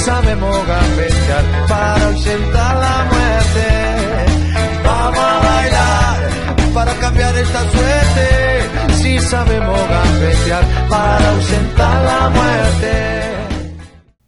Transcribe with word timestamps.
Sabemos 0.00 0.66
gambetear 0.66 1.44
para 1.68 2.06
ausentar 2.06 2.76
la 2.76 3.04
muerte. 3.12 3.68
Vamos 4.84 5.18
a 5.18 5.40
bailar 5.40 6.30
para 6.74 6.94
cambiar 6.94 7.36
esta 7.36 7.70
suerte. 7.70 8.28
Si 8.94 9.18
sabemos 9.18 9.78
gambetear 9.88 10.64
para 10.88 11.30
ausentar 11.30 12.04
la 12.04 12.30
muerte. 12.30 13.20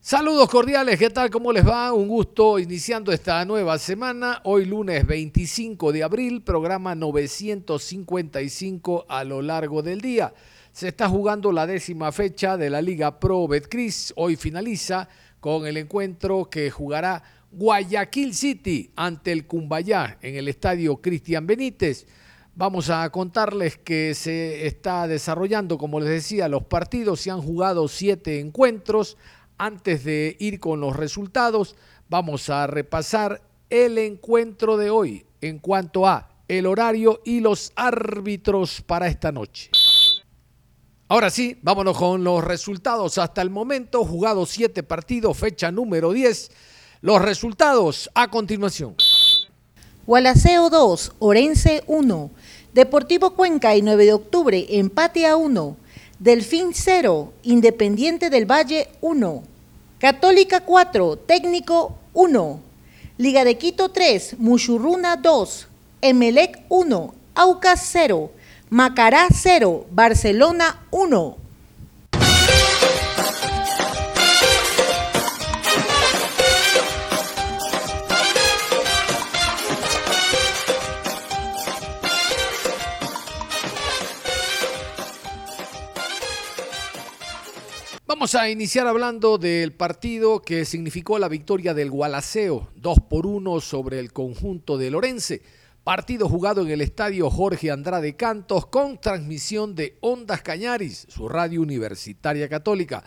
Saludos 0.00 0.48
cordiales, 0.50 0.98
¿qué 0.98 1.08
tal? 1.08 1.30
¿Cómo 1.30 1.50
les 1.52 1.66
va? 1.66 1.90
Un 1.92 2.08
gusto 2.08 2.58
iniciando 2.58 3.12
esta 3.12 3.42
nueva 3.46 3.78
semana. 3.78 4.42
Hoy 4.44 4.66
lunes 4.66 5.06
25 5.06 5.92
de 5.92 6.02
abril, 6.02 6.42
programa 6.42 6.94
955 6.94 9.06
a 9.08 9.24
lo 9.24 9.40
largo 9.40 9.80
del 9.80 10.02
día. 10.02 10.34
Se 10.72 10.88
está 10.88 11.08
jugando 11.08 11.52
la 11.52 11.66
décima 11.66 12.12
fecha 12.12 12.56
de 12.56 12.68
la 12.68 12.82
Liga 12.82 13.20
Pro 13.20 13.46
Betcris. 13.46 14.12
Hoy 14.16 14.34
finaliza 14.36 15.08
con 15.42 15.66
el 15.66 15.76
encuentro 15.76 16.48
que 16.48 16.70
jugará 16.70 17.20
Guayaquil 17.50 18.32
City 18.32 18.92
ante 18.94 19.32
el 19.32 19.44
Cumbayá 19.48 20.16
en 20.22 20.36
el 20.36 20.46
estadio 20.46 20.98
Cristian 20.98 21.48
Benítez. 21.48 22.06
Vamos 22.54 22.90
a 22.90 23.10
contarles 23.10 23.76
que 23.76 24.14
se 24.14 24.68
está 24.68 25.08
desarrollando, 25.08 25.78
como 25.78 25.98
les 25.98 26.10
decía, 26.10 26.46
los 26.46 26.62
partidos. 26.62 27.22
Se 27.22 27.32
han 27.32 27.42
jugado 27.42 27.88
siete 27.88 28.38
encuentros. 28.38 29.16
Antes 29.58 30.04
de 30.04 30.36
ir 30.38 30.60
con 30.60 30.80
los 30.80 30.94
resultados, 30.94 31.74
vamos 32.08 32.48
a 32.48 32.68
repasar 32.68 33.42
el 33.68 33.98
encuentro 33.98 34.76
de 34.76 34.90
hoy 34.90 35.26
en 35.40 35.58
cuanto 35.58 36.06
a 36.06 36.30
el 36.46 36.66
horario 36.66 37.20
y 37.24 37.40
los 37.40 37.72
árbitros 37.74 38.80
para 38.80 39.08
esta 39.08 39.32
noche. 39.32 39.72
Ahora 41.12 41.28
sí, 41.28 41.58
vámonos 41.60 41.98
con 41.98 42.24
los 42.24 42.42
resultados. 42.42 43.18
Hasta 43.18 43.42
el 43.42 43.50
momento, 43.50 44.02
jugados 44.02 44.48
siete 44.48 44.82
partidos, 44.82 45.36
fecha 45.36 45.70
número 45.70 46.10
10. 46.10 46.50
Los 47.02 47.20
resultados 47.20 48.08
a 48.14 48.30
continuación. 48.30 48.94
Gualaceo 50.06 50.70
2, 50.70 51.12
Orense 51.18 51.84
1. 51.86 52.30
Deportivo 52.72 53.34
Cuenca 53.34 53.76
y 53.76 53.82
9 53.82 54.06
de 54.06 54.12
octubre, 54.14 54.66
empate 54.70 55.26
a 55.26 55.36
1. 55.36 55.76
Delfín 56.18 56.70
0, 56.72 57.34
Independiente 57.42 58.30
del 58.30 58.50
Valle 58.50 58.88
1. 59.02 59.42
Católica 59.98 60.60
4, 60.60 61.18
Técnico 61.18 61.94
1. 62.14 62.60
Liga 63.18 63.44
de 63.44 63.58
Quito 63.58 63.90
3, 63.90 64.36
Muchurruna 64.38 65.16
2. 65.16 65.68
Emelec 66.00 66.62
1, 66.70 67.14
Aucas 67.34 67.86
0. 67.92 68.30
Macará 68.72 69.28
0, 69.30 69.88
Barcelona 69.90 70.86
1. 70.92 71.36
Vamos 88.06 88.34
a 88.34 88.48
iniciar 88.48 88.86
hablando 88.86 89.36
del 89.36 89.74
partido 89.74 90.40
que 90.40 90.64
significó 90.64 91.18
la 91.18 91.28
victoria 91.28 91.74
del 91.74 91.90
Gualaceo, 91.90 92.70
2 92.76 92.98
por 93.10 93.26
1 93.26 93.60
sobre 93.60 93.98
el 93.98 94.14
conjunto 94.14 94.78
de 94.78 94.90
Lorense. 94.90 95.42
Partido 95.84 96.28
jugado 96.28 96.62
en 96.62 96.70
el 96.70 96.80
estadio 96.80 97.28
Jorge 97.28 97.72
Andrade 97.72 98.14
Cantos 98.14 98.66
con 98.66 99.00
transmisión 99.00 99.74
de 99.74 99.98
Ondas 100.00 100.40
Cañaris, 100.40 101.06
su 101.08 101.28
radio 101.28 101.60
universitaria 101.60 102.48
católica. 102.48 103.02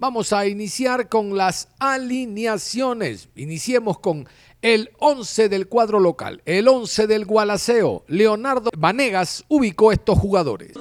Vamos 0.00 0.32
a 0.32 0.44
iniciar 0.44 1.08
con 1.08 1.36
las 1.36 1.68
alineaciones. 1.78 3.28
Iniciemos 3.36 4.00
con 4.00 4.26
el 4.60 4.90
11 4.98 5.48
del 5.48 5.68
cuadro 5.68 6.00
local, 6.00 6.42
el 6.46 6.66
11 6.66 7.06
del 7.06 7.26
Gualaceo. 7.26 8.04
Leonardo 8.08 8.70
Vanegas 8.76 9.44
ubicó 9.46 9.92
estos 9.92 10.18
jugadores. 10.18 10.72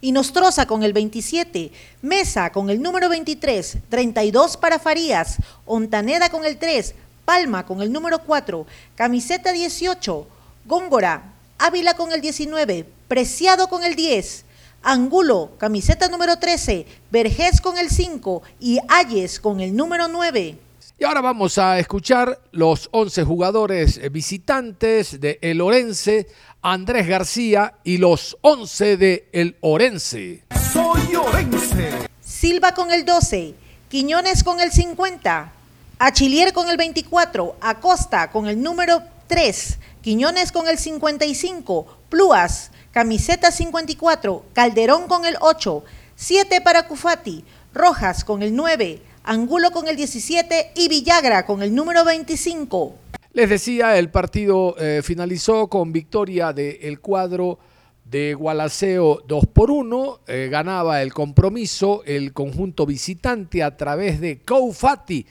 Y 0.00 0.12
Nostroza 0.12 0.66
con 0.66 0.84
el 0.84 0.92
27, 0.92 1.72
Mesa 2.02 2.52
con 2.52 2.70
el 2.70 2.80
número 2.80 3.08
23, 3.08 3.78
32 3.88 4.56
para 4.58 4.78
Farías, 4.78 5.38
Ontaneda 5.64 6.30
con 6.30 6.44
el 6.44 6.56
3, 6.56 6.94
Palma 7.26 7.66
con 7.66 7.82
el 7.82 7.92
número 7.92 8.20
4, 8.20 8.66
camiseta 8.94 9.52
18, 9.52 10.26
Góngora, 10.64 11.34
Ávila 11.58 11.94
con 11.94 12.12
el 12.12 12.20
19, 12.20 12.86
Preciado 13.08 13.68
con 13.68 13.82
el 13.82 13.96
10, 13.96 14.44
Angulo, 14.82 15.50
camiseta 15.58 16.08
número 16.08 16.38
13, 16.38 16.86
Vergés 17.10 17.60
con 17.60 17.78
el 17.78 17.90
5 17.90 18.42
y 18.60 18.78
Ayes 18.88 19.40
con 19.40 19.60
el 19.60 19.74
número 19.74 20.06
9. 20.06 20.56
Y 20.98 21.04
ahora 21.04 21.20
vamos 21.20 21.58
a 21.58 21.80
escuchar 21.80 22.40
los 22.52 22.88
11 22.92 23.24
jugadores 23.24 24.12
visitantes 24.12 25.20
de 25.20 25.40
El 25.42 25.60
Orense, 25.60 26.28
Andrés 26.62 27.08
García 27.08 27.74
y 27.82 27.98
los 27.98 28.38
11 28.42 28.96
de 28.96 29.28
El 29.32 29.56
Orense. 29.62 30.44
Soy 30.72 31.16
Orense. 31.16 32.08
Silva 32.20 32.72
con 32.72 32.92
el 32.92 33.04
12, 33.04 33.54
Quiñones 33.88 34.44
con 34.44 34.60
el 34.60 34.70
50, 34.70 35.52
Achilier 35.98 36.52
con 36.52 36.68
el 36.68 36.76
24, 36.76 37.56
Acosta 37.58 38.30
con 38.30 38.46
el 38.46 38.60
número 38.60 39.02
3, 39.28 39.78
Quiñones 40.02 40.52
con 40.52 40.68
el 40.68 40.76
55, 40.76 41.86
Plúas, 42.10 42.70
camiseta 42.92 43.50
54, 43.50 44.44
Calderón 44.52 45.08
con 45.08 45.24
el 45.24 45.36
8, 45.40 45.84
7 46.14 46.60
para 46.60 46.86
Cufati, 46.86 47.44
Rojas 47.72 48.24
con 48.24 48.42
el 48.42 48.54
9, 48.54 49.00
Angulo 49.24 49.70
con 49.70 49.88
el 49.88 49.96
17 49.96 50.72
y 50.74 50.88
Villagra 50.88 51.46
con 51.46 51.62
el 51.62 51.74
número 51.74 52.04
25. 52.04 52.94
Les 53.32 53.48
decía, 53.48 53.96
el 53.96 54.10
partido 54.10 54.76
eh, 54.78 55.00
finalizó 55.02 55.68
con 55.68 55.92
victoria 55.92 56.52
del 56.52 57.00
cuadro 57.00 57.58
de 58.04 58.34
Gualaceo 58.34 59.22
2 59.26 59.46
por 59.46 59.70
1. 59.70 60.20
Eh, 60.26 60.48
ganaba 60.50 61.00
el 61.00 61.14
compromiso 61.14 62.02
el 62.04 62.34
conjunto 62.34 62.84
visitante 62.84 63.62
a 63.62 63.78
través 63.78 64.20
de 64.20 64.40
Coufati 64.40 65.26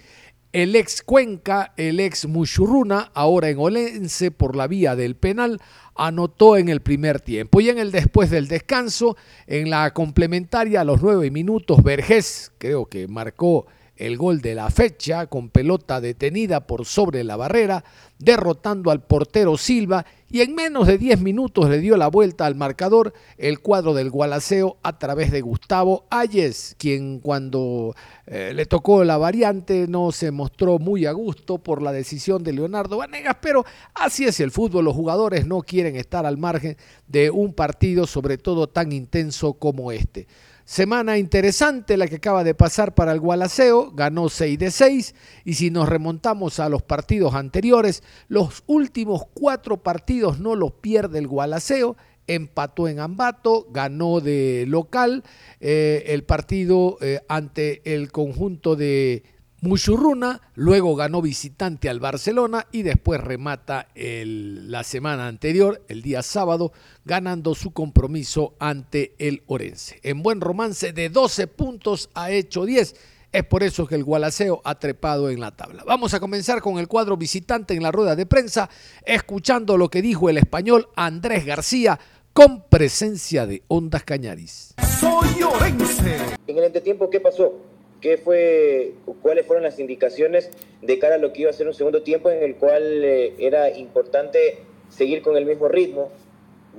el 0.55 0.73
ex 0.77 1.03
Cuenca, 1.03 1.73
el 1.75 1.99
ex 1.99 2.27
Muchurruna, 2.27 3.11
ahora 3.13 3.49
en 3.49 3.57
Olense 3.59 4.31
por 4.31 4.55
la 4.55 4.67
vía 4.67 4.95
del 4.95 5.17
penal, 5.17 5.59
anotó 5.95 6.55
en 6.55 6.69
el 6.69 6.79
primer 6.79 7.19
tiempo. 7.19 7.59
Y 7.59 7.67
en 7.67 7.77
el 7.77 7.91
después 7.91 8.29
del 8.29 8.47
descanso, 8.47 9.17
en 9.47 9.69
la 9.69 9.93
complementaria 9.93 10.79
a 10.79 10.85
los 10.85 11.01
nueve 11.01 11.29
minutos, 11.29 11.83
Vergés 11.83 12.53
creo 12.57 12.85
que 12.85 13.09
marcó 13.09 13.65
el 13.97 14.17
gol 14.17 14.41
de 14.41 14.55
la 14.55 14.69
fecha 14.69 15.27
con 15.27 15.49
pelota 15.49 16.01
detenida 16.01 16.67
por 16.67 16.85
sobre 16.85 17.23
la 17.23 17.35
barrera, 17.37 17.83
derrotando 18.19 18.91
al 18.91 19.03
portero 19.03 19.57
Silva 19.57 20.05
y 20.29 20.41
en 20.41 20.55
menos 20.55 20.87
de 20.87 20.97
10 20.97 21.21
minutos 21.21 21.69
le 21.69 21.79
dio 21.79 21.97
la 21.97 22.07
vuelta 22.07 22.45
al 22.45 22.55
marcador 22.55 23.13
el 23.37 23.59
cuadro 23.59 23.93
del 23.93 24.09
Gualaceo 24.09 24.77
a 24.83 24.97
través 24.97 25.31
de 25.31 25.41
Gustavo 25.41 26.05
Ayes, 26.09 26.75
quien 26.77 27.19
cuando 27.19 27.95
eh, 28.25 28.51
le 28.53 28.65
tocó 28.65 29.03
la 29.03 29.17
variante 29.17 29.87
no 29.87 30.11
se 30.11 30.31
mostró 30.31 30.79
muy 30.79 31.05
a 31.05 31.11
gusto 31.11 31.57
por 31.59 31.81
la 31.81 31.91
decisión 31.91 32.43
de 32.43 32.53
Leonardo 32.53 32.97
Vanegas, 32.97 33.37
pero 33.41 33.65
así 33.93 34.25
es 34.25 34.39
el 34.39 34.51
fútbol, 34.51 34.85
los 34.85 34.95
jugadores 34.95 35.45
no 35.45 35.61
quieren 35.61 35.95
estar 35.95 36.25
al 36.25 36.37
margen 36.37 36.77
de 37.07 37.29
un 37.29 37.53
partido 37.53 38.07
sobre 38.07 38.37
todo 38.37 38.67
tan 38.67 38.91
intenso 38.91 39.53
como 39.53 39.91
este. 39.91 40.27
Semana 40.65 41.19
interesante 41.19 41.95
la 41.95 42.07
que 42.07 42.15
acaba 42.15 42.43
de 42.43 42.55
pasar 42.55 42.95
para 42.95 43.11
el 43.11 43.19
Gualaceo, 43.19 43.91
ganó 43.91 44.29
6 44.29 44.57
de 44.57 44.71
6 44.71 45.15
y 45.45 45.53
si 45.53 45.69
nos 45.69 45.87
remontamos 45.87 46.59
a 46.59 46.69
los 46.69 46.81
partidos 46.81 47.35
anteriores, 47.35 48.01
los 48.29 48.63
últimos 48.65 49.21
cuatro 49.35 49.83
partidos 49.83 50.39
no 50.39 50.55
los 50.55 50.71
pierde 50.71 51.19
el 51.19 51.27
Gualaceo, 51.27 51.97
empató 52.25 52.87
en 52.87 52.99
Ambato, 52.99 53.67
ganó 53.69 54.21
de 54.21 54.65
local 54.67 55.23
eh, 55.59 56.05
el 56.07 56.23
partido 56.23 56.97
eh, 56.99 57.21
ante 57.27 57.93
el 57.93 58.11
conjunto 58.11 58.75
de 58.75 59.21
Muchurruna, 59.65 60.41
luego 60.53 60.95
ganó 60.95 61.23
visitante 61.23 61.89
al 61.89 61.99
Barcelona 61.99 62.67
y 62.71 62.83
después 62.83 63.19
remata 63.19 63.87
el, 63.95 64.69
la 64.69 64.83
semana 64.83 65.27
anterior, 65.27 65.81
el 65.87 66.03
día 66.03 66.21
sábado, 66.21 66.71
ganando 67.03 67.55
su 67.55 67.71
compromiso 67.71 68.53
ante 68.59 69.15
el 69.17 69.41
Orense. 69.47 69.99
En 70.03 70.21
buen 70.21 70.39
romance 70.39 70.93
de 70.93 71.09
12 71.09 71.47
puntos 71.47 72.11
ha 72.13 72.29
hecho 72.29 72.63
10. 72.63 72.95
Es 73.31 73.43
por 73.43 73.63
eso 73.63 73.87
que 73.87 73.95
el 73.95 74.03
Gualaceo 74.03 74.61
ha 74.63 74.77
trepado 74.77 75.31
en 75.31 75.39
la 75.39 75.49
tabla. 75.49 75.83
Vamos 75.83 76.13
a 76.13 76.19
comenzar 76.19 76.61
con 76.61 76.77
el 76.77 76.87
cuadro 76.87 77.17
visitante 77.17 77.73
en 77.73 77.81
la 77.81 77.91
rueda 77.91 78.15
de 78.15 78.27
prensa, 78.27 78.69
escuchando 79.03 79.77
lo 79.77 79.89
que 79.89 80.03
dijo 80.03 80.29
el 80.29 80.37
español 80.37 80.89
Andrés 80.95 81.43
García 81.43 81.99
con 82.33 82.69
presencia 82.69 83.47
de 83.47 83.63
Ondas 83.67 84.03
Cañaris. 84.03 84.75
Soy 84.99 85.41
Orense. 85.41 86.17
En 86.45 86.55
el 86.55 86.65
entretiempo, 86.65 87.09
¿qué 87.09 87.19
pasó? 87.19 87.74
¿Qué 88.01 88.17
fue, 88.17 88.93
¿Cuáles 89.21 89.45
fueron 89.45 89.63
las 89.63 89.79
indicaciones 89.79 90.51
de 90.81 90.99
cara 90.99 91.15
a 91.15 91.17
lo 91.17 91.33
que 91.33 91.41
iba 91.41 91.49
a 91.49 91.53
ser 91.53 91.67
un 91.67 91.73
segundo 91.73 92.03
tiempo 92.03 92.29
en 92.29 92.43
el 92.43 92.55
cual 92.55 93.03
eh, 93.03 93.33
era 93.39 93.75
importante 93.75 94.59
seguir 94.89 95.21
con 95.21 95.37
el 95.37 95.45
mismo 95.45 95.67
ritmo? 95.67 96.11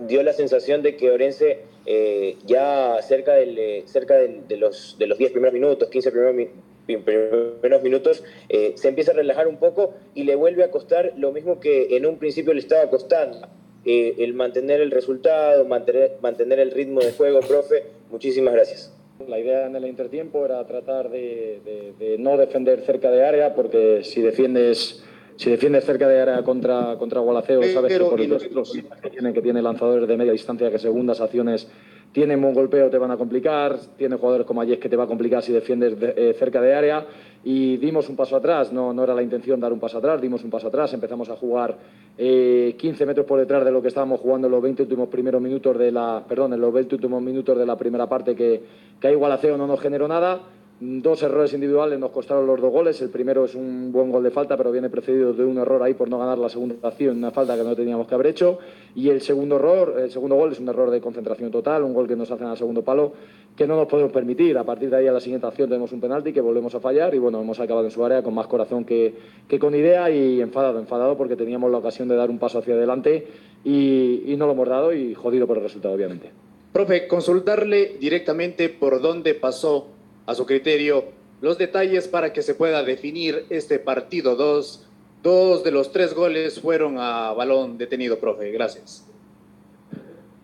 Dio 0.06 0.22
la 0.22 0.32
sensación 0.32 0.82
de 0.82 0.96
que 0.96 1.10
Orense 1.10 1.60
eh, 1.86 2.36
ya 2.44 2.98
cerca, 3.02 3.32
del, 3.34 3.58
eh, 3.58 3.82
cerca 3.86 4.14
de, 4.14 4.56
los, 4.56 4.96
de 4.98 5.06
los 5.06 5.18
10 5.18 5.32
primeros 5.32 5.54
minutos, 5.54 5.88
15 5.88 6.10
primeros, 6.12 6.40
primeros 6.86 7.82
minutos, 7.82 8.22
se 8.48 8.88
empieza 8.88 9.10
a 9.10 9.14
relajar 9.14 9.48
un 9.48 9.56
poco 9.56 9.94
y 10.14 10.22
le 10.24 10.36
vuelve 10.36 10.62
a 10.62 10.70
costar 10.70 11.14
lo 11.16 11.32
mismo 11.32 11.58
que 11.58 11.96
en 11.96 12.06
un 12.06 12.18
principio 12.18 12.52
le 12.52 12.60
estaba 12.60 12.88
costando. 12.90 13.48
el 13.84 14.34
mantener 14.34 14.80
el 14.80 14.92
resultado, 14.92 15.64
mantener, 15.64 16.18
mantener 16.20 16.60
el 16.60 16.70
ritmo 16.70 17.00
de 17.00 17.12
juego, 17.12 17.40
profe. 17.40 17.84
Muchísimas 18.10 18.54
gracias. 18.54 18.95
La 19.26 19.38
idea 19.38 19.66
en 19.66 19.74
el 19.74 19.86
intertiempo 19.86 20.44
era 20.44 20.64
tratar 20.66 21.08
de, 21.10 22.16
no 22.18 22.36
defender 22.36 22.82
cerca 22.82 23.10
de 23.10 23.24
área, 23.24 23.54
porque 23.54 24.04
si 24.04 24.20
defiendes, 24.20 25.04
si 25.36 25.50
defiendes 25.50 25.84
cerca 25.84 26.06
de 26.06 26.20
área 26.20 26.42
contra, 26.42 26.96
contra 26.98 27.20
Gualaceo, 27.20 27.62
sabes 27.64 27.98
que 27.98 28.04
por 28.04 28.20
los, 28.20 28.72
que 28.72 29.10
tiene, 29.10 29.32
que 29.32 29.42
tiene 29.42 29.62
lanzadores 29.62 30.06
de 30.06 30.16
media 30.16 30.32
distancia 30.32 30.70
que 30.70 30.78
segundas 30.78 31.20
acciones 31.20 31.68
tienen 32.12 32.42
un 32.44 32.54
golpeo, 32.54 32.88
te 32.88 32.98
van 32.98 33.10
a 33.10 33.16
complicar, 33.16 33.78
tiene 33.96 34.16
jugadores 34.16 34.46
como 34.46 34.60
Ayes 34.60 34.78
que 34.78 34.88
te 34.88 34.96
va 34.96 35.04
a 35.04 35.06
complicar 35.06 35.42
si 35.42 35.52
defiendes 35.52 35.96
eh, 36.00 36.34
cerca 36.38 36.60
de 36.60 36.74
área 36.74 37.06
y 37.48 37.76
dimos 37.76 38.08
un 38.08 38.16
paso 38.16 38.34
atrás, 38.34 38.72
no, 38.72 38.92
no 38.92 39.04
era 39.04 39.14
la 39.14 39.22
intención 39.22 39.60
dar 39.60 39.72
un 39.72 39.78
paso 39.78 39.98
atrás, 39.98 40.20
dimos 40.20 40.42
un 40.42 40.50
paso 40.50 40.66
atrás, 40.66 40.92
empezamos 40.92 41.30
a 41.30 41.36
jugar 41.36 41.78
15 42.16 42.18
eh, 42.18 43.06
metros 43.06 43.24
por 43.24 43.38
detrás 43.38 43.64
de 43.64 43.70
lo 43.70 43.80
que 43.80 43.86
estábamos 43.86 44.18
jugando 44.18 44.48
en 44.48 44.50
los 44.50 44.60
20 44.60 44.82
últimos 44.82 45.08
primeros 45.08 45.40
minutos 45.40 45.78
de 45.78 45.92
la, 45.92 46.24
perdón, 46.28 46.54
en 46.54 46.60
los 46.60 46.74
20 46.74 46.96
últimos 46.96 47.22
minutos 47.22 47.56
de 47.56 47.64
la 47.64 47.78
primera 47.78 48.08
parte 48.08 48.34
que, 48.34 48.62
que 49.00 49.06
a 49.06 49.12
igualaceo 49.12 49.56
no 49.56 49.68
nos 49.68 49.80
generó 49.80 50.08
nada 50.08 50.40
Dos 50.78 51.22
errores 51.22 51.54
individuales 51.54 51.98
nos 51.98 52.10
costaron 52.10 52.46
los 52.46 52.60
dos 52.60 52.70
goles. 52.70 53.00
El 53.00 53.08
primero 53.08 53.46
es 53.46 53.54
un 53.54 53.90
buen 53.90 54.10
gol 54.10 54.22
de 54.22 54.30
falta, 54.30 54.58
pero 54.58 54.70
viene 54.70 54.90
precedido 54.90 55.32
de 55.32 55.42
un 55.42 55.56
error 55.56 55.82
ahí 55.82 55.94
por 55.94 56.10
no 56.10 56.18
ganar 56.18 56.36
la 56.36 56.50
segunda 56.50 56.74
acción, 56.82 57.16
una 57.16 57.30
falta 57.30 57.56
que 57.56 57.64
no 57.64 57.74
teníamos 57.74 58.06
que 58.06 58.14
haber 58.14 58.26
hecho. 58.26 58.58
Y 58.94 59.08
el 59.08 59.22
segundo 59.22 59.56
error, 59.56 59.94
el 59.98 60.10
segundo 60.10 60.36
gol 60.36 60.52
es 60.52 60.60
un 60.60 60.68
error 60.68 60.90
de 60.90 61.00
concentración 61.00 61.50
total, 61.50 61.82
un 61.82 61.94
gol 61.94 62.06
que 62.06 62.14
nos 62.14 62.30
hacen 62.30 62.48
al 62.48 62.58
segundo 62.58 62.82
palo, 62.82 63.14
que 63.56 63.66
no 63.66 63.74
nos 63.74 63.88
podemos 63.88 64.12
permitir. 64.12 64.58
A 64.58 64.64
partir 64.64 64.90
de 64.90 64.98
ahí 64.98 65.06
a 65.06 65.12
la 65.12 65.20
siguiente 65.20 65.46
acción 65.46 65.66
tenemos 65.70 65.92
un 65.92 66.00
penalti 66.02 66.34
que 66.34 66.42
volvemos 66.42 66.74
a 66.74 66.80
fallar 66.80 67.14
y 67.14 67.18
bueno, 67.18 67.40
hemos 67.40 67.58
acabado 67.58 67.86
en 67.86 67.90
su 67.90 68.04
área 68.04 68.22
con 68.22 68.34
más 68.34 68.46
corazón 68.46 68.84
que, 68.84 69.14
que 69.48 69.58
con 69.58 69.74
idea 69.74 70.10
y 70.10 70.42
enfadado, 70.42 70.78
enfadado 70.78 71.16
porque 71.16 71.36
teníamos 71.36 71.70
la 71.70 71.78
ocasión 71.78 72.06
de 72.06 72.16
dar 72.16 72.28
un 72.28 72.38
paso 72.38 72.58
hacia 72.58 72.74
adelante 72.74 73.26
y, 73.64 74.24
y 74.26 74.36
no 74.36 74.44
lo 74.44 74.52
hemos 74.52 74.68
dado 74.68 74.92
y 74.92 75.14
jodido 75.14 75.46
por 75.46 75.56
el 75.56 75.62
resultado, 75.62 75.94
obviamente. 75.94 76.30
Profe, 76.70 77.08
consultarle 77.08 77.96
directamente 77.98 78.68
por 78.68 79.00
dónde 79.00 79.32
pasó 79.32 79.95
a 80.26 80.34
su 80.34 80.44
criterio 80.44 81.04
los 81.40 81.58
detalles 81.58 82.08
para 82.08 82.32
que 82.32 82.42
se 82.42 82.54
pueda 82.54 82.82
definir 82.82 83.46
este 83.50 83.78
partido. 83.78 84.36
Dos, 84.36 84.86
dos 85.22 85.62
de 85.64 85.70
los 85.70 85.92
tres 85.92 86.14
goles 86.14 86.60
fueron 86.60 86.98
a 86.98 87.32
balón 87.32 87.78
detenido, 87.78 88.18
profe. 88.18 88.50
Gracias. 88.50 89.06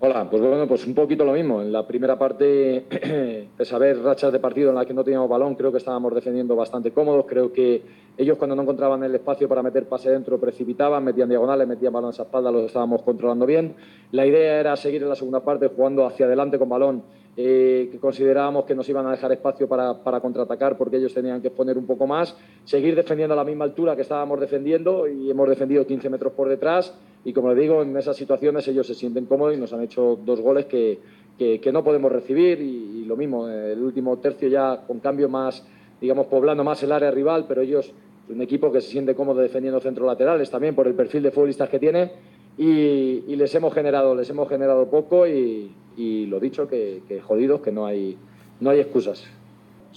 Hola, 0.05 0.29
pues 0.29 0.43
bueno, 0.43 0.67
pues 0.67 0.85
un 0.85 0.95
poquito 0.95 1.25
lo 1.25 1.33
mismo. 1.33 1.63
En 1.63 1.71
la 1.71 1.87
primera 1.87 2.19
parte, 2.19 2.45
de 3.57 3.65
saber 3.65 4.03
rachas 4.03 4.33
de 4.33 4.41
partido 4.41 4.71
en 4.71 4.75
las 4.75 4.85
que 4.85 4.93
no 4.93 5.05
teníamos 5.05 5.29
balón, 5.29 5.55
creo 5.55 5.71
que 5.71 5.79
estábamos 5.79 6.13
defendiendo 6.13 6.57
bastante 6.57 6.91
cómodos. 6.91 7.25
Creo 7.29 7.53
que 7.53 7.83
ellos 8.19 8.37
cuando 8.37 8.57
no 8.57 8.63
encontraban 8.63 9.05
el 9.05 9.15
espacio 9.15 9.49
para 9.49 9.63
meter 9.63 9.89
pase 9.89 10.11
dentro 10.11 10.41
precipitaban, 10.41 11.05
metían 11.05 11.29
diagonales, 11.29 11.69
metían 11.69 11.93
balón 11.93 12.09
a 12.09 12.15
esa 12.15 12.25
espalda, 12.25 12.51
los 12.51 12.65
estábamos 12.65 13.03
controlando 13.03 13.47
bien. 13.47 13.77
La 14.11 14.27
idea 14.27 14.59
era 14.59 14.77
seguir 14.77 15.05
en 15.05 15.09
la 15.09 15.15
segunda 15.15 15.45
parte 15.45 15.69
jugando 15.69 16.05
hacia 16.05 16.27
adelante 16.27 16.59
con 16.59 16.69
balón 16.69 17.05
eh, 17.37 17.89
que 17.91 17.99
considerábamos 17.99 18.65
que 18.65 18.75
nos 18.75 18.89
iban 18.89 19.07
a 19.07 19.13
dejar 19.13 19.33
espacio 19.33 19.67
para, 19.67 20.03
para, 20.03 20.21
contraatacar 20.21 20.77
porque 20.77 20.99
ellos 20.99 21.15
tenían 21.15 21.41
que 21.41 21.51
poner 21.51 21.79
un 21.79 21.87
poco 21.87 22.07
más, 22.07 22.37
seguir 22.65 22.95
defendiendo 22.95 23.33
a 23.33 23.37
la 23.37 23.45
misma 23.45 23.65
altura 23.65 23.97
que 23.97 24.03
estábamos 24.03 24.39
defendiendo 24.39 25.09
y 25.09 25.31
hemos 25.31 25.49
defendido 25.49 25.87
15 25.87 26.11
metros 26.11 26.33
por 26.35 26.49
detrás 26.49 26.95
y 27.25 27.33
como 27.33 27.51
les 27.51 27.59
digo, 27.59 27.83
en 27.83 27.97
esas 27.97 28.17
situaciones 28.17 28.67
ellos 28.69 28.87
se 28.87 28.95
sienten 28.95 29.27
cómodos 29.27 29.55
y 29.55 29.61
nos 29.61 29.73
han 29.73 29.83
hecho 29.83 30.19
dos 30.25 30.41
goles 30.41 30.67
que, 30.67 30.99
que, 31.39 31.73
no 31.73 31.83
podemos 31.85 32.11
recibir 32.11 32.61
y, 32.61 33.05
lo 33.05 33.17
mismo, 33.17 33.49
el 33.49 33.81
último 33.81 34.19
tercio 34.19 34.49
ya 34.49 34.85
con 34.87 35.01
cambio 35.01 35.29
más, 35.29 35.65
digamos, 36.01 36.27
poblando 36.27 36.65
más 36.65 36.83
el 36.83 36.93
área 36.93 37.11
rival, 37.11 37.47
pero 37.49 37.63
ellos, 37.63 37.93
un 38.29 38.43
equipo 38.43 38.73
que 38.73 38.81
se 38.81 38.91
siente 38.91 39.15
cómodo 39.15 39.41
defendiendo 39.41 39.81
centros 39.81 40.07
laterales 40.07 40.51
también 40.51 40.75
por 40.75 40.87
el 40.87 40.95
perfil 40.95 41.23
de 41.23 41.31
futbolistas 41.31 41.69
que 41.69 41.79
tiene 41.79 42.13
y, 42.59 43.25
y 43.27 43.37
les 43.37 43.55
hemos 43.55 43.73
generado, 43.73 44.15
les 44.15 44.29
hemos 44.31 44.49
generado 44.49 44.89
poco 44.89 45.27
y, 45.27 45.73
y 45.97 46.27
lo 46.27 46.41
dicho, 46.41 46.69
que, 46.69 47.03
que, 47.09 47.21
jodidos, 47.21 47.61
que 47.61 47.73
no 47.73 47.87
hay, 47.87 48.17
no 48.61 48.71
hay 48.71 48.81
excusas. 48.81 49.25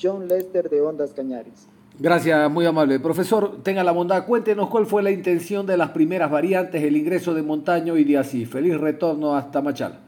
John 0.02 0.28
Lester 0.28 0.69
de 0.69 0.81
Ondas 0.81 1.13
Cañaris. 1.13 1.68
Gracias, 1.98 2.52
muy 2.52 2.66
amable. 2.66 3.00
Profesor, 3.00 3.63
tenga 3.63 3.81
la 3.81 3.94
bondad, 3.94 4.25
cuéntenos 4.25 4.69
cuál 4.69 4.86
fue 4.86 5.02
la 5.02 5.12
intención 5.12 5.66
de 5.66 5.78
las 5.78 5.92
primeras 5.92 6.30
variantes, 6.30 6.84
el 6.84 6.98
ingreso 6.98 7.34
de 7.34 7.42
Montaño 7.42 7.98
y 7.98 8.04
de 8.04 8.18
así. 8.18 8.46
Feliz 8.46 8.78
retorno 8.78 9.34
hasta 9.36 9.62
Machala. 9.62 10.02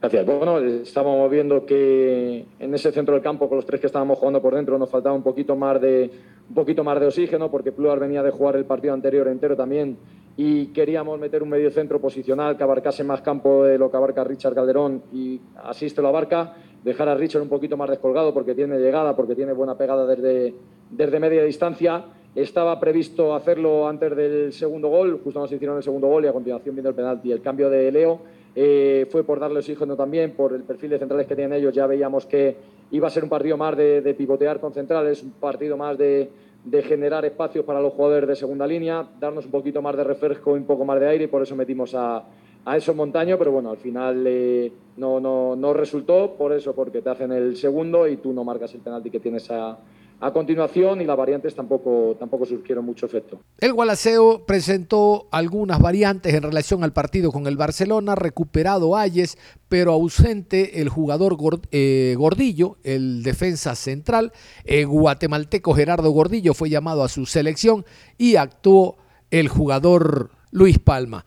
Gracias. 0.00 0.26
Bueno, 0.26 0.58
estábamos 0.58 1.30
viendo 1.30 1.64
que 1.64 2.44
en 2.58 2.74
ese 2.74 2.90
centro 2.90 3.14
del 3.14 3.22
campo, 3.22 3.48
con 3.48 3.56
los 3.56 3.66
tres 3.66 3.80
que 3.80 3.86
estábamos 3.86 4.18
jugando 4.18 4.42
por 4.42 4.54
dentro, 4.54 4.76
nos 4.78 4.90
faltaba 4.90 5.14
un 5.14 5.22
poquito 5.22 5.54
más 5.54 5.80
de, 5.80 6.10
un 6.48 6.54
poquito 6.54 6.82
más 6.82 6.98
de 6.98 7.06
oxígeno, 7.06 7.50
porque 7.50 7.70
Pluar 7.70 8.00
venía 8.00 8.22
de 8.24 8.32
jugar 8.32 8.56
el 8.56 8.64
partido 8.64 8.94
anterior 8.94 9.28
entero 9.28 9.56
también 9.56 9.96
y 10.36 10.66
queríamos 10.66 11.18
meter 11.18 11.42
un 11.42 11.48
medio 11.48 11.70
centro 11.70 12.00
posicional 12.00 12.56
que 12.56 12.62
abarcase 12.62 13.02
más 13.02 13.22
campo 13.22 13.64
de 13.64 13.78
lo 13.78 13.90
que 13.90 13.96
abarca 13.96 14.22
Richard 14.22 14.54
Calderón 14.54 15.02
y 15.12 15.40
así 15.64 15.88
lo 15.96 16.08
abarca, 16.08 16.54
dejar 16.84 17.08
a 17.08 17.14
Richard 17.14 17.42
un 17.42 17.48
poquito 17.48 17.76
más 17.76 17.88
descolgado 17.88 18.34
porque 18.34 18.54
tiene 18.54 18.78
llegada, 18.78 19.16
porque 19.16 19.34
tiene 19.34 19.54
buena 19.54 19.78
pegada 19.78 20.06
desde, 20.06 20.54
desde 20.90 21.20
media 21.20 21.42
distancia. 21.42 22.04
Estaba 22.34 22.78
previsto 22.78 23.34
hacerlo 23.34 23.88
antes 23.88 24.14
del 24.14 24.52
segundo 24.52 24.88
gol, 24.88 25.20
justo 25.24 25.40
nos 25.40 25.50
hicieron 25.50 25.78
el 25.78 25.82
segundo 25.82 26.08
gol 26.08 26.26
y 26.26 26.28
a 26.28 26.34
continuación 26.34 26.74
viendo 26.74 26.90
el 26.90 26.94
penalti. 26.94 27.32
El 27.32 27.40
cambio 27.40 27.70
de 27.70 27.90
Leo 27.90 28.20
eh, 28.54 29.06
fue 29.10 29.24
por 29.24 29.40
darle 29.40 29.60
oxígeno 29.60 29.96
también, 29.96 30.32
por 30.32 30.52
el 30.52 30.64
perfil 30.64 30.90
de 30.90 30.98
centrales 30.98 31.26
que 31.26 31.34
tienen 31.34 31.58
ellos. 31.58 31.74
Ya 31.74 31.86
veíamos 31.86 32.26
que 32.26 32.58
iba 32.90 33.08
a 33.08 33.10
ser 33.10 33.24
un 33.24 33.30
partido 33.30 33.56
más 33.56 33.74
de 33.74 34.14
pivotear 34.18 34.60
con 34.60 34.74
centrales, 34.74 35.22
un 35.22 35.30
partido 35.30 35.78
más 35.78 35.96
de, 35.96 36.30
de 36.66 36.82
generar 36.82 37.24
espacios 37.24 37.64
para 37.64 37.80
los 37.80 37.92
jugadores 37.92 38.28
de 38.28 38.34
segunda 38.34 38.66
línea, 38.66 39.06
darnos 39.20 39.44
un 39.44 39.52
poquito 39.52 39.80
más 39.80 39.96
de 39.96 40.02
refresco 40.02 40.56
y 40.56 40.58
un 40.58 40.66
poco 40.66 40.84
más 40.84 40.98
de 40.98 41.08
aire 41.08 41.24
y 41.24 41.28
por 41.28 41.40
eso 41.40 41.54
metimos 41.54 41.94
a, 41.94 42.24
a 42.64 42.76
eso 42.76 42.92
Montaño, 42.92 43.38
pero 43.38 43.52
bueno, 43.52 43.70
al 43.70 43.76
final 43.76 44.24
eh, 44.26 44.72
no, 44.96 45.20
no, 45.20 45.54
no, 45.54 45.72
resultó, 45.72 46.34
por 46.36 46.52
eso, 46.52 46.74
porque 46.74 47.02
te 47.02 47.10
hacen 47.10 47.30
el 47.30 47.56
segundo 47.56 48.08
y 48.08 48.16
tú 48.16 48.32
no 48.32 48.42
marcas 48.42 48.74
el 48.74 48.80
penalti 48.80 49.10
que 49.10 49.20
tienes 49.20 49.48
a, 49.52 49.78
a 50.20 50.32
continuación 50.32 51.00
y 51.00 51.04
las 51.04 51.16
variantes 51.16 51.54
tampoco, 51.54 52.16
tampoco 52.18 52.46
surgieron 52.46 52.84
mucho 52.84 53.06
efecto. 53.06 53.40
El 53.58 53.72
Gualaceo 53.74 54.46
presentó 54.46 55.28
algunas 55.30 55.78
variantes 55.78 56.32
en 56.34 56.42
relación 56.42 56.82
al 56.82 56.92
partido 56.92 57.30
con 57.30 57.46
el 57.46 57.56
Barcelona, 57.56 58.14
recuperado 58.14 58.96
Ayes, 58.96 59.36
pero 59.68 59.92
ausente 59.92 60.80
el 60.80 60.88
jugador 60.88 61.36
eh, 61.70 62.14
Gordillo, 62.16 62.76
el 62.82 63.22
defensa 63.22 63.74
central. 63.74 64.32
El 64.64 64.86
guatemalteco 64.86 65.74
Gerardo 65.74 66.10
Gordillo 66.10 66.54
fue 66.54 66.70
llamado 66.70 67.02
a 67.02 67.08
su 67.08 67.26
selección 67.26 67.84
y 68.16 68.36
actuó 68.36 68.96
el 69.30 69.48
jugador 69.48 70.30
Luis 70.50 70.78
Palma. 70.78 71.26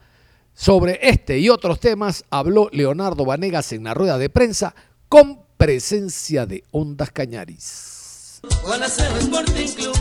Sobre 0.52 0.98
este 1.08 1.38
y 1.38 1.48
otros 1.48 1.80
temas 1.80 2.24
habló 2.28 2.68
Leonardo 2.72 3.24
Vanegas 3.24 3.72
en 3.72 3.84
la 3.84 3.94
rueda 3.94 4.18
de 4.18 4.28
prensa 4.28 4.74
con 5.08 5.40
presencia 5.56 6.44
de 6.44 6.64
Ondas 6.72 7.10
Cañaris. 7.12 7.99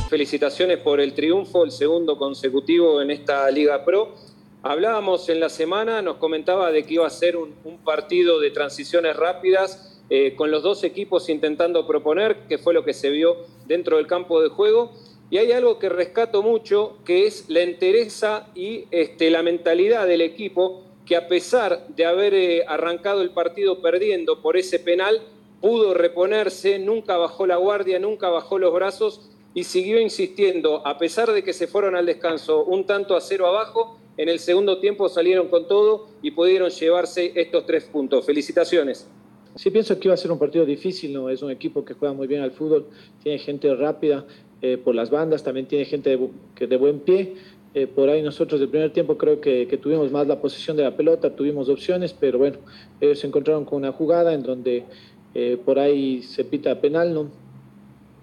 Felicitaciones 0.09 0.77
por 0.77 1.01
el 1.01 1.13
triunfo, 1.13 1.65
el 1.65 1.71
segundo 1.71 2.17
consecutivo 2.17 3.01
en 3.01 3.11
esta 3.11 3.49
Liga 3.51 3.83
Pro. 3.83 4.15
Hablábamos 4.63 5.27
en 5.27 5.39
la 5.39 5.49
semana, 5.49 6.01
nos 6.01 6.17
comentaba 6.17 6.71
de 6.71 6.83
que 6.83 6.93
iba 6.95 7.07
a 7.07 7.09
ser 7.09 7.35
un, 7.35 7.53
partido 7.83 8.39
de 8.39 8.51
transiciones 8.51 9.15
rápidas, 9.17 10.01
eh, 10.09 10.35
con 10.35 10.51
los 10.51 10.63
dos 10.63 10.83
equipos 10.83 11.27
intentando 11.27 11.85
proponer, 11.85 12.47
que 12.47 12.57
fue 12.57 12.73
lo 12.73 12.85
que 12.85 12.93
se 12.93 13.09
vio 13.09 13.37
dentro 13.67 13.97
del 13.97 14.07
campo 14.07 14.41
de 14.41 14.49
juego. 14.49 14.93
Y 15.29 15.37
hay 15.37 15.51
algo 15.51 15.77
que 15.77 15.89
rescato 15.89 16.41
mucho, 16.41 16.97
que 17.05 17.27
es 17.27 17.49
la 17.49 17.61
entereza 17.61 18.47
y 18.55 18.85
este, 18.91 19.29
la 19.29 19.43
mentalidad 19.43 20.07
del 20.07 20.21
equipo, 20.21 20.83
que 21.05 21.15
a 21.15 21.27
pesar 21.27 21.87
de 21.89 22.05
haber 22.05 22.33
eh, 22.33 22.63
arrancado 22.67 23.21
el 23.21 23.31
partido 23.31 23.81
perdiendo 23.81 24.41
por 24.41 24.57
ese 24.57 24.79
penal, 24.79 25.21
pudo 25.61 25.93
reponerse, 25.93 26.79
nunca 26.79 27.17
bajó 27.17 27.45
la 27.47 27.57
guardia, 27.57 27.99
nunca 27.99 28.29
bajó 28.29 28.59
los 28.59 28.73
brazos 28.73 29.29
y 29.53 29.63
siguió 29.63 29.99
insistiendo, 29.99 30.85
a 30.85 30.97
pesar 30.97 31.31
de 31.31 31.43
que 31.43 31.53
se 31.53 31.67
fueron 31.67 31.95
al 31.95 32.05
descanso 32.05 32.63
un 32.63 32.85
tanto 32.85 33.15
a 33.15 33.21
cero 33.21 33.47
abajo, 33.47 33.97
en 34.17 34.29
el 34.29 34.39
segundo 34.39 34.79
tiempo 34.79 35.09
salieron 35.09 35.47
con 35.47 35.67
todo 35.67 36.07
y 36.21 36.31
pudieron 36.31 36.69
llevarse 36.69 37.31
estos 37.35 37.65
tres 37.65 37.85
puntos. 37.85 38.25
Felicitaciones. 38.25 39.07
Sí, 39.55 39.71
pienso 39.71 39.99
que 39.99 40.07
iba 40.07 40.13
a 40.13 40.17
ser 40.17 40.31
un 40.31 40.39
partido 40.39 40.65
difícil, 40.65 41.13
¿no? 41.13 41.29
Es 41.29 41.41
un 41.41 41.51
equipo 41.51 41.83
que 41.83 41.93
juega 41.93 42.13
muy 42.13 42.27
bien 42.27 42.41
al 42.41 42.51
fútbol, 42.51 42.87
tiene 43.23 43.39
gente 43.39 43.73
rápida 43.75 44.25
eh, 44.61 44.77
por 44.77 44.93
las 44.93 45.09
bandas, 45.09 45.43
también 45.43 45.67
tiene 45.67 45.85
gente 45.85 46.11
de, 46.11 46.29
que 46.55 46.67
de 46.67 46.77
buen 46.77 46.99
pie. 46.99 47.35
Eh, 47.73 47.85
por 47.85 48.09
ahí 48.09 48.21
nosotros 48.21 48.59
del 48.59 48.69
primer 48.69 48.91
tiempo 48.91 49.17
creo 49.17 49.39
que, 49.39 49.65
tuvimos 49.81 50.11
más 50.11 50.27
la 50.27 50.41
posición 50.41 50.75
de 50.75 50.83
la 50.83 50.95
pelota, 50.95 51.35
tuvimos 51.35 51.69
opciones, 51.69 52.13
pero 52.13 52.39
bueno, 52.39 52.57
ellos 52.99 53.19
se 53.19 53.27
encontraron 53.27 53.65
con 53.65 53.77
una 53.77 53.91
jugada 53.91 54.33
en 54.33 54.43
donde 54.43 54.85
eh, 55.33 55.57
por 55.63 55.79
ahí 55.79 56.21
se 56.21 56.43
pita 56.43 56.79
penal, 56.81 57.13
¿no? 57.13 57.29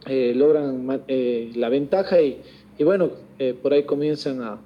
logran 0.08 1.02
la 1.56 1.68
ventaja 1.68 2.22
y, 2.22 2.38
y 2.78 2.84
bueno, 2.84 3.10
por 3.60 3.72
ahí 3.72 3.82
comienzan 3.82 4.40
a, 4.40 4.60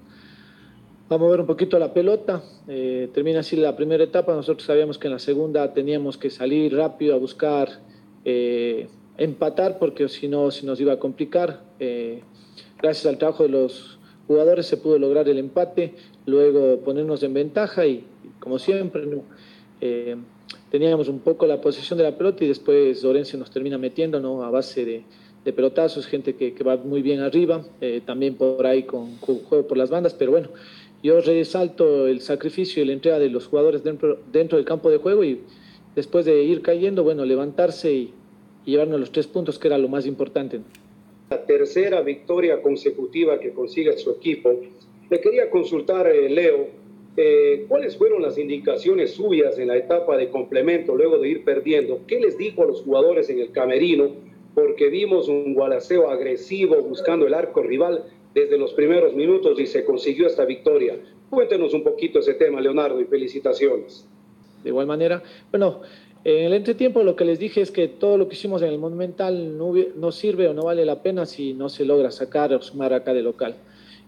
a 1.10 1.16
ver 1.16 1.40
un 1.40 1.46
poquito 1.46 1.76
la 1.78 1.92
pelota. 1.92 2.40
Eh, 2.68 3.08
termina 3.12 3.40
así 3.40 3.56
la 3.56 3.74
primera 3.74 4.04
etapa. 4.04 4.32
Nosotros 4.32 4.64
sabíamos 4.64 4.96
que 4.96 5.08
en 5.08 5.14
la 5.14 5.18
segunda 5.18 5.72
teníamos 5.74 6.16
que 6.16 6.30
salir 6.30 6.76
rápido 6.76 7.16
a 7.16 7.18
buscar 7.18 7.68
eh, 8.24 8.86
empatar 9.18 9.78
porque 9.80 10.08
si 10.08 10.28
no 10.28 10.52
se 10.52 10.64
nos 10.64 10.80
iba 10.80 10.92
a 10.92 10.98
complicar. 11.00 11.64
Eh, 11.80 12.20
gracias 12.80 13.06
al 13.06 13.18
trabajo 13.18 13.42
de 13.42 13.48
los 13.48 13.98
jugadores 14.28 14.66
se 14.66 14.76
pudo 14.76 15.00
lograr 15.00 15.28
el 15.28 15.38
empate, 15.38 15.94
luego 16.26 16.78
ponernos 16.84 17.24
en 17.24 17.34
ventaja 17.34 17.84
y, 17.86 18.04
como 18.38 18.60
siempre 18.60 19.04
teníamos 20.70 21.08
un 21.08 21.20
poco 21.20 21.46
la 21.46 21.60
posición 21.60 21.98
de 21.98 22.04
la 22.04 22.16
pelota 22.16 22.44
y 22.44 22.48
después 22.48 23.02
Lorenzo 23.02 23.36
nos 23.36 23.50
termina 23.50 23.78
metiendo 23.78 24.20
¿no? 24.20 24.42
a 24.42 24.50
base 24.50 24.84
de, 24.84 25.02
de 25.44 25.52
pelotazos, 25.52 26.06
gente 26.06 26.34
que, 26.34 26.54
que, 26.54 26.64
va 26.64 26.76
muy 26.76 27.02
bien 27.02 27.20
arriba, 27.20 27.64
también 28.06 28.34
por 28.34 28.66
ahí 28.66 28.84
con, 28.84 29.16
con, 29.16 29.38
juego 29.40 29.66
por 29.66 29.76
las 29.76 29.90
bandas, 29.90 30.14
pero 30.14 30.30
bueno, 30.30 30.48
yo 31.02 31.20
resalto 31.20 32.06
el 32.06 32.20
sacrificio 32.20 32.82
y 32.82 32.86
la 32.86 32.92
entrega 32.92 33.18
de 33.18 33.30
los 33.30 33.46
jugadores 33.46 33.82
dentro, 33.82 34.18
dentro 34.30 34.58
del 34.58 34.66
campo 34.66 34.90
de 34.90 34.98
juego 34.98 35.24
y 35.24 35.40
después 35.94 36.26
de 36.26 36.42
ir 36.42 36.60
cayendo, 36.62 37.02
bueno, 37.02 37.24
levantarse 37.24 37.92
y, 37.92 38.14
llevarnos 38.66 39.00
los 39.00 39.10
tres 39.10 39.26
puntos, 39.26 39.58
que 39.58 39.68
era 39.68 39.78
lo 39.78 39.88
más 39.88 40.06
importante. 40.06 40.60
La 41.30 41.44
tercera 41.44 42.02
victoria 42.02 42.60
consecutiva 42.62 43.40
que 43.40 43.52
consigue 43.52 43.96
su 43.96 44.10
equipo. 44.10 44.52
Le 45.08 45.20
quería 45.20 45.50
consultar, 45.50 46.06
eh, 46.06 46.28
Leo, 46.28 46.68
eh, 47.16 47.66
¿cuáles 47.68 47.96
fueron 47.96 48.22
las 48.22 48.38
indicaciones 48.38 49.12
suyas 49.12 49.58
en 49.58 49.68
la 49.68 49.76
etapa 49.76 50.16
de 50.16 50.28
complemento 50.28 50.94
luego 50.94 51.18
de 51.18 51.28
ir 51.28 51.44
perdiendo? 51.44 52.00
¿Qué 52.06 52.20
les 52.20 52.38
dijo 52.38 52.62
a 52.62 52.66
los 52.66 52.82
jugadores 52.82 53.28
en 53.30 53.40
el 53.40 53.52
camerino? 53.52 54.10
Porque 54.54 54.88
vimos 54.88 55.28
un 55.28 55.54
gualaceo 55.54 56.10
agresivo 56.10 56.76
buscando 56.82 57.26
el 57.26 57.34
arco 57.34 57.62
rival 57.62 58.04
desde 58.34 58.58
los 58.58 58.72
primeros 58.74 59.14
minutos 59.14 59.58
y 59.58 59.66
se 59.66 59.84
consiguió 59.84 60.26
esta 60.26 60.44
victoria. 60.44 60.96
Cuéntenos 61.28 61.74
un 61.74 61.82
poquito 61.82 62.20
ese 62.20 62.34
tema, 62.34 62.60
Leonardo, 62.60 63.00
y 63.00 63.04
felicitaciones. 63.04 64.06
De 64.62 64.68
igual 64.68 64.86
manera, 64.86 65.22
bueno, 65.50 65.80
en 66.22 66.46
el 66.46 66.52
entretiempo 66.52 67.02
lo 67.02 67.16
que 67.16 67.24
les 67.24 67.38
dije 67.38 67.62
es 67.62 67.70
que 67.70 67.88
todo 67.88 68.18
lo 68.18 68.28
que 68.28 68.34
hicimos 68.34 68.60
en 68.62 68.68
el 68.68 68.78
Monumental 68.78 69.56
no, 69.56 70.12
sirve 70.12 70.48
o 70.48 70.54
no 70.54 70.64
vale 70.64 70.84
la 70.84 71.02
pena 71.02 71.24
si 71.24 71.54
no 71.54 71.68
se 71.68 71.84
logra 71.84 72.10
sacar 72.10 72.52
o 72.52 72.60
sumar 72.60 72.92
acá 72.92 73.14
de 73.14 73.22
local. 73.22 73.56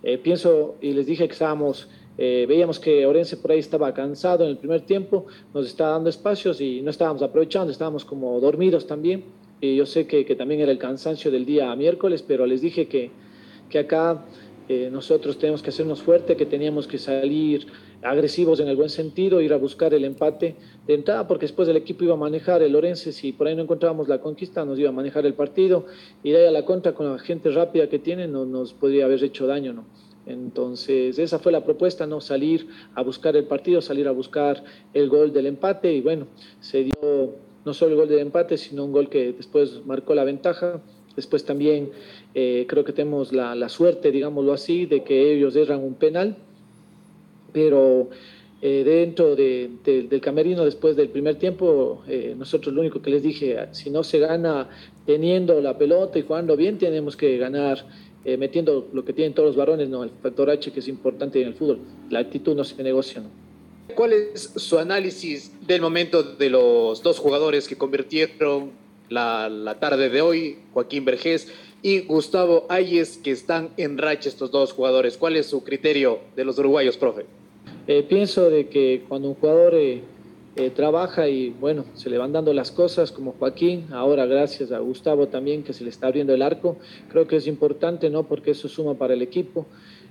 Eh, 0.03 0.19
pienso 0.19 0.77
y 0.81 0.93
les 0.93 1.07
dije 1.07 1.27
que 1.27 1.33
estábamos, 1.33 1.89
eh, 2.19 2.45
veíamos 2.49 2.79
que 2.79 3.07
Orense 3.07 3.37
por 3.37 3.53
ahí 3.53 3.59
estaba 3.59 3.93
cansado 3.95 4.45
en 4.45 4.51
el 4.51 4.59
primer 4.59 4.83
tiempo, 4.83 5.27
nos 5.55 5.67
estaba 5.67 5.93
dando 5.93 6.11
espacios 6.11 6.61
y 6.61 6.83
no 6.83 6.91
estábamos 6.91 7.23
aprovechando, 7.23 7.73
estábamos 7.73 8.05
como 8.05 8.39
dormidos 8.41 8.87
también. 8.87 9.25
Y 9.61 9.77
yo 9.77 9.87
sé 9.87 10.07
que, 10.07 10.25
que 10.25 10.35
también 10.35 10.61
era 10.61 10.73
el 10.73 10.79
cansancio 10.79 11.31
del 11.31 11.47
día 11.47 11.75
miércoles, 11.77 12.23
pero 12.27 12.47
les 12.47 12.61
dije 12.61 12.89
que, 12.89 13.11
que 13.69 13.79
acá 13.79 14.25
eh, 14.69 14.91
nosotros 14.91 15.39
tenemos 15.39 15.63
que 15.63 15.71
hacernos 15.71 16.03
fuerte, 16.03 16.37
que 16.37 16.47
teníamos 16.47 16.87
que 16.87 16.99
salir 16.99 17.67
agresivos 18.03 18.61
en 18.61 18.69
el 18.69 18.77
buen 18.77 18.91
sentido, 18.91 19.41
ir 19.41 19.53
a 19.53 19.57
buscar 19.57 19.95
el 19.95 20.05
empate 20.05 20.57
de 20.87 20.95
entrada, 20.95 21.27
porque 21.27 21.47
después 21.47 21.69
el 21.69 21.77
equipo 21.77 22.05
iba 22.05 22.15
a 22.15 22.17
manejar 22.17 22.63
el 22.63 22.75
Orense, 22.75 23.13
si 23.13 23.33
por 23.33 23.47
ahí 23.47 23.55
no 23.55 23.63
encontrábamos 23.63 24.09
la 24.09 24.21
conquista, 24.21 24.65
nos 24.65 24.79
iba 24.79 24.89
a 24.89 24.93
manejar 24.93 25.27
el 25.27 25.35
partido, 25.35 25.87
y 26.23 26.31
de 26.31 26.39
ahí 26.39 26.47
a 26.47 26.51
la 26.51 26.65
contra 26.65 26.95
con 26.95 27.11
la 27.11 27.19
gente 27.19 27.51
rápida 27.51 27.89
que 27.89 27.99
tiene, 27.99 28.27
no 28.29 28.45
nos 28.45 28.73
podría 28.73 29.05
haber 29.05 29.23
hecho 29.23 29.47
daño, 29.47 29.73
¿no? 29.73 29.85
Entonces, 30.27 31.19
esa 31.19 31.39
fue 31.39 31.53
la 31.53 31.65
propuesta, 31.65 32.07
¿no? 32.07 32.21
Salir 32.21 32.69
a 32.95 33.03
buscar 33.03 33.37
el 33.37 33.45
partido, 33.45 33.81
salir 33.81 34.07
a 34.07 34.13
buscar 34.13 34.63
el 34.95 35.09
gol 35.09 35.33
del 35.33 35.47
empate, 35.47 35.93
y 35.93 36.01
bueno, 36.01 36.27
se 36.61 36.85
dio 36.85 37.35
no 37.65 37.75
solo 37.75 37.93
el 37.93 37.97
gol 37.99 38.09
del 38.09 38.21
empate, 38.21 38.57
sino 38.57 38.85
un 38.85 38.93
gol 38.93 39.09
que 39.09 39.33
después 39.33 39.85
marcó 39.85 40.15
la 40.15 40.25
ventaja. 40.25 40.81
Después 41.17 41.45
también 41.45 41.91
eh, 42.35 42.65
creo 42.69 42.85
que 42.85 42.93
tenemos 42.93 43.33
la, 43.33 43.69
suerte, 43.69 44.11
digámoslo 44.11 44.53
así, 44.53 44.87
de 44.87 45.05
que 45.05 45.35
ellos 45.35 45.55
erran 45.57 45.83
un 45.83 45.95
penal, 45.95 46.37
pero 47.53 48.09
eh, 48.63 48.83
dentro 48.85 49.37
del 49.37 50.21
camerino 50.23 50.65
después 50.65 50.97
del 50.97 51.11
primer 51.11 51.37
tiempo, 51.37 52.03
eh, 52.09 52.35
nosotros 52.37 52.75
lo 52.75 52.81
único 52.81 53.03
que 53.03 53.11
les 53.11 53.23
dije, 53.23 53.59
si 53.73 53.91
no 53.91 54.03
se 54.03 54.21
gana 54.21 54.71
teniendo 55.05 55.61
la 55.61 55.77
pelota 55.77 56.19
y 56.19 56.23
jugando 56.23 56.57
bien, 56.57 56.79
tenemos 56.79 57.17
que 57.17 57.37
ganar 57.37 57.85
metiendo 58.25 58.89
lo 58.93 59.05
que 59.05 59.13
tienen 59.13 59.35
todos 59.35 59.49
los 59.49 59.57
varones, 59.57 59.89
¿no? 59.89 60.05
el 60.05 60.11
factor 60.23 60.51
H 60.51 60.71
que 60.71 60.81
es 60.81 60.89
importante 60.89 61.41
en 61.41 61.49
el 61.49 61.55
fútbol, 61.55 61.81
la 62.09 62.21
actitud 62.21 62.55
no 62.55 62.65
se 62.65 62.81
negocia. 62.83 63.23
¿Cuál 63.95 64.13
es 64.13 64.53
su 64.57 64.79
análisis 64.79 65.53
del 65.67 65.81
momento 65.81 66.23
de 66.23 66.49
los 66.49 67.03
dos 67.03 67.19
jugadores 67.19 67.69
que 67.69 67.77
convirtieron 67.77 68.71
la, 69.09 69.49
la 69.49 69.79
tarde 69.79 70.09
de 70.09 70.23
hoy, 70.23 70.59
Joaquín 70.73 71.05
Vergés 71.05 71.49
y 71.83 72.01
Gustavo 72.01 72.65
Ayes, 72.69 73.19
que 73.19 73.33
están 73.33 73.71
en 73.77 73.99
racha 73.99 74.29
estos 74.29 74.51
dos 74.51 74.73
jugadores. 74.73 75.17
¿Cuál 75.17 75.37
es 75.37 75.47
su 75.47 75.65
criterio 75.65 76.21
de 76.37 76.45
los 76.45 76.59
uruguayos, 76.59 76.97
profe? 76.97 77.27
Eh, 77.89 78.05
pienso 78.09 78.49
de 78.49 78.69
que 78.69 79.05
cuando 79.09 79.29
un 79.29 79.35
jugador 79.35 79.75
eh, 79.75 80.03
eh, 80.57 80.71
trabaja 80.71 81.29
y 81.29 81.51
bueno, 81.51 81.85
se 81.95 82.11
le 82.11 82.19
van 82.19 82.33
dando 82.33 82.53
las 82.53 82.71
cosas 82.71 83.13
como 83.13 83.33
Joaquín, 83.33 83.87
ahora 83.93 84.27
gracias 84.27 84.73
a 84.73 84.79
Gustavo 84.79 85.29
también 85.29 85.63
que 85.63 85.73
se 85.73 85.85
le 85.85 85.91
está 85.91 86.09
abriendo 86.09 86.35
el 86.35 86.43
arco, 86.43 86.77
creo 87.09 87.27
que 87.27 87.37
es 87.37 87.47
importante, 87.47 88.11
¿no? 88.11 88.25
Porque 88.25 88.51
eso 88.51 88.69
suma 88.69 88.95
para 88.95 89.15
el 89.15 89.23
equipo. 89.23 89.67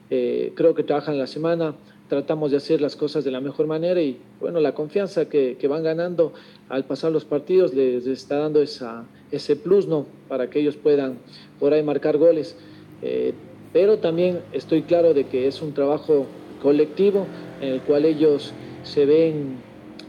creo 0.09 0.75
que 0.75 0.83
trabajan 0.83 1.17
la 1.17 1.27
semana, 1.27 1.75
tratamos 2.11 2.51
de 2.51 2.57
hacer 2.57 2.81
las 2.81 2.97
cosas 2.97 3.23
de 3.23 3.31
la 3.31 3.39
mejor 3.39 3.67
manera 3.67 4.01
y 4.01 4.17
bueno, 4.41 4.59
la 4.59 4.73
confianza 4.73 5.29
que, 5.29 5.55
que 5.57 5.69
van 5.69 5.81
ganando 5.81 6.33
al 6.67 6.83
pasar 6.83 7.09
los 7.09 7.23
partidos 7.23 7.73
les, 7.73 8.05
está 8.05 8.35
dando 8.35 8.61
esa, 8.61 9.05
ese 9.31 9.55
plus, 9.55 9.87
¿no? 9.87 10.05
Para 10.27 10.49
que 10.49 10.59
ellos 10.59 10.75
puedan 10.75 11.19
por 11.57 11.71
ahí 11.71 11.81
marcar 11.83 12.17
goles. 12.17 12.57
Eh, 13.01 13.33
pero 13.71 13.99
también 13.99 14.41
estoy 14.51 14.81
claro 14.81 15.13
de 15.13 15.23
que 15.23 15.47
es 15.47 15.61
un 15.61 15.73
trabajo 15.73 16.25
colectivo 16.61 17.27
en 17.61 17.69
el 17.69 17.81
cual 17.81 18.03
ellos 18.03 18.51
se 18.83 19.05
ven 19.05 19.55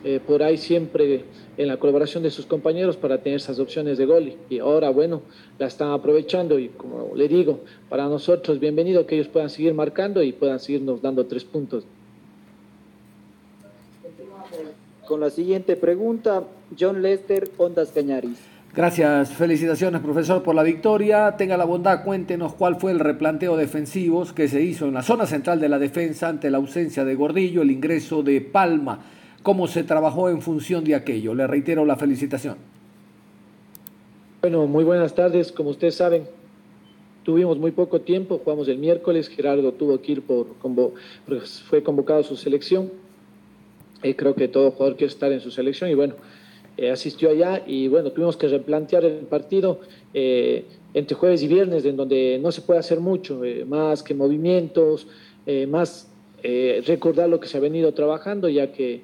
eh, 0.04 0.21
por 0.26 0.42
ahí 0.42 0.56
siempre 0.56 1.25
en 1.56 1.68
la 1.68 1.76
colaboración 1.78 2.23
de 2.23 2.30
sus 2.30 2.47
compañeros 2.47 2.97
para 2.97 3.18
tener 3.18 3.37
esas 3.37 3.59
opciones 3.59 3.99
de 3.99 4.06
gol 4.06 4.35
y 4.50 4.59
ahora 4.59 4.90
bueno 4.90 5.23
la 5.59 5.66
están 5.66 5.90
aprovechando 5.90 6.59
y 6.59 6.68
como 6.68 7.12
le 7.14 7.28
digo 7.28 7.61
para 7.88 8.04
nosotros 8.06 8.59
bienvenido 8.59 9.06
que 9.06 9.16
ellos 9.16 9.28
puedan 9.28 9.50
seguir 9.50 9.75
marcando 9.75 10.23
y 10.23 10.32
puedan 10.32 10.61
seguirnos 10.61 11.02
dando 11.02 11.26
tres 11.26 11.44
puntos 11.44 11.85
con 15.12 15.21
la 15.21 15.28
siguiente 15.30 15.76
pregunta, 15.76 16.44
John 16.78 17.02
Lester, 17.02 17.50
Ondas 17.59 17.90
Cañaris. 17.90 18.38
Gracias, 18.75 19.30
felicitaciones 19.30 20.00
profesor 20.00 20.42
por 20.42 20.54
la 20.54 20.62
victoria. 20.62 21.35
Tenga 21.37 21.59
la 21.59 21.66
bondad, 21.66 22.02
cuéntenos 22.04 22.54
cuál 22.54 22.76
fue 22.76 22.92
el 22.92 22.99
replanteo 22.99 23.59
defensivo 23.59 24.25
que 24.35 24.49
se 24.49 24.62
hizo 24.62 24.87
en 24.87 24.94
la 24.94 25.02
zona 25.02 25.26
central 25.26 25.61
de 25.61 25.68
la 25.68 25.78
defensa 25.78 26.28
ante 26.28 26.50
la 26.50 26.56
ausencia 26.56 27.04
de 27.04 27.14
Gordillo, 27.14 27.61
el 27.61 27.71
ingreso 27.71 28.23
de 28.23 28.40
Palma. 28.40 29.00
¿Cómo 29.42 29.66
se 29.66 29.82
trabajó 29.82 30.28
en 30.28 30.40
función 30.40 30.84
de 30.84 30.94
aquello? 30.94 31.34
Le 31.34 31.46
reitero 31.46 31.84
la 31.84 31.96
felicitación. 31.96 32.56
Bueno, 34.40 34.66
muy 34.66 34.84
buenas 34.84 35.14
tardes. 35.14 35.52
Como 35.52 35.70
ustedes 35.70 35.96
saben, 35.96 36.25
tuvimos 37.25 37.58
muy 37.58 37.70
poco 37.72 38.00
tiempo, 38.00 38.40
jugamos 38.42 38.68
el 38.68 38.78
miércoles, 38.78 39.28
Gerardo 39.28 39.72
tuvo 39.72 40.00
que 40.00 40.12
ir 40.12 40.22
por, 40.22 40.46
fue 41.68 41.82
convocado 41.82 42.20
a 42.20 42.25
su 42.25 42.37
selección 42.37 42.90
eh, 44.02 44.16
creo 44.16 44.34
que 44.34 44.49
todo 44.49 44.72
jugador 44.72 44.96
quiere 44.96 45.12
estar 45.12 45.30
en 45.32 45.40
su 45.40 45.50
selección 45.50 45.88
y 45.88 45.94
bueno, 45.94 46.14
eh, 46.76 46.90
asistió 46.90 47.30
allá 47.30 47.62
y 47.66 47.87
bueno, 47.87 48.11
tuvimos 48.11 48.37
que 48.37 48.49
replantear 48.49 49.04
el 49.04 49.26
partido 49.26 49.80
eh, 50.12 50.64
entre 50.92 51.14
jueves 51.14 51.42
y 51.42 51.49
viernes, 51.49 51.84
en 51.84 51.96
donde 51.96 52.38
no 52.42 52.50
se 52.50 52.62
puede 52.62 52.80
hacer 52.80 53.00
mucho, 53.00 53.40
más 53.66 54.02
que 54.02 54.14
movimientos, 54.14 55.06
más 55.68 56.08
recordar 56.87 57.30
lo 57.30 57.40
que 57.40 57.49
se 57.49 57.56
ha 57.56 57.61
venido 57.61 57.94
trabajando, 57.94 58.49
ya 58.49 58.72
que 58.72 59.00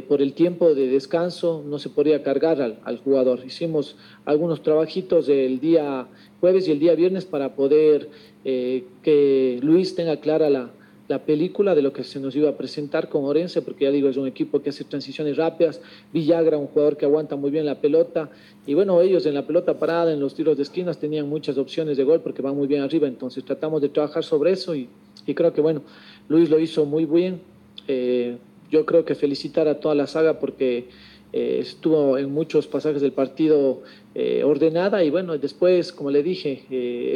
por 0.00 0.22
el 0.22 0.32
tiempo 0.32 0.74
de 0.74 0.86
descanso 0.88 1.62
no 1.66 1.78
se 1.78 1.90
podía 1.90 2.22
cargar 2.22 2.62
al, 2.62 2.78
al, 2.84 2.98
jugador. 2.98 3.40
Hicimos 3.44 3.96
algunos 4.24 4.62
trabajitos 4.62 5.28
el 5.28 5.60
día 5.60 6.06
jueves 6.40 6.66
y 6.66 6.72
el 6.72 6.78
día 6.78 6.94
viernes 6.94 7.26
para 7.26 7.54
poder 7.54 8.08
que 8.42 9.60
Luis 9.62 9.94
tenga 9.94 10.16
clara 10.16 10.48
la, 10.48 10.70
la 11.12 11.18
película 11.26 11.74
de 11.74 11.82
lo 11.82 11.92
que 11.92 12.04
se 12.04 12.20
nos 12.20 12.34
iba 12.36 12.48
a 12.48 12.56
presentar 12.56 13.10
con 13.10 13.24
Orense, 13.24 13.60
porque 13.60 13.84
ya 13.84 13.90
digo, 13.90 14.08
es 14.08 14.16
un 14.16 14.26
equipo 14.26 14.62
que 14.62 14.70
hace 14.70 14.84
transiciones 14.84 15.36
rápidas, 15.36 15.80
Villagra, 16.12 16.56
un 16.56 16.68
jugador 16.68 16.96
que 16.96 17.04
aguanta 17.04 17.36
muy 17.36 17.50
bien 17.50 17.66
la 17.66 17.80
pelota, 17.80 18.30
y 18.66 18.72
bueno, 18.72 19.00
ellos 19.02 19.26
en 19.26 19.34
la 19.34 19.46
pelota 19.46 19.78
parada, 19.78 20.12
en 20.12 20.20
los 20.20 20.34
tiros 20.34 20.56
de 20.56 20.62
esquinas, 20.62 20.98
tenían 20.98 21.28
muchas 21.28 21.58
opciones 21.58 21.98
de 21.98 22.04
gol 22.04 22.20
porque 22.20 22.40
van 22.40 22.56
muy 22.56 22.66
bien 22.66 22.80
arriba, 22.80 23.08
entonces 23.08 23.44
tratamos 23.44 23.82
de 23.82 23.90
trabajar 23.90 24.24
sobre 24.24 24.52
eso 24.52 24.74
y, 24.74 24.88
creo 25.34 25.52
que 25.52 25.60
bueno, 25.60 25.82
Luis 26.28 26.48
lo 26.48 26.58
hizo 26.58 26.84
muy 26.86 27.04
bien. 27.04 27.40
Eh, 27.88 28.38
yo 28.72 28.84
creo 28.86 29.04
que 29.04 29.14
felicitar 29.14 29.68
a 29.68 29.78
toda 29.78 29.94
la 29.94 30.08
saga 30.08 30.40
porque 30.40 30.88
eh, 31.32 31.58
estuvo 31.60 32.18
en 32.18 32.32
muchos 32.32 32.66
pasajes 32.66 33.02
del 33.02 33.12
partido 33.12 33.82
eh, 34.14 34.42
ordenada 34.42 35.04
y 35.04 35.10
bueno, 35.10 35.38
después, 35.38 35.92
como 35.92 36.10
le 36.10 36.22
dije, 36.22 36.64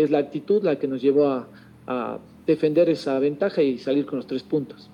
es 0.02 0.10
la 0.10 0.18
actitud 0.18 0.62
la 0.62 0.78
que 0.78 0.86
nos 0.86 1.02
llevó 1.02 1.46
a 1.86 2.18
defender 2.46 2.88
esa 2.90 3.18
ventaja 3.18 3.62
y 3.62 3.78
salir 3.78 4.06
con 4.06 4.18
los 4.18 4.26
tres 4.26 4.42
puntos. 4.42 4.90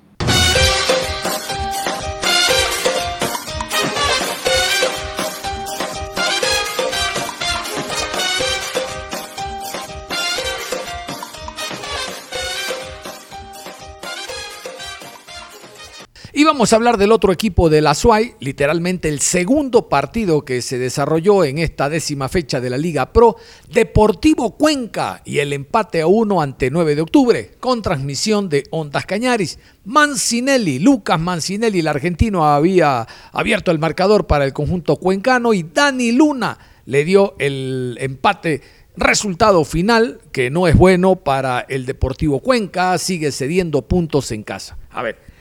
Vamos 16.53 16.75
a 16.75 16.77
hablar 16.77 16.99
del 16.99 17.13
otro 17.13 17.33
equipo 17.33 17.71
de 17.71 17.81
la 17.81 17.95
SUAY, 17.95 18.35
literalmente 18.39 19.09
el 19.09 19.21
segundo 19.21 19.89
partido 19.89 20.45
que 20.45 20.61
se 20.61 20.77
desarrolló 20.77 21.45
en 21.45 21.57
esta 21.57 21.89
décima 21.89 22.29
fecha 22.29 22.61
de 22.61 22.69
la 22.69 22.77
Liga 22.77 23.11
Pro, 23.11 23.37
Deportivo 23.73 24.59
Cuenca 24.59 25.23
y 25.25 25.39
el 25.39 25.55
empate 25.55 26.03
a 26.03 26.07
uno 26.09 26.43
ante 26.43 26.71
9 26.71 26.95
de 26.95 27.01
octubre, 27.01 27.53
con 27.59 27.81
transmisión 27.81 28.51
de 28.51 28.65
Ondas 28.71 29.07
Cañaris. 29.07 29.59
Mancinelli, 29.87 30.79
Lucas 30.79 31.19
Mancinelli, 31.19 31.79
el 31.79 31.89
argentino, 31.89 32.45
había 32.45 33.09
abierto 33.33 33.71
el 33.71 33.79
marcador 33.79 34.27
para 34.27 34.45
el 34.45 34.53
conjunto 34.53 34.97
cuencano 34.97 35.55
y 35.55 35.63
Dani 35.63 36.13
Luna 36.13 36.59
le 36.85 37.07
dio 37.07 37.35
el 37.39 37.97
empate 37.99 38.61
Resultado 38.95 39.65
final 39.65 40.21
que 40.33 40.51
no 40.51 40.69
es 40.69 40.77
bueno 40.77 41.17
para 41.17 41.61
el 41.61 41.87
Deportivo 41.87 42.41
Cuenca, 42.41 42.99
sigue 42.99 43.33
cediendo 43.33 43.81
puntos 43.81 44.31
en 44.33 44.43
casa. 44.43 44.77
A 44.91 45.03
ver, 45.03 45.32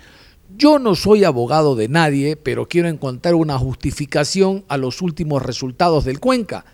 yo 0.58 0.79
no 0.79 0.96
soy 0.96 1.24
abogado 1.24 1.75
de 1.75 1.88
nadie, 1.88 2.36
pero 2.36 2.67
quiero 2.67 2.88
encontrar 2.88 3.36
una 3.36 3.58
justificación 3.58 4.63
a 4.67 4.77
los 4.77 5.01
últimos 5.01 5.41
resultados 5.41 6.05
del 6.05 6.20
Cuenca. 6.20 6.65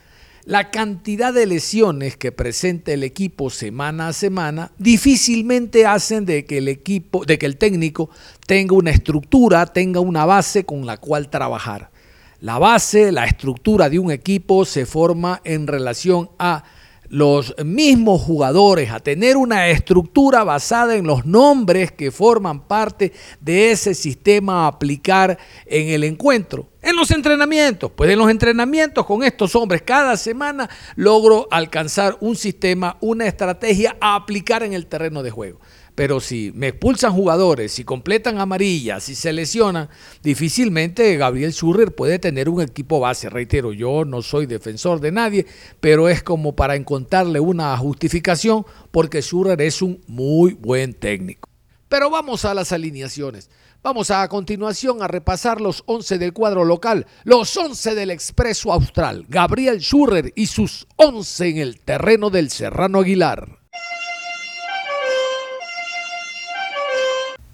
La 0.45 0.71
cantidad 0.71 1.33
de 1.33 1.45
lesiones 1.45 2.15
que 2.15 2.31
presenta 2.31 2.93
el 2.93 3.03
equipo 3.03 3.49
semana 3.49 4.07
a 4.07 4.13
semana 4.13 4.71
difícilmente 4.77 5.85
hacen 5.85 6.25
de 6.25 6.45
que 6.45 6.59
el 6.59 6.69
equipo, 6.69 7.25
de 7.25 7.37
que 7.37 7.45
el 7.45 7.57
técnico 7.57 8.09
tenga 8.45 8.73
una 8.75 8.91
estructura, 8.91 9.65
tenga 9.65 9.99
una 9.99 10.25
base 10.25 10.63
con 10.63 10.85
la 10.85 10.97
cual 10.97 11.29
trabajar. 11.29 11.91
La 12.39 12.59
base, 12.59 13.11
la 13.11 13.25
estructura 13.25 13.89
de 13.89 13.99
un 13.99 14.11
equipo 14.11 14.63
se 14.63 14.85
forma 14.85 15.41
en 15.43 15.67
relación 15.67 16.29
a 16.39 16.63
los 17.09 17.55
mismos 17.63 18.21
jugadores 18.21 18.91
a 18.91 18.99
tener 18.99 19.37
una 19.37 19.67
estructura 19.69 20.43
basada 20.43 20.95
en 20.95 21.07
los 21.07 21.25
nombres 21.25 21.91
que 21.91 22.11
forman 22.11 22.67
parte 22.67 23.13
de 23.39 23.71
ese 23.71 23.93
sistema 23.93 24.65
a 24.65 24.67
aplicar 24.67 25.37
en 25.65 25.89
el 25.89 26.03
encuentro. 26.03 26.67
En 26.81 26.95
los 26.95 27.11
entrenamientos, 27.11 27.91
pues 27.95 28.09
en 28.09 28.19
los 28.19 28.29
entrenamientos 28.29 29.05
con 29.05 29.23
estos 29.23 29.55
hombres 29.55 29.81
cada 29.81 30.15
semana 30.15 30.69
logro 30.95 31.47
alcanzar 31.51 32.17
un 32.21 32.35
sistema, 32.35 32.97
una 33.01 33.25
estrategia 33.25 33.97
a 33.99 34.15
aplicar 34.15 34.63
en 34.63 34.73
el 34.73 34.87
terreno 34.87 35.23
de 35.23 35.31
juego. 35.31 35.59
Pero 35.97 36.19
si 36.19 36.51
me 36.53 36.67
expulsan 36.67 37.11
jugadores, 37.11 37.71
si 37.71 37.83
completan 37.83 38.37
amarillas, 38.37 39.05
si 39.05 39.15
se 39.15 39.33
lesionan, 39.33 39.89
difícilmente 40.21 41.17
Gabriel 41.17 41.51
Schurrer 41.51 41.95
puede 41.95 42.19
tener 42.19 42.49
un 42.49 42.61
equipo 42.61 42.99
base. 42.99 43.31
Reitero, 43.31 43.73
yo 43.73 44.05
no 44.05 44.21
soy 44.21 44.45
defensor 44.45 44.99
de 44.99 45.11
nadie, 45.11 45.47
pero 45.79 46.07
es 46.07 46.21
como 46.21 46.55
para 46.55 46.75
encontrarle 46.75 47.39
una 47.39 47.75
justificación 47.77 48.63
porque 48.91 49.23
Schurrer 49.23 49.59
es 49.59 49.81
un 49.81 49.99
muy 50.05 50.53
buen 50.53 50.93
técnico. 50.93 51.49
Pero 51.89 52.11
vamos 52.11 52.45
a 52.45 52.53
las 52.53 52.71
alineaciones. 52.71 53.49
Vamos 53.81 54.11
a, 54.11 54.21
a 54.21 54.29
continuación 54.29 55.01
a 55.01 55.07
repasar 55.07 55.59
los 55.59 55.81
11 55.87 56.19
del 56.19 56.31
cuadro 56.31 56.63
local, 56.63 57.07
los 57.23 57.57
11 57.57 57.95
del 57.95 58.11
Expreso 58.11 58.71
Austral, 58.71 59.25
Gabriel 59.29 59.79
Schurrer 59.79 60.31
y 60.35 60.45
sus 60.45 60.85
11 60.97 61.47
en 61.47 61.57
el 61.57 61.79
terreno 61.79 62.29
del 62.29 62.51
Serrano 62.51 62.99
Aguilar. 62.99 63.57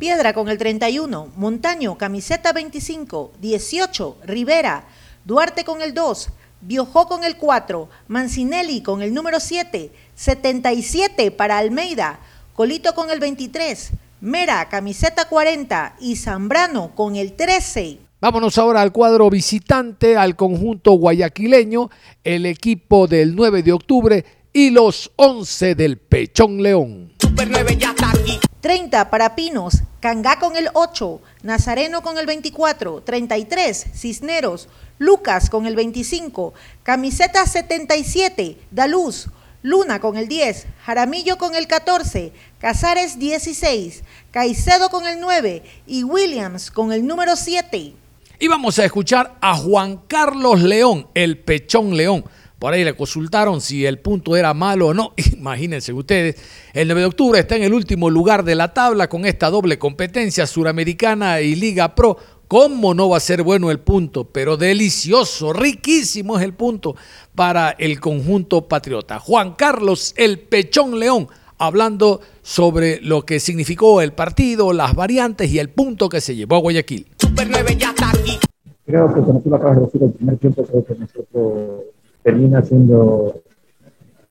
Piedra 0.04 0.34
con 0.34 0.50
el 0.50 0.58
31, 0.58 1.32
Montaño, 1.38 1.98
camiseta 1.98 2.52
25, 2.52 3.36
18, 3.40 4.18
Rivera, 4.26 4.84
Duarte 5.24 5.64
con 5.64 5.82
el 5.82 5.94
2, 5.94 6.28
Biojó 6.60 7.08
con 7.08 7.24
el 7.24 7.38
4, 7.38 7.88
Mancinelli 8.10 8.82
con 8.82 9.02
el 9.02 9.14
número 9.14 9.40
7, 9.40 9.94
77 10.14 11.32
para 11.32 11.58
Almeida, 11.58 12.20
Colito 12.54 12.94
con 12.96 13.12
el 13.12 13.22
23, 13.22 13.92
Mera, 14.20 14.68
camiseta 14.68 15.30
40 15.30 15.96
y 16.02 16.18
Zambrano 16.18 16.94
con 16.96 17.16
el 17.16 17.32
13. 17.32 18.00
Vámonos 18.20 18.58
ahora 18.58 18.82
al 18.82 18.92
cuadro 18.92 19.30
visitante, 19.30 20.18
al 20.18 20.36
conjunto 20.36 20.92
guayaquileño, 20.96 21.90
el 22.26 22.46
equipo 22.46 23.08
del 23.08 23.38
9 23.38 23.64
de 23.64 23.72
octubre 23.72 24.26
y 24.52 24.70
los 24.70 25.14
11 25.16 25.76
del 25.76 25.98
Pechón 25.98 26.62
León. 26.62 27.14
Super 27.22 27.50
9 27.50 27.78
ya 27.80 27.92
está 27.92 28.10
aquí. 28.12 28.38
30 28.64 29.10
para 29.10 29.36
Pinos, 29.36 29.84
Cangá 30.00 30.40
con 30.40 30.56
el 30.56 30.70
8, 30.72 31.20
Nazareno 31.42 32.02
con 32.02 32.18
el 32.18 32.26
24, 32.26 33.02
33, 33.02 33.88
Cisneros, 33.94 34.70
Lucas 35.00 35.50
con 35.50 35.66
el 35.66 35.76
25, 35.76 36.54
Camiseta 36.82 37.46
77, 37.46 38.58
Daluz, 38.72 39.28
Luna 39.64 40.00
con 40.00 40.16
el 40.16 40.30
10, 40.30 40.68
Jaramillo 40.86 41.38
con 41.38 41.56
el 41.56 41.68
14, 41.68 42.32
Casares 42.58 43.20
16, 43.20 44.04
Caicedo 44.32 44.90
con 44.90 45.08
el 45.08 45.20
9 45.20 45.62
y 45.86 46.06
Williams 46.06 46.72
con 46.72 46.94
el 46.94 47.06
número 47.06 47.36
7. 47.36 47.94
Y 48.40 48.48
vamos 48.48 48.80
a 48.80 48.86
escuchar 48.86 49.36
a 49.42 49.58
Juan 49.58 49.98
Carlos 50.08 50.62
León, 50.62 51.10
el 51.16 51.38
Pechón 51.38 51.98
León 51.98 52.24
por 52.64 52.74
ahí 52.74 52.86
le 52.86 52.96
consultaron 52.96 53.60
si 53.60 53.86
el 53.86 54.00
punto 54.00 54.38
era 54.38 54.54
malo 54.54 54.88
o 54.88 54.94
no. 54.94 55.12
Imagínense 55.38 55.92
ustedes, 55.92 56.38
el 56.72 56.88
9 56.88 57.02
de 57.02 57.08
octubre 57.08 57.38
está 57.38 57.58
en 57.58 57.64
el 57.64 57.74
último 57.74 58.10
lugar 58.10 58.46
de 58.46 58.56
la 58.56 58.74
tabla 58.74 59.10
con 59.10 59.26
esta 59.26 59.50
doble 59.50 59.78
competencia 59.78 60.48
suramericana 60.48 61.42
y 61.42 61.56
Liga 61.56 61.94
Pro. 61.94 62.16
¿Cómo 62.48 62.94
no 62.94 63.10
va 63.10 63.18
a 63.18 63.20
ser 63.20 63.44
bueno 63.44 63.70
el 63.70 63.82
punto? 63.82 64.30
Pero 64.30 64.56
delicioso, 64.56 65.52
riquísimo 65.52 66.38
es 66.38 66.46
el 66.46 66.54
punto 66.54 66.96
para 67.36 67.72
el 67.72 68.00
conjunto 68.00 68.66
patriota. 68.66 69.20
Juan 69.20 69.56
Carlos 69.56 70.14
El 70.16 70.40
Pechón 70.40 70.98
León, 70.98 71.28
hablando 71.58 72.22
sobre 72.44 73.02
lo 73.02 73.26
que 73.26 73.42
significó 73.42 74.00
el 74.00 74.14
partido, 74.14 74.72
las 74.72 74.96
variantes 74.96 75.52
y 75.52 75.60
el 75.60 75.68
punto 75.70 76.08
que 76.08 76.22
se 76.22 76.34
llevó 76.34 76.56
a 76.56 76.60
Guayaquil. 76.60 77.08
Super 77.20 77.46
9 77.50 77.76
ya 77.78 77.90
está 77.90 78.10
aquí. 78.12 78.40
Creo 78.86 79.14
que 79.14 79.20
como 79.20 79.42
tú 79.42 79.50
lo 79.50 79.58
acabas 79.58 79.76
de 79.80 79.82
decir, 79.84 80.04
el 80.04 80.12
primer 80.14 80.38
tiempo 80.38 80.64
creo 80.64 80.86
que 80.86 80.96
nosotros 80.96 81.94
termina 82.24 82.62
siendo 82.64 83.42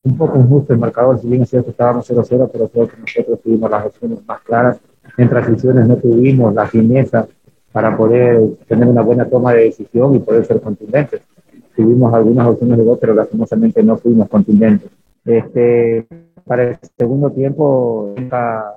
un 0.05 0.17
poco 0.17 0.39
injusto 0.39 0.73
el 0.73 0.81
marcador, 0.81 1.21
si 1.21 1.29
bien 1.29 1.43
es 1.43 1.51
cierto 1.51 1.71
estábamos 1.71 2.11
0-0, 2.11 2.51
pero 2.53 2.69
creo 2.69 2.89
que 2.89 2.97
nosotros 2.97 3.41
tuvimos 3.41 3.71
las 3.71 3.87
opciones 3.87 4.19
más 4.27 4.41
claras. 4.43 4.81
En 5.17 5.29
transiciones 5.29 5.87
no 5.87 5.97
tuvimos 5.97 6.55
la 6.55 6.67
fineza 6.67 7.27
para 7.71 7.97
poder 7.97 8.41
tener 8.67 8.89
una 8.89 9.03
buena 9.03 9.29
toma 9.29 9.53
de 9.53 9.65
decisión 9.65 10.15
y 10.15 10.19
poder 10.19 10.45
ser 10.45 10.61
contundentes. 10.61 11.23
Tuvimos 11.77 12.13
algunas 12.13 12.47
opciones 12.49 12.79
de 12.79 12.85
gol, 12.85 12.99
pero 13.01 13.15
lastimosamente 13.15 13.83
no 13.83 13.97
fuimos 13.97 14.29
contundentes. 14.29 14.91
Este, 15.25 16.07
para 16.45 16.71
el 16.71 16.79
segundo 16.99 17.31
tiempo, 17.31 18.15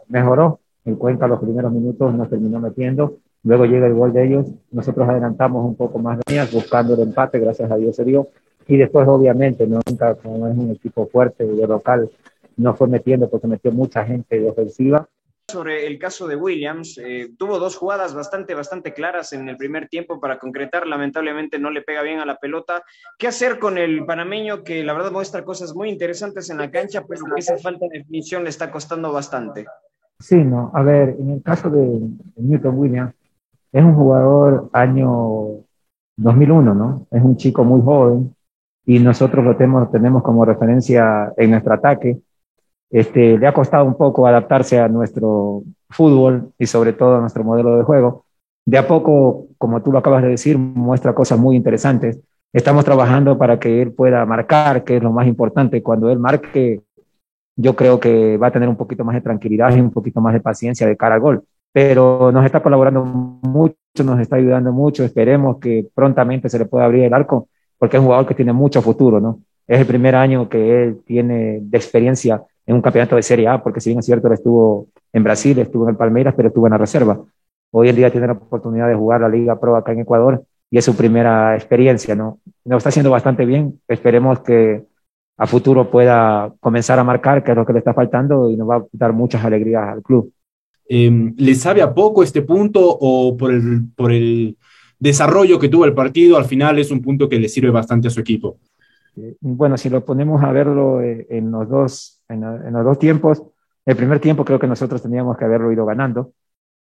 mejoró. 0.07 0.59
En 0.85 0.95
Cuenca 0.95 1.27
los 1.27 1.39
primeros 1.39 1.71
minutos 1.71 2.13
nos 2.13 2.29
terminó 2.29 2.59
metiendo. 2.59 3.17
Luego 3.43 3.65
llega 3.65 3.87
el 3.87 3.95
gol 3.95 4.13
de 4.13 4.25
ellos. 4.25 4.47
Nosotros 4.71 5.09
adelantamos 5.09 5.65
un 5.65 5.75
poco 5.75 5.99
más 5.99 6.19
de 6.19 6.33
días 6.33 6.53
buscando 6.53 6.93
el 6.93 7.01
empate. 7.01 7.39
Gracias 7.39 7.71
a 7.71 7.75
Dios 7.75 7.95
se 7.95 8.05
dio. 8.05 8.27
Y 8.67 8.77
después, 8.77 9.07
obviamente, 9.07 9.67
nunca, 9.67 10.15
como 10.15 10.47
es 10.47 10.57
un 10.57 10.71
equipo 10.71 11.07
fuerte 11.07 11.45
de 11.45 11.67
local, 11.67 12.09
no 12.57 12.75
fue 12.75 12.87
metiendo 12.87 13.29
porque 13.29 13.47
metió 13.47 13.71
mucha 13.71 14.05
gente 14.05 14.39
de 14.39 14.49
ofensiva. 14.49 15.07
Sobre 15.47 15.85
el 15.85 15.99
caso 15.99 16.27
de 16.27 16.35
Williams, 16.35 16.97
eh, 16.97 17.29
tuvo 17.37 17.59
dos 17.59 17.75
jugadas 17.75 18.15
bastante, 18.15 18.55
bastante 18.55 18.93
claras 18.93 19.31
en 19.33 19.47
el 19.47 19.57
primer 19.57 19.87
tiempo 19.87 20.19
para 20.19 20.39
concretar. 20.39 20.87
Lamentablemente 20.87 21.59
no 21.59 21.69
le 21.69 21.83
pega 21.83 22.01
bien 22.01 22.19
a 22.19 22.25
la 22.25 22.37
pelota. 22.37 22.83
¿Qué 23.19 23.27
hacer 23.27 23.59
con 23.59 23.77
el 23.77 24.05
panameño 24.05 24.63
que 24.63 24.83
la 24.83 24.93
verdad 24.93 25.11
muestra 25.11 25.43
cosas 25.43 25.75
muy 25.75 25.89
interesantes 25.89 26.49
en 26.49 26.57
la 26.57 26.71
cancha, 26.71 27.05
pero 27.07 27.25
que 27.25 27.39
esa 27.39 27.57
falta 27.59 27.85
de 27.91 27.99
definición 27.99 28.43
le 28.43 28.49
está 28.49 28.71
costando 28.71 29.11
bastante? 29.11 29.65
Sí, 30.19 30.37
no. 30.37 30.71
A 30.73 30.81
ver, 30.81 31.15
en 31.19 31.29
el 31.29 31.43
caso 31.43 31.69
de 31.69 31.99
Newton 32.37 32.79
Williams, 32.79 33.13
es 33.71 33.83
un 33.83 33.93
jugador 33.93 34.69
año 34.73 35.63
2001, 36.17 36.73
¿no? 36.73 37.07
Es 37.11 37.21
un 37.21 37.37
chico 37.37 37.63
muy 37.63 37.81
joven, 37.81 38.34
y 38.85 38.99
nosotros 38.99 39.43
lo 39.43 39.55
tenemos, 39.57 39.91
tenemos 39.91 40.23
como 40.23 40.45
referencia 40.45 41.33
en 41.37 41.51
nuestro 41.51 41.73
ataque. 41.73 42.19
este, 42.91 43.37
le 43.37 43.47
ha 43.47 43.53
costado 43.53 43.85
un 43.85 43.95
poco 43.95 44.27
adaptarse 44.27 44.79
a 44.79 44.87
nuestro 44.87 45.63
fútbol 45.89 46.51
y 46.59 46.67
sobre 46.67 46.93
todo 46.93 47.17
a 47.17 47.21
nuestro 47.21 47.43
modelo 47.43 47.77
de 47.77 47.83
juego. 47.83 48.25
De 48.65 48.77
a 48.77 48.87
poco, 48.87 49.47
como 49.57 49.81
tú 49.81 49.91
lo 49.91 49.99
acabas 49.99 50.23
de 50.23 50.29
decir, 50.29 50.57
muestra 50.57 51.13
cosas 51.13 51.39
muy 51.39 51.55
interesantes. 51.55 52.19
Estamos 52.53 52.85
trabajando 52.85 53.37
para 53.37 53.59
que 53.59 53.81
él 53.81 53.91
pueda 53.91 54.25
marcar, 54.25 54.83
que 54.83 54.97
es 54.97 55.03
lo 55.03 55.11
más 55.11 55.27
importante. 55.27 55.83
Cuando 55.83 56.09
él 56.09 56.19
marque, 56.19 56.81
yo 57.55 57.75
creo 57.75 57.99
que 57.99 58.37
va 58.37 58.47
a 58.47 58.51
tener 58.51 58.69
un 58.69 58.77
poquito 58.77 59.03
más 59.03 59.15
de 59.15 59.21
tranquilidad 59.21 59.75
y 59.75 59.81
un 59.81 59.91
poquito 59.91 60.21
más 60.21 60.33
de 60.33 60.41
paciencia 60.41 60.87
de 60.87 60.97
cara 60.97 61.15
al 61.15 61.21
gol. 61.21 61.43
Pero 61.71 62.31
nos 62.31 62.45
está 62.45 62.63
colaborando 62.63 63.03
mucho, 63.03 63.75
nos 64.03 64.19
está 64.19 64.37
ayudando 64.37 64.71
mucho. 64.71 65.03
Esperemos 65.03 65.57
que 65.59 65.87
prontamente 65.93 66.49
se 66.49 66.59
le 66.59 66.65
pueda 66.65 66.85
abrir 66.85 67.03
el 67.03 67.13
arco, 67.13 67.49
porque 67.85 67.97
es 67.97 68.01
un 68.01 68.07
jugador 68.07 68.25
que 68.25 68.33
tiene 68.33 68.51
mucho 68.51 68.81
futuro, 68.81 69.21
¿no? 69.21 69.41
Es 69.67 69.79
el 69.79 69.85
primer 69.85 70.15
año 70.15 70.49
que 70.49 70.83
él 70.83 71.01
tiene 71.05 71.59
de 71.61 71.77
experiencia 71.77 72.41
en 72.65 72.73
un 72.73 72.81
campeonato 72.81 73.15
de 73.15 73.21
Serie 73.21 73.47
A, 73.47 73.61
porque 73.61 73.79
si 73.79 73.91
bien 73.91 73.99
es 73.99 74.07
cierto, 74.07 74.25
él 74.25 74.33
estuvo 74.33 74.87
en 75.13 75.23
Brasil, 75.23 75.59
estuvo 75.59 75.83
en 75.83 75.91
el 75.91 75.95
Palmeiras, 75.95 76.33
pero 76.35 76.47
estuvo 76.47 76.65
en 76.65 76.71
la 76.71 76.79
reserva. 76.79 77.23
Hoy 77.69 77.89
en 77.89 77.95
día 77.95 78.09
tiene 78.09 78.25
la 78.25 78.33
oportunidad 78.33 78.87
de 78.87 78.95
jugar 78.95 79.21
la 79.21 79.29
Liga 79.29 79.59
Pro 79.59 79.75
acá 79.75 79.91
en 79.91 79.99
Ecuador 79.99 80.43
y 80.71 80.79
es 80.79 80.85
su 80.85 80.95
primera 80.95 81.53
experiencia, 81.53 82.15
¿no? 82.15 82.39
Lo 82.63 82.77
está 82.77 82.89
haciendo 82.89 83.11
bastante 83.11 83.45
bien. 83.45 83.79
Esperemos 83.87 84.39
que 84.39 84.81
a 85.37 85.45
futuro 85.45 85.91
pueda 85.91 86.55
comenzar 86.59 86.97
a 86.97 87.03
marcar, 87.03 87.43
que 87.43 87.51
es 87.51 87.57
lo 87.57 87.67
que 87.67 87.73
le 87.73 87.79
está 87.79 87.93
faltando 87.93 88.49
y 88.49 88.57
nos 88.57 88.67
va 88.67 88.77
a 88.77 88.85
dar 88.93 89.13
muchas 89.13 89.45
alegrías 89.45 89.83
al 89.89 90.01
club. 90.01 90.33
Eh, 90.89 91.33
¿Le 91.37 91.53
sabe 91.53 91.83
a 91.83 91.93
poco 91.93 92.23
este 92.23 92.41
punto 92.41 92.81
o 92.83 93.37
por 93.37 93.51
el, 93.51 93.83
por 93.95 94.11
el 94.11 94.57
desarrollo 95.05 95.59
que 95.59 95.69
tuvo 95.69 95.85
el 95.85 95.93
partido, 95.93 96.35
al 96.35 96.45
final 96.45 96.77
es 96.79 96.91
un 96.91 97.01
punto 97.01 97.29
que 97.29 97.39
le 97.39 97.47
sirve 97.47 97.69
bastante 97.69 98.09
a 98.09 98.11
su 98.11 98.19
equipo? 98.19 98.57
Eh, 99.15 99.35
bueno, 99.39 99.77
si 99.77 99.89
lo 99.89 100.03
ponemos 100.03 100.43
a 100.43 100.51
verlo 100.51 101.01
eh, 101.01 101.27
en 101.29 101.51
los 101.51 101.69
dos, 101.69 102.21
en, 102.27 102.41
los 102.41 102.83
dos 102.83 102.99
tiempos, 102.99 103.43
el 103.85 103.95
primer 103.95 104.19
tiempo 104.19 104.43
creo 104.43 104.59
que 104.59 104.67
nosotros 104.67 105.01
teníamos 105.01 105.37
que 105.37 105.45
haberlo 105.45 105.71
ido 105.71 105.85
ganando. 105.85 106.33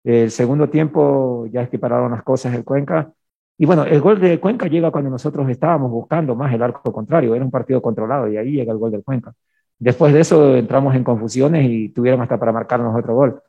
El 0.03 0.31
segundo 0.31 0.69
tiempo 0.69 1.47
ya 1.51 1.63
es 1.63 1.69
que 1.69 1.79
pararon 1.79 2.11
las 2.11 2.23
cosas 2.23 2.53
el 2.53 2.63
Cuenca. 2.63 3.11
Y 3.57 3.65
bueno, 3.65 3.83
el 3.85 3.99
gol 4.01 4.19
de 4.19 4.39
Cuenca 4.39 4.67
llega 4.67 4.91
cuando 4.91 5.09
nosotros 5.09 5.49
estábamos 5.49 5.89
buscando 5.89 6.35
más 6.35 6.53
el 6.53 6.61
arco 6.61 6.91
contrario. 6.93 7.35
Era 7.35 7.43
un 7.43 7.51
partido 7.51 7.81
controlado 7.81 8.27
y 8.31 8.37
ahí 8.37 8.51
llega 8.51 8.71
el 8.71 8.77
gol 8.77 8.91
del 8.91 9.03
Cuenca. 9.03 9.33
Después 9.77 10.13
de 10.13 10.19
eso 10.21 10.55
entramos 10.55 10.93
en 10.95 11.03
confusiones 11.03 11.65
y 11.69 11.89
tuvieron 11.89 12.21
hasta 12.21 12.37
para 12.37 12.51
marcarnos 12.51 12.97
otro 12.97 13.15
gol. 13.15 13.41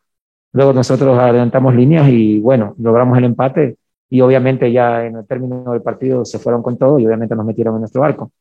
Luego 0.53 0.73
nosotros 0.73 1.19
adelantamos 1.19 1.75
líneas 1.75 2.09
y 2.09 2.41
bueno, 2.41 2.75
logramos 2.79 3.19
el 3.19 3.25
empate 3.25 3.77
y 4.11 4.21
obviamente 4.21 4.71
ya 4.71 5.07
en 5.07 5.17
el 5.17 5.27
término 5.27 5.73
del 5.73 5.83
partido 5.83 6.25
se 6.25 6.39
fueron 6.39 6.63
con 6.63 6.77
todo 6.77 6.99
y 6.99 7.07
obviamente 7.07 7.35
nos 7.35 7.47
metieron 7.47 7.75
en 7.77 7.81
nuestro 7.81 8.05
arco. 8.05 8.33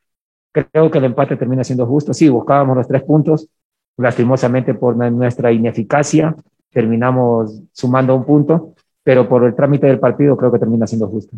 Creo 0.51 0.89
que 0.89 0.97
el 0.97 1.05
empate 1.05 1.37
termina 1.37 1.63
siendo 1.63 1.85
justo. 1.85 2.13
Sí, 2.13 2.27
buscábamos 2.27 2.75
los 2.75 2.87
tres 2.87 3.03
puntos, 3.03 3.47
lastimosamente 3.95 4.73
por 4.73 4.97
nuestra 4.97 5.51
ineficacia 5.51 6.35
terminamos 6.71 7.61
sumando 7.71 8.15
un 8.15 8.25
punto, 8.25 8.75
pero 9.03 9.27
por 9.27 9.43
el 9.43 9.55
trámite 9.55 9.87
del 9.87 9.99
partido 9.99 10.37
creo 10.37 10.51
que 10.51 10.59
termina 10.59 10.87
siendo 10.87 11.07
justo. 11.07 11.37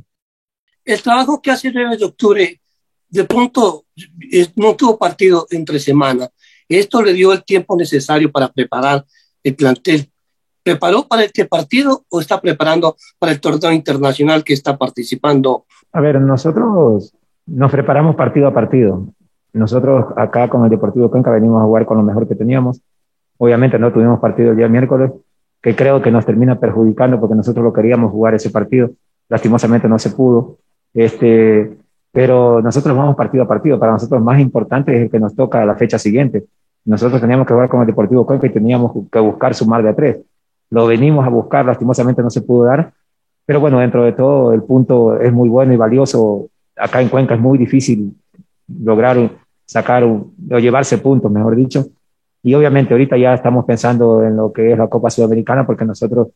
El 0.83 1.01
trabajo 1.01 1.41
que 1.41 1.51
hace 1.51 1.69
el 1.69 1.75
9 1.75 1.97
de 1.97 2.05
octubre, 2.05 2.61
de 3.09 3.23
pronto 3.25 3.85
no 4.55 4.75
tuvo 4.75 4.97
partido 4.97 5.47
entre 5.51 5.79
semana. 5.79 6.29
Esto 6.67 7.01
le 7.01 7.13
dio 7.13 7.33
el 7.33 7.43
tiempo 7.43 7.75
necesario 7.75 8.31
para 8.31 8.47
preparar 8.49 9.05
el 9.43 9.55
plantel. 9.55 10.10
¿Preparó 10.63 11.07
para 11.07 11.23
este 11.23 11.45
partido 11.45 12.03
o 12.09 12.21
está 12.21 12.39
preparando 12.39 12.95
para 13.17 13.31
el 13.31 13.41
torneo 13.41 13.71
internacional 13.71 14.43
que 14.43 14.53
está 14.53 14.77
participando? 14.77 15.65
A 15.91 16.01
ver, 16.01 16.21
nosotros 16.21 17.13
nos 17.47 17.71
preparamos 17.71 18.15
partido 18.15 18.47
a 18.47 18.53
partido. 18.53 19.07
Nosotros 19.53 20.05
acá 20.15 20.49
con 20.49 20.63
el 20.63 20.69
Deportivo 20.69 21.09
Cuenca 21.09 21.31
venimos 21.31 21.61
a 21.61 21.65
jugar 21.65 21.85
con 21.85 21.97
lo 21.97 22.03
mejor 22.03 22.27
que 22.27 22.35
teníamos. 22.35 22.81
Obviamente 23.37 23.79
no 23.79 23.91
tuvimos 23.91 24.19
partido 24.19 24.51
el 24.51 24.57
día 24.57 24.69
miércoles, 24.69 25.11
que 25.61 25.75
creo 25.75 26.01
que 26.01 26.11
nos 26.11 26.25
termina 26.25 26.59
perjudicando 26.59 27.19
porque 27.19 27.35
nosotros 27.35 27.63
lo 27.63 27.73
queríamos 27.73 28.11
jugar 28.11 28.35
ese 28.35 28.51
partido. 28.51 28.91
Lastimosamente 29.29 29.89
no 29.89 29.97
se 29.97 30.11
pudo. 30.11 30.57
Este, 30.93 31.75
pero 32.11 32.61
nosotros 32.61 32.95
vamos 32.95 33.15
partido 33.15 33.43
a 33.43 33.47
partido. 33.47 33.79
Para 33.79 33.93
nosotros 33.93 34.21
más 34.21 34.39
importante 34.39 34.95
es 34.95 35.03
el 35.03 35.09
que 35.09 35.19
nos 35.19 35.35
toca 35.35 35.65
la 35.65 35.75
fecha 35.75 35.97
siguiente. 35.97 36.45
Nosotros 36.85 37.19
teníamos 37.19 37.47
que 37.47 37.53
jugar 37.53 37.69
con 37.69 37.81
el 37.81 37.87
Deportivo 37.87 38.25
Cuenca 38.25 38.47
y 38.47 38.51
teníamos 38.51 38.91
que 39.11 39.19
buscar 39.19 39.55
sumar 39.55 39.83
de 39.83 39.89
a 39.89 39.95
tres. 39.95 40.19
Lo 40.71 40.87
venimos 40.87 41.25
a 41.25 41.29
buscar, 41.29 41.65
lastimosamente 41.65 42.23
no 42.23 42.29
se 42.29 42.41
pudo 42.41 42.65
dar. 42.65 42.91
Pero 43.45 43.59
bueno, 43.59 43.79
dentro 43.79 44.03
de 44.03 44.13
todo 44.13 44.53
el 44.53 44.63
punto 44.63 45.19
es 45.19 45.31
muy 45.31 45.49
bueno 45.49 45.73
y 45.73 45.77
valioso. 45.77 46.47
Acá 46.75 47.01
en 47.01 47.09
Cuenca 47.09 47.35
es 47.35 47.41
muy 47.41 47.57
difícil 47.57 48.13
lograr 48.81 49.29
sacar 49.65 50.03
o 50.03 50.31
llevarse 50.37 50.97
puntos, 50.97 51.31
mejor 51.31 51.55
dicho. 51.55 51.85
Y 52.43 52.53
obviamente 52.55 52.93
ahorita 52.93 53.17
ya 53.17 53.33
estamos 53.33 53.65
pensando 53.65 54.23
en 54.23 54.35
lo 54.35 54.51
que 54.51 54.71
es 54.71 54.77
la 54.77 54.87
Copa 54.87 55.09
Sudamericana 55.09 55.65
porque 55.65 55.85
nosotros 55.85 56.29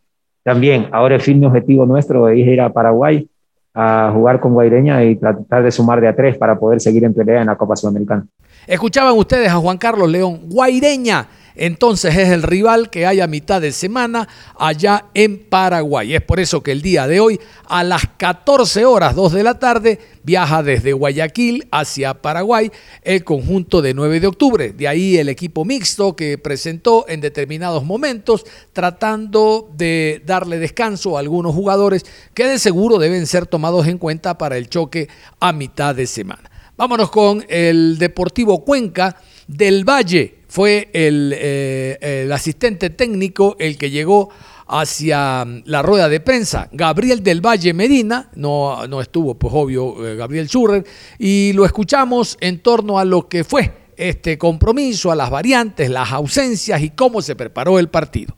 también, 0.44 0.90
ahora 0.92 1.16
el 1.16 1.22
fin 1.22 1.40
de 1.42 1.48
objetivo 1.48 1.86
nuestro 1.86 2.30
es 2.30 2.38
ir 2.38 2.62
a 2.62 2.72
Paraguay 2.72 3.28
a 3.74 4.12
jugar 4.14 4.40
con 4.40 4.54
Guaireña 4.54 5.04
y 5.04 5.16
tratar 5.16 5.64
de 5.64 5.72
sumar 5.72 6.00
de 6.00 6.08
a 6.08 6.16
tres 6.16 6.38
para 6.38 6.58
poder 6.58 6.80
seguir 6.80 7.04
en 7.04 7.14
pelea 7.14 7.42
en 7.42 7.48
la 7.48 7.58
Copa 7.58 7.76
Sudamericana. 7.76 8.26
Escuchaban 8.68 9.18
ustedes 9.18 9.50
a 9.50 9.56
Juan 9.56 9.78
Carlos 9.78 10.10
León, 10.10 10.42
Guaireña 10.48 11.28
entonces 11.56 12.16
es 12.18 12.30
el 12.30 12.44
rival 12.44 12.90
que 12.90 13.06
hay 13.06 13.22
a 13.22 13.28
mitad 13.28 13.62
de 13.62 13.72
semana 13.72 14.28
allá 14.58 15.06
en 15.14 15.38
Paraguay. 15.38 16.16
Es 16.16 16.22
por 16.22 16.40
eso 16.40 16.62
que 16.62 16.72
el 16.72 16.82
día 16.82 17.08
de 17.08 17.20
hoy, 17.20 17.40
a 17.68 17.84
las 17.84 18.04
14 18.18 18.86
horas 18.86 19.16
2 19.16 19.34
de 19.34 19.44
la 19.44 19.60
tarde, 19.60 20.00
viaja 20.24 20.64
desde 20.64 20.94
Guayaquil 20.94 21.68
hacia 21.72 22.22
Paraguay 22.22 22.72
el 23.04 23.24
conjunto 23.24 23.82
de 23.82 23.94
9 23.94 24.20
de 24.20 24.28
octubre. 24.28 24.74
De 24.74 24.88
ahí 24.88 25.18
el 25.18 25.30
equipo 25.30 25.66
mixto 25.66 26.16
que 26.16 26.38
presentó 26.38 27.06
en 27.08 27.22
determinados 27.22 27.84
momentos, 27.84 28.46
tratando 28.74 29.70
de 29.76 30.22
darle 30.26 30.60
descanso 30.60 31.16
a 31.16 31.20
algunos 31.20 31.54
jugadores 31.54 32.06
que 32.34 32.46
de 32.46 32.60
seguro 32.60 32.98
deben 32.98 33.28
ser 33.28 33.46
tomados 33.46 33.88
en 33.88 33.98
cuenta 33.98 34.38
para 34.38 34.58
el 34.58 34.70
choque 34.70 35.08
a 35.40 35.54
mitad 35.54 35.96
de 35.96 36.08
semana. 36.08 36.50
Vámonos 36.78 37.10
con 37.10 37.46
el 37.48 37.98
Deportivo 37.98 38.66
Cuenca 38.66 39.16
del 39.48 39.88
Valle 39.88 40.40
fue 40.56 40.90
eh, 40.94 41.98
el, 42.00 42.32
asistente 42.32 42.90
técnico 42.90 43.58
el 43.60 43.78
que 43.78 43.90
llegó 43.90 44.30
hacia 44.68 45.44
mm, 45.44 45.64
la 45.66 45.82
rueda 45.82 46.08
de 46.08 46.22
prensa. 46.22 46.70
Gabriel 46.72 47.22
del 47.22 47.46
Valle 47.46 47.74
Medina, 47.74 48.30
no, 48.36 48.88
no 48.88 49.02
estuvo, 49.02 49.36
pues 49.36 49.54
obvio, 49.54 50.08
eh, 50.08 50.16
Gabriel 50.16 50.48
Schurrer, 50.48 50.86
y 51.20 51.52
lo 51.52 51.66
escuchamos 51.66 52.38
en 52.40 52.60
torno 52.60 52.98
a 52.98 53.04
lo 53.04 53.28
que 53.28 53.44
fue 53.44 53.70
este 53.98 54.38
compromiso, 54.38 55.12
a 55.12 55.16
las 55.18 55.30
variantes, 55.30 55.90
las 55.90 56.14
ausencias 56.14 56.82
y 56.82 56.92
cómo 56.92 57.22
se 57.22 57.36
preparó 57.36 57.78
el 57.78 57.90
partido. 57.90 58.34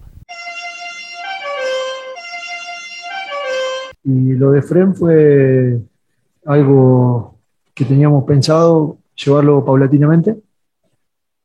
Y 4.03 4.33
lo 4.33 4.53
de 4.53 4.63
Fren 4.63 4.95
fue 4.95 5.79
algo 6.47 7.35
que 7.75 7.85
teníamos 7.85 8.23
pensado 8.23 8.97
llevarlo 9.15 9.63
paulatinamente 9.63 10.46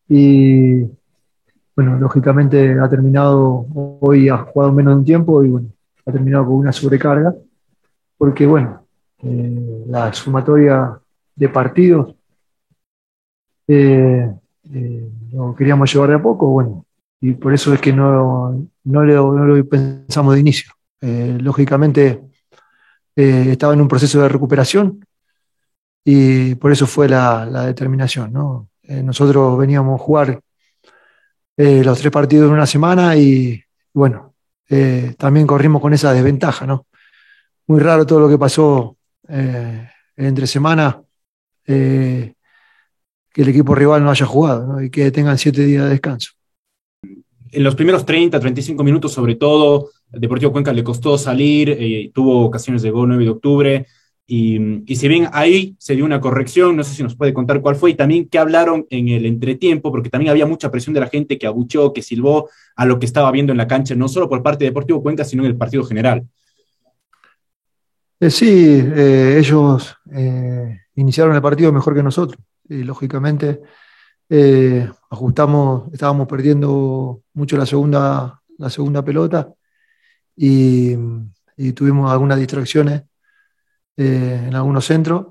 y 0.09 0.85
bueno, 1.75 1.99
lógicamente 1.99 2.79
ha 2.79 2.89
terminado, 2.89 3.67
hoy 4.01 4.29
ha 4.29 4.39
jugado 4.39 4.73
menos 4.73 4.95
de 4.95 4.99
un 4.99 5.05
tiempo 5.05 5.43
y 5.43 5.49
bueno, 5.49 5.69
ha 6.05 6.13
terminado 6.13 6.45
con 6.47 6.55
una 6.55 6.73
sobrecarga, 6.73 7.35
porque 8.19 8.47
bueno, 8.47 8.87
eh, 9.23 9.85
la 9.87 10.13
sumatoria 10.13 10.99
de 11.35 11.49
partidos 11.49 12.15
eh, 13.67 14.31
eh, 14.73 15.11
lo 15.33 15.55
queríamos 15.55 15.93
llevar 15.93 16.11
de 16.11 16.17
a 16.17 16.23
poco, 16.23 16.49
bueno, 16.49 16.85
y 17.21 17.33
por 17.33 17.55
eso 17.55 17.73
es 17.73 17.81
que 17.81 17.93
no, 17.93 18.69
no, 18.85 19.05
lo, 19.05 19.65
pensamos 19.69 20.35
de 20.35 20.41
inicio. 20.41 20.73
lógicamente 21.01 22.21
estaba 23.15 23.75
en 23.75 23.81
un 23.81 23.89
proceso 23.89 24.21
de 24.21 24.29
recuperación 24.29 25.05
y 26.05 26.55
por 26.57 26.73
eso 26.73 26.87
fue 26.87 27.09
la, 27.09 27.47
la 27.47 27.67
determinación, 27.67 28.33
¿no? 28.33 28.69
Eh, 28.85 29.03
nosotros 29.03 29.57
veníamos 29.59 30.01
a 30.01 30.03
jugar 30.05 30.41
eh, 31.57 31.85
los 31.85 31.99
tres 31.99 32.11
partidos 32.11 32.49
en 32.49 32.55
una 32.55 32.67
semana 32.67 33.17
y 33.17 33.63
bueno, 33.93 34.35
eh, 34.69 35.15
también 35.17 35.47
corrimos 35.47 35.81
con 35.81 35.93
esa 35.93 36.13
desventaja, 36.13 36.67
¿no? 36.67 36.87
Muy 37.67 37.81
raro 37.81 38.05
todo 38.07 38.21
lo 38.21 38.29
que 38.29 38.39
pasó 38.39 38.97
entre 40.17 40.47
semana, 40.47 41.01
que 41.65 42.35
el 43.35 43.49
equipo 43.49 43.75
rival 43.75 44.03
no 44.03 44.11
haya 44.11 44.27
jugado 44.27 44.83
y 44.83 44.91
que 44.91 45.11
tengan 45.11 45.39
siete 45.39 45.65
días 45.65 45.85
de 45.85 45.91
descanso. 45.91 46.33
En 47.03 47.63
los 47.63 47.75
primeros 47.75 48.05
30, 48.05 48.39
35 48.39 48.83
minutos 48.83 49.13
sobre 49.13 49.37
todo, 49.37 49.91
Deportivo 50.11 50.53
Cuenca 50.53 50.73
le 50.73 50.85
costó 50.85 51.17
salir, 51.17 52.11
tuvo 52.13 52.45
ocasiones 52.45 52.83
de 52.83 52.91
gol 52.91 53.09
9 53.09 53.25
de 53.25 53.31
octubre, 53.31 53.87
y, 54.35 54.97
si 54.97 55.09
bien 55.09 55.29
ahí 55.35 55.77
se 55.79 55.95
dio 55.95 56.07
una 56.07 56.19
corrección, 56.19 56.75
no 56.75 56.85
sé 56.85 56.95
si 56.95 57.03
nos 57.03 57.15
puede 57.15 57.35
contar 57.35 57.61
cuál 57.61 57.77
fue 57.77 57.91
y 57.91 57.95
también 57.95 58.31
qué 58.31 58.39
hablaron 58.39 58.87
en 58.89 59.09
el 59.09 59.27
entretiempo, 59.27 59.93
porque 59.93 60.09
también 60.09 60.31
había 60.31 60.47
mucha 60.47 60.71
presión 60.71 60.95
de 60.95 61.01
la 61.01 61.09
gente 61.09 61.37
que 61.37 61.47
abucheó, 61.47 61.93
que 61.93 62.01
silbó 62.01 62.49
a 62.75 62.87
lo 62.87 62.99
que 62.99 63.05
estaba 63.05 63.31
viendo 63.31 63.53
en 63.53 63.59
la 63.59 63.69
cancha, 63.69 63.95
no 63.95 64.09
solo 64.09 64.31
por 64.31 64.43
parte 64.43 64.65
de 64.65 64.71
Deportivo 64.71 65.03
Cuenca, 65.03 65.23
sino 65.23 65.43
en 65.43 65.51
el 65.51 65.57
partido 65.59 65.85
general. 65.85 66.27
Eh, 68.21 68.31
sí, 68.31 68.83
eh, 68.83 69.37
ellos 69.39 69.99
eh, 70.11 70.79
iniciaron 70.95 71.35
el 71.37 71.43
partido 71.43 71.71
mejor 71.71 71.95
que 71.95 72.03
nosotros 72.03 72.43
y 72.67 72.85
lógicamente 72.85 73.61
ajustamos, 75.11 75.93
estábamos 75.93 76.27
perdiendo 76.27 77.21
mucho 77.35 77.59
la 77.59 77.67
segunda, 77.67 78.41
la 78.57 78.71
segunda 78.71 79.05
pelota 79.05 79.53
y, 80.35 80.97
tuvimos 81.75 82.11
algunas 82.11 82.39
distracciones 82.39 83.03
eh, 83.97 84.45
en 84.47 84.55
algunos 84.55 84.85
centros 84.85 85.29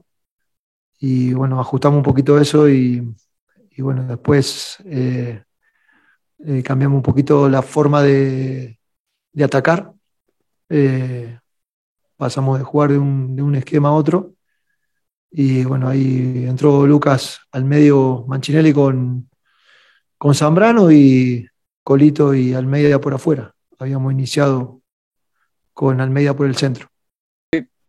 y 0.99 1.33
bueno, 1.33 1.59
ajustamos 1.59 1.97
un 1.97 2.03
poquito 2.03 2.39
eso 2.39 2.69
y, 2.69 3.15
bueno, 3.77 4.03
después 4.03 4.77
eh, 4.85 5.43
cambiamos 6.63 6.97
un 6.97 7.03
poquito 7.03 7.49
la 7.49 7.63
forma 7.63 8.03
de, 8.03 8.79
de 9.33 9.43
atacar. 9.43 9.91
pasamos 12.17 12.59
de 12.59 12.63
jugar 12.63 12.91
de 12.91 12.99
un, 12.99 13.35
de 13.35 13.41
un 13.41 13.55
esquema 13.55 13.89
a 13.89 13.93
otro 13.93 14.33
y 15.31 15.63
bueno, 15.63 15.87
ahí 15.87 16.45
entró 16.45 16.85
Lucas 16.85 17.39
al 17.53 17.63
medio 17.63 18.25
Manchinelli 18.27 18.73
con, 18.73 19.29
con 20.17 20.35
Zambrano 20.35 20.91
y 20.91 21.47
Colito 21.83 22.33
y 22.33 22.53
Almeida 22.53 22.99
por 22.99 23.13
afuera. 23.13 23.55
Habíamos 23.79 24.11
iniciado 24.11 24.81
con 25.73 26.01
Almeida 26.01 26.35
por 26.35 26.47
el 26.47 26.55
centro. 26.57 26.90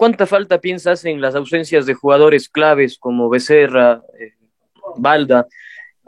¿Cuánta 0.02 0.26
falta 0.26 0.60
piensas 0.60 1.04
en 1.04 1.20
las 1.20 1.36
ausencias 1.36 1.86
de 1.86 1.94
jugadores 1.94 2.48
claves 2.48 2.98
como 2.98 3.28
Becerra, 3.28 4.02
eh? 4.18 4.32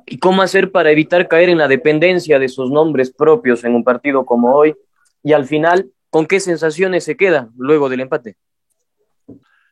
¿Y 0.07 0.18
cómo 0.18 0.42
hacer 0.42 0.72
para 0.72 0.90
evitar 0.90 1.28
caer 1.28 1.48
en 1.48 1.59
la 1.59 1.68
dependencia 1.68 2.40
de 2.40 2.48
sus 2.48 2.72
nombres 2.72 3.12
propios 3.12 3.62
en 3.62 3.72
un 3.72 3.85
partido 3.85 4.26
como 4.26 4.52
hoy? 4.52 4.74
Y 5.22 5.33
al 5.33 5.46
final, 5.46 5.92
¿con 6.11 6.26
qué 6.26 6.40
sensaciones 6.40 7.04
se 7.04 7.16
queda 7.16 7.50
luego 7.57 7.88
del 7.88 8.00
empate? 8.00 8.37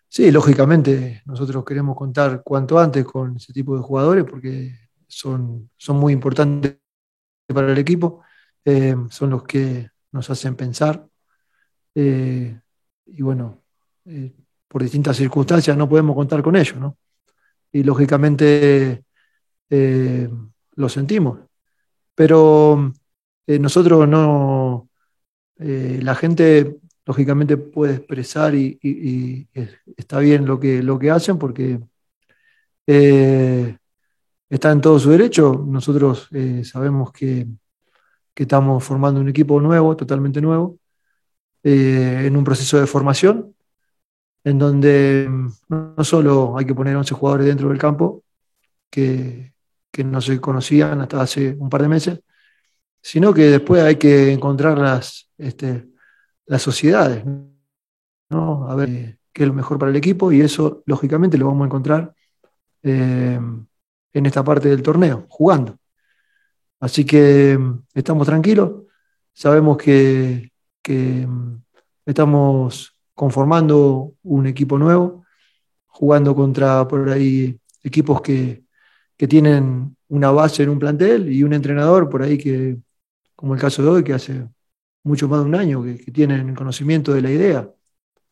Sí, 0.06 0.30
lógicamente 0.30 1.22
nosotros 1.24 1.64
queremos 1.64 1.96
contar 1.96 2.42
cuanto 2.44 2.78
antes 2.78 3.04
con 3.04 3.35
ese 3.38 3.52
tipo 3.52 3.76
de 3.76 3.82
jugadores 3.82 4.22
porque 4.22 4.70
son, 5.08 5.68
son 5.76 5.96
muy 5.96 6.12
importantes 6.12 6.76
para 7.48 7.72
el 7.72 7.78
equipo, 7.78 8.22
eh, 8.64 8.94
son 9.11 9.30
los 9.30 9.42
que 9.42 9.90
nos 10.12 10.30
hacen 10.30 10.54
pensar 10.54 11.08
eh, 11.96 12.56
y 13.04 13.22
bueno, 13.22 13.62
eh, 14.06 14.32
por 14.68 14.82
distintas 14.82 15.16
circunstancias 15.16 15.76
no 15.76 15.88
podemos 15.88 16.16
contar 16.16 16.42
con 16.42 16.56
ellos, 16.56 16.76
¿no? 16.76 16.96
Y 17.72 17.82
lógicamente 17.82 19.04
lo 20.74 20.88
sentimos, 20.90 21.38
pero 22.14 22.92
nosotros 23.46 24.06
no, 24.06 24.90
la 25.56 26.14
gente 26.14 26.76
lógicamente 27.06 27.56
puede 27.56 27.94
expresar 27.94 28.54
y, 28.54 29.48
está 29.96 30.18
bien 30.18 30.44
lo 30.46 30.60
que, 30.60 30.82
lo 30.82 30.98
que 30.98 31.10
hacen 31.10 31.38
porque 31.38 31.80
eh, 32.86 33.76
está 34.48 34.72
en 34.72 34.80
todo 34.80 34.98
su 34.98 35.10
derecho. 35.10 35.64
Nosotros 35.66 36.28
eh, 36.32 36.64
sabemos 36.64 37.12
que, 37.12 37.46
estamos 38.34 38.82
formando 38.82 39.20
un 39.20 39.28
equipo 39.28 39.60
nuevo, 39.60 39.96
totalmente 39.96 40.40
nuevo, 40.40 40.78
eh, 41.62 42.24
en 42.26 42.36
un 42.36 42.42
proceso 42.44 42.80
de 42.80 42.88
formación, 42.88 43.54
en 44.44 44.59
donde 44.59 45.28
no 45.68 46.05
solo 46.05 46.57
hay 46.59 46.64
que 46.66 46.74
poner 46.74 46.96
11 46.96 47.14
jugadores 47.14 47.46
dentro 47.46 47.68
del 47.68 47.78
campo, 47.78 48.24
que, 48.90 49.52
no 50.05 50.20
se 50.20 50.40
conocían 50.40 51.00
hasta 51.00 51.20
hace 51.22 51.55
un 51.59 51.68
par 51.68 51.83
de 51.83 51.88
meses, 51.88 52.20
sino 53.00 53.35
que 53.35 53.42
después 53.42 53.83
hay 53.83 53.96
que 53.96 54.33
encontrar 54.33 54.78
las, 54.78 55.31
este, 55.38 55.88
las 56.46 56.62
sociedades, 56.62 57.24
¿no? 58.31 58.68
A 58.70 58.74
ver 58.74 59.18
qué 59.33 59.42
es 59.44 59.48
lo 59.48 59.55
mejor 59.55 59.78
para 59.78 59.90
el 59.90 59.96
equipo 59.96 60.33
y 60.33 60.40
eso, 60.40 60.83
lógicamente, 60.87 61.38
lo 61.38 61.46
vamos 61.46 61.62
a 61.62 61.66
encontrar 61.66 62.14
eh, 62.83 63.38
en 64.12 64.26
esta 64.26 64.44
parte 64.44 64.68
del 64.68 64.83
torneo, 64.83 65.26
jugando. 65.28 65.78
Así 66.81 67.05
que 67.05 67.57
mm, 67.59 67.85
estamos 67.94 68.26
tranquilos, 68.26 68.72
sabemos 69.33 69.76
que, 69.76 70.50
mm, 70.88 71.55
estamos 72.07 72.91
conformando 73.22 74.14
un 74.24 74.48
equipo 74.48 74.76
nuevo, 74.76 75.24
jugando 75.87 76.35
contra 76.35 76.88
por 76.88 77.08
ahí 77.08 77.56
equipos 77.85 78.20
que, 78.20 78.64
que 79.16 79.28
tienen 79.28 79.96
una 80.08 80.32
base 80.32 80.64
en 80.64 80.70
un 80.70 80.80
plantel 80.80 81.32
y 81.32 81.44
un 81.44 81.52
entrenador 81.52 82.08
por 82.08 82.24
ahí 82.24 82.37
que, 82.37 82.78
como 83.37 83.54
el 83.54 83.61
caso 83.61 83.80
de 83.80 83.88
hoy, 83.90 84.02
que 84.02 84.12
hace 84.12 84.44
mucho 85.04 85.28
más 85.28 85.38
de 85.38 85.46
un 85.46 85.54
año 85.54 85.85
que, 85.85 86.11
tienen 86.11 86.52
conocimiento 86.56 87.12
de 87.12 87.22
la 87.22 87.30
idea. 87.30 87.70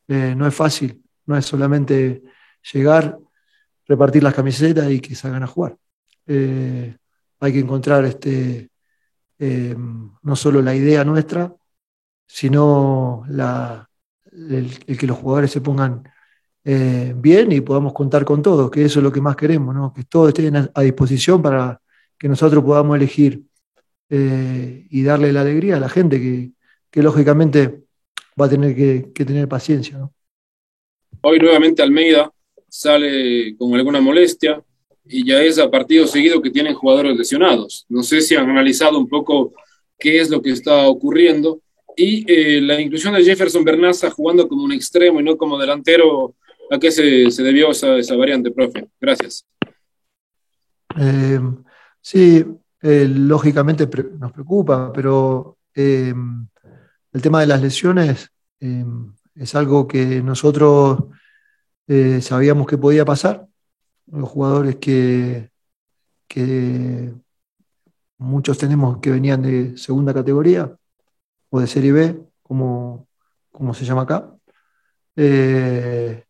Eh, 0.08 0.34
no 0.36 0.44
es 0.44 0.54
fácil, 0.56 1.00
no 1.24 1.36
es 1.36 1.46
solamente 1.46 2.24
llegar, 2.72 3.16
repartir 3.86 4.24
las 4.24 4.34
camisetas 4.34 4.90
y 4.90 4.98
que 4.98 5.14
salgan 5.14 5.44
a 5.44 5.46
jugar. 5.46 5.76
Eh, 6.26 6.96
hay 7.38 7.52
que 7.52 7.60
encontrar 7.60 8.04
este, 8.06 8.70
eh, 9.38 9.76
no 10.22 10.34
solo 10.34 10.60
la 10.60 10.74
idea 10.74 11.04
nuestra, 11.04 11.54
sino 12.26 13.22
el, 14.32 14.96
que 14.96 15.06
los 15.06 15.18
jugadores 15.18 15.50
se 15.50 15.60
pongan 15.60 16.04
bien 16.62 17.50
y 17.52 17.62
podamos 17.62 17.92
contar 17.92 18.24
con 18.24 18.42
todos, 18.42 18.70
que 18.70 18.84
eso 18.84 19.00
es 19.00 19.02
lo 19.02 19.10
que 19.10 19.20
más 19.20 19.34
queremos, 19.34 19.92
que 19.94 20.04
todos 20.04 20.28
estén 20.28 20.68
a 20.72 20.80
disposición 20.82 21.42
para 21.42 21.80
que 22.18 22.28
nosotros 22.28 22.62
podamos 22.62 22.96
elegir 22.96 23.42
y 24.08 25.02
darle 25.02 25.32
la 25.32 25.40
alegría 25.40 25.76
a 25.76 25.80
la 25.80 25.88
gente 25.88 26.20
que, 26.20 26.52
que 26.90 27.02
lógicamente 27.02 27.82
va 28.40 28.46
a 28.46 28.48
tener 28.48 28.74
que, 28.74 29.24
tener 29.24 29.48
paciencia. 29.48 30.08
Hoy 31.22 31.38
nuevamente 31.38 31.82
Almeida 31.82 32.32
sale 32.68 33.56
con 33.56 33.74
alguna 33.74 34.00
molestia 34.00 34.62
y 35.06 35.26
ya 35.26 35.42
es 35.42 35.58
a 35.58 35.70
partido 35.70 36.06
seguido 36.06 36.40
que 36.40 36.50
tienen 36.50 36.74
jugadores 36.74 37.16
lesionados. 37.16 37.84
No 37.88 38.02
sé 38.02 38.20
si 38.20 38.34
han 38.34 38.48
analizado 38.48 38.98
un 38.98 39.08
poco 39.08 39.52
qué 39.98 40.20
es 40.20 40.30
lo 40.30 40.40
que 40.40 40.50
está 40.50 40.86
ocurriendo 40.88 41.60
y 41.96 42.24
eh, 42.26 42.60
la 42.60 42.80
inclusión 42.80 43.14
de 43.14 43.24
Jefferson 43.24 43.64
Bernaza 43.64 44.10
jugando 44.10 44.48
como 44.48 44.64
un 44.64 44.72
extremo 44.72 45.20
y 45.20 45.24
no 45.24 45.36
como 45.36 45.58
delantero, 45.58 46.34
¿a 46.70 46.78
qué 46.78 46.90
se, 46.90 47.42
debió 47.42 47.70
esa, 47.70 47.96
esa, 47.96 48.16
variante, 48.16 48.50
profe? 48.50 48.88
Gracias. 49.00 49.46
Eh, 50.98 51.40
sí, 52.00 52.44
eh, 52.82 53.06
lógicamente 53.08 53.88
nos 54.18 54.32
preocupa, 54.32 54.92
pero 54.92 55.58
el 57.12 57.22
tema 57.22 57.40
de 57.40 57.46
las 57.46 57.60
lesiones 57.60 58.30
eh, 58.60 58.84
es 59.34 59.54
algo 59.54 59.88
que 59.88 60.22
nosotros 60.22 61.04
eh, 61.86 62.20
sabíamos 62.20 62.66
que 62.66 62.78
podía 62.78 63.04
pasar. 63.04 63.46
Los 64.06 64.28
jugadores 64.28 64.76
que, 64.76 65.50
muchos 68.18 68.58
tenemos 68.58 68.98
que 68.98 69.10
venían 69.10 69.42
de 69.42 69.76
segunda 69.76 70.12
categoría 70.14 70.76
o 71.50 71.60
de 71.60 71.66
Serie 71.66 71.92
B, 71.92 72.20
como, 72.42 73.08
como 73.50 73.74
se 73.74 73.84
llama 73.84 74.02
acá. 74.02 74.34
Eh, 75.16 76.24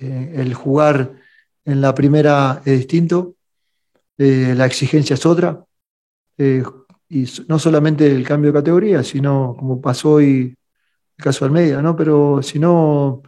el 0.00 0.54
jugar 0.54 1.12
en 1.64 1.80
la 1.80 1.94
primera 1.94 2.62
es 2.64 2.78
distinto, 2.78 3.36
la 4.16 4.66
exigencia 4.66 5.14
es 5.14 5.26
otra 5.26 5.64
y 7.08 7.26
no 7.48 7.58
solamente 7.58 8.06
el 8.06 8.26
cambio 8.26 8.50
de 8.50 8.58
categoría, 8.58 9.02
sino 9.02 9.54
como 9.58 9.80
pasó 9.80 10.14
hoy 10.14 10.56
el 11.16 11.24
caso 11.24 11.44
de 11.44 11.48
Almeida, 11.48 11.82
¿no? 11.82 11.94
Pero 11.94 12.42
si 12.42 12.58
no, 12.58 13.22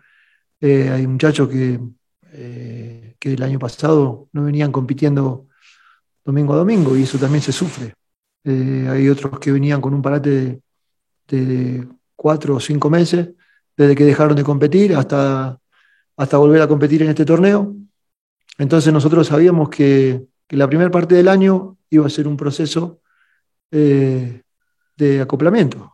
eh, 0.61 0.90
hay 0.90 1.06
muchachos 1.06 1.48
que, 1.48 1.78
eh, 2.32 3.14
que 3.18 3.32
el 3.35 3.42
año 3.42 3.59
pasado 3.59 4.28
no 4.32 4.44
venían 4.44 4.72
compitiendo 4.72 5.46
domingo 6.24 6.54
a 6.54 6.56
domingo 6.56 6.96
y 6.96 7.04
eso 7.04 7.18
también 7.18 7.42
se 7.42 7.52
sufre. 7.52 7.94
Eh, 8.44 8.88
hay 8.90 9.09
otros 9.09 9.38
que 9.38 9.52
venían 9.52 9.80
con 9.80 9.94
un 9.94 10.02
parate 10.02 10.30
de, 10.30 10.61
cuatro 12.15 12.57
o 12.57 12.61
cinco 12.61 12.91
meses, 12.91 13.31
desde 13.77 13.95
que 13.95 14.05
dejaron 14.05 14.37
de 14.37 14.45
competir 14.45 14.95
hasta, 14.95 15.59
hasta 16.17 16.37
volver 16.39 16.62
a 16.62 16.69
competir 16.69 17.03
en 17.03 17.11
este 17.11 17.25
torneo. 17.25 17.75
Entonces 18.59 18.93
nosotros 18.93 19.27
sabíamos 19.27 19.69
que, 19.69 20.27
que 20.47 20.57
la 20.57 20.67
primera 20.67 20.91
parte 20.91 21.15
del 21.15 21.29
año 21.29 21.77
iba 21.91 22.07
a 22.07 22.11
ser 22.11 22.27
un 22.27 22.37
proceso 22.37 23.01
eh, 23.71 24.43
de 24.97 25.21
acoplamiento. 25.21 25.93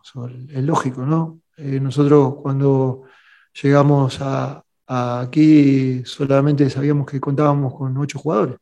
Es 0.48 0.62
lógico, 0.62 1.04
¿no? 1.04 1.40
Eh, 1.56 1.80
nosotros 1.80 2.36
cuando 2.42 3.02
llegamos 3.62 4.20
aquí 4.86 6.02
solamente 6.04 6.68
sabíamos 6.70 7.06
que 7.06 7.20
contábamos 7.20 7.74
con 7.74 7.96
ocho 7.96 8.18
jugadores. 8.18 8.56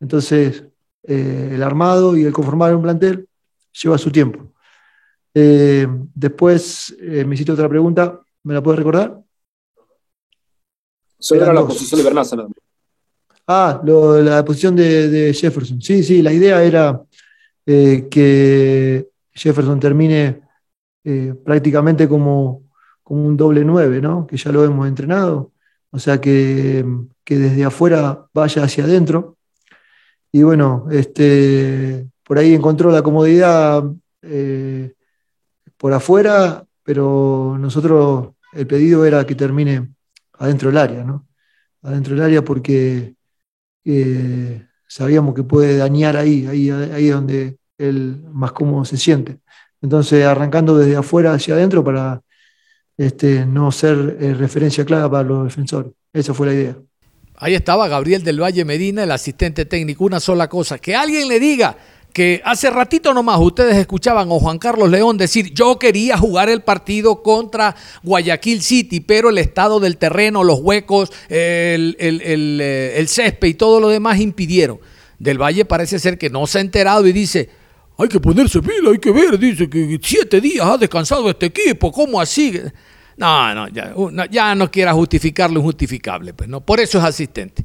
Entonces, 0.00 0.64
eh, 1.04 1.50
el 1.52 1.62
armado 1.62 2.16
y 2.16 2.24
el 2.24 2.32
conformar 2.32 2.74
un 2.74 2.82
plantel 2.82 3.28
lleva 3.80 3.98
su 3.98 4.10
tiempo. 4.10 4.51
Después 5.34 6.96
me 7.00 7.34
hiciste 7.34 7.52
otra 7.52 7.68
pregunta, 7.68 8.20
¿me 8.42 8.54
la 8.54 8.62
puedes 8.62 8.78
recordar? 8.78 9.20
Sobre 11.18 11.52
la 11.52 11.66
posición 11.66 11.98
de 11.98 12.04
Bernaza. 12.04 12.36
Ah, 13.46 13.80
la 13.84 14.44
posición 14.44 14.76
de 14.76 15.34
Jefferson. 15.38 15.80
Sí, 15.80 16.02
sí, 16.02 16.22
la 16.22 16.32
idea 16.32 16.62
era 16.62 17.02
eh, 17.64 18.08
que 18.10 19.08
Jefferson 19.32 19.78
termine 19.78 20.42
eh, 21.04 21.32
prácticamente 21.44 22.08
como, 22.08 22.64
como, 23.04 23.24
un 23.24 23.36
doble 23.36 23.64
nueve, 23.64 24.00
¿no? 24.00 24.26
que 24.26 24.36
ya 24.36 24.50
lo 24.50 24.64
hemos 24.64 24.88
entrenado, 24.88 25.52
o 25.90 25.98
sea 25.98 26.20
que, 26.20 26.84
que 27.22 27.38
desde 27.38 27.64
afuera 27.64 28.26
vaya 28.34 28.64
hacia 28.64 28.82
adentro 28.82 29.36
y 30.32 30.42
bueno, 30.42 30.86
este, 30.90 32.08
por 32.24 32.38
ahí 32.38 32.52
encontró 32.52 32.90
la 32.90 33.02
comodidad 33.02 33.84
eh, 34.22 34.92
por 35.82 35.92
afuera, 35.92 36.64
pero 36.84 37.56
nosotros 37.58 38.34
el 38.52 38.68
pedido 38.68 39.04
era 39.04 39.26
que 39.26 39.34
termine 39.34 39.88
adentro 40.38 40.68
del 40.68 40.78
área, 40.78 41.02
¿no? 41.02 41.26
Adentro 41.82 42.14
del 42.14 42.22
área 42.22 42.44
porque 42.44 43.16
eh, 43.84 44.64
sabíamos 44.86 45.34
que 45.34 45.42
puede 45.42 45.76
dañar 45.76 46.16
ahí, 46.16 46.46
ahí, 46.46 46.70
ahí 46.70 47.08
donde 47.08 47.56
él 47.78 48.22
más 48.30 48.52
cómodo 48.52 48.84
se 48.84 48.96
siente. 48.96 49.40
Entonces, 49.80 50.24
arrancando 50.24 50.78
desde 50.78 50.94
afuera 50.94 51.32
hacia 51.32 51.54
adentro 51.54 51.82
para 51.82 52.22
este, 52.96 53.44
no 53.44 53.72
ser 53.72 54.18
eh, 54.20 54.34
referencia 54.34 54.84
clara 54.84 55.10
para 55.10 55.24
los 55.24 55.44
defensores. 55.46 55.90
Esa 56.12 56.32
fue 56.32 56.46
la 56.46 56.54
idea. 56.54 56.76
Ahí 57.34 57.54
estaba 57.54 57.88
Gabriel 57.88 58.22
del 58.22 58.40
Valle 58.40 58.64
Medina, 58.64 59.02
el 59.02 59.10
asistente 59.10 59.64
técnico. 59.64 60.04
Una 60.04 60.20
sola 60.20 60.48
cosa, 60.48 60.78
que 60.78 60.94
alguien 60.94 61.26
le 61.26 61.40
diga 61.40 61.76
que 62.12 62.42
hace 62.44 62.70
ratito 62.70 63.14
nomás 63.14 63.38
ustedes 63.40 63.76
escuchaban 63.76 64.30
a 64.30 64.34
Juan 64.34 64.58
Carlos 64.58 64.90
León 64.90 65.16
decir, 65.16 65.52
yo 65.54 65.78
quería 65.78 66.18
jugar 66.18 66.48
el 66.48 66.62
partido 66.62 67.22
contra 67.22 67.74
Guayaquil 68.02 68.62
City, 68.62 69.00
pero 69.00 69.30
el 69.30 69.38
estado 69.38 69.80
del 69.80 69.96
terreno, 69.96 70.44
los 70.44 70.60
huecos, 70.60 71.10
el, 71.28 71.96
eh, 71.98 72.94
el 72.96 73.08
césped 73.08 73.48
y 73.48 73.54
todo 73.54 73.80
lo 73.80 73.88
demás 73.88 74.20
impidieron. 74.20 74.78
Del 75.18 75.40
Valle 75.40 75.64
parece 75.64 75.98
ser 75.98 76.18
que 76.18 76.30
no 76.30 76.46
se 76.46 76.58
ha 76.58 76.60
enterado 76.60 77.06
y 77.06 77.12
dice, 77.12 77.48
hay 77.96 78.08
que 78.08 78.20
ponerse 78.20 78.60
pila, 78.60 78.90
hay 78.90 78.98
que 78.98 79.10
ver, 79.10 79.38
dice 79.38 79.70
que 79.70 79.98
siete 80.02 80.40
días 80.40 80.66
ha 80.66 80.76
descansado 80.76 81.30
este 81.30 81.46
equipo, 81.46 81.92
¿cómo 81.92 82.20
así? 82.20 82.60
No, 83.16 83.54
no, 83.54 83.68
ya, 83.68 83.94
ya 84.30 84.54
no 84.54 84.70
quiera 84.70 84.92
justificar 84.92 85.50
lo 85.50 85.60
injustificable, 85.60 86.34
pues 86.34 86.48
no, 86.48 86.60
por 86.60 86.80
eso 86.80 86.98
es 86.98 87.04
asistente. 87.04 87.64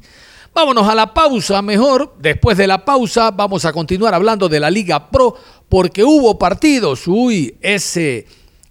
Vámonos 0.58 0.88
a 0.88 0.94
la 0.96 1.14
pausa, 1.14 1.62
mejor. 1.62 2.16
Después 2.18 2.58
de 2.58 2.66
la 2.66 2.84
pausa 2.84 3.30
vamos 3.30 3.64
a 3.64 3.72
continuar 3.72 4.12
hablando 4.12 4.48
de 4.48 4.58
la 4.58 4.72
Liga 4.72 5.08
Pro 5.08 5.36
porque 5.68 6.02
hubo 6.02 6.36
partidos. 6.36 7.06
Uy, 7.06 7.56
ese, 7.60 8.26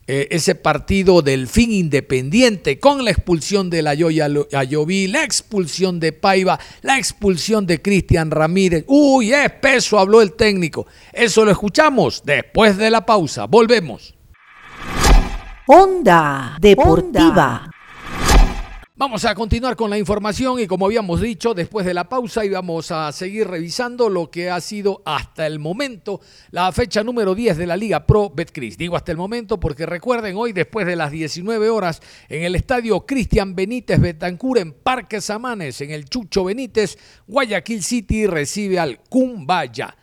eh, 0.05 0.27
ese 0.29 0.55
partido 0.55 1.21
del 1.21 1.47
fin 1.47 1.71
independiente 1.71 2.77
con 2.77 3.05
la 3.05 3.11
expulsión 3.11 3.69
de 3.69 3.83
la 3.83 3.93
Yoya 3.93 4.27
Ayoví, 4.51 5.07
la 5.07 5.23
expulsión 5.23 6.01
de 6.01 6.11
Paiva, 6.11 6.59
la 6.81 6.97
expulsión 6.97 7.65
de 7.65 7.81
Cristian 7.81 8.31
Ramírez. 8.31 8.83
Uy, 8.87 9.31
es 9.31 9.49
peso, 9.53 9.97
habló 9.97 10.21
el 10.21 10.33
técnico. 10.33 10.87
Eso 11.13 11.45
lo 11.45 11.51
escuchamos 11.51 12.21
después 12.25 12.75
de 12.75 12.91
la 12.91 13.05
pausa. 13.05 13.45
Volvemos. 13.45 14.13
Onda 15.67 16.57
Deportiva. 16.59 17.66
Vamos 18.99 19.25
a 19.25 19.35
continuar 19.35 19.75
con 19.75 19.91
la 19.91 19.99
información 19.99 20.59
y 20.59 20.65
como 20.65 20.87
habíamos 20.87 21.21
dicho, 21.21 21.53
después 21.53 21.85
de 21.85 21.93
la 21.93 22.09
pausa 22.09 22.43
íbamos 22.43 22.89
a 22.89 23.11
seguir 23.11 23.47
revisando 23.47 24.09
lo 24.09 24.31
que 24.31 24.49
ha 24.49 24.59
sido 24.59 25.03
hasta 25.05 25.45
el 25.45 25.59
momento 25.59 26.19
la 26.49 26.71
fecha 26.71 27.03
número 27.03 27.35
10 27.35 27.57
de 27.57 27.67
la 27.67 27.77
Liga 27.77 28.07
Pro 28.07 28.31
Betcris. 28.31 28.75
Digo 28.75 28.95
hasta 28.95 29.11
el 29.11 29.19
momento 29.19 29.59
porque 29.59 29.85
recuerden 29.85 30.35
hoy 30.35 30.51
después 30.51 30.87
de 30.87 30.95
las 30.95 31.11
19 31.11 31.69
horas 31.69 32.01
en 32.27 32.43
el 32.43 32.55
estadio 32.55 33.05
Cristian 33.05 33.55
Benítez 33.55 34.01
Betancur 34.01 34.57
en 34.57 34.73
Parque 34.73 35.21
Samanes 35.21 35.79
en 35.81 35.91
el 35.91 36.05
Chucho 36.05 36.45
Benítez, 36.45 36.97
Guayaquil 37.27 37.83
City 37.83 38.25
recibe 38.25 38.79
al 38.79 38.99
Cumbaya. 39.01 39.95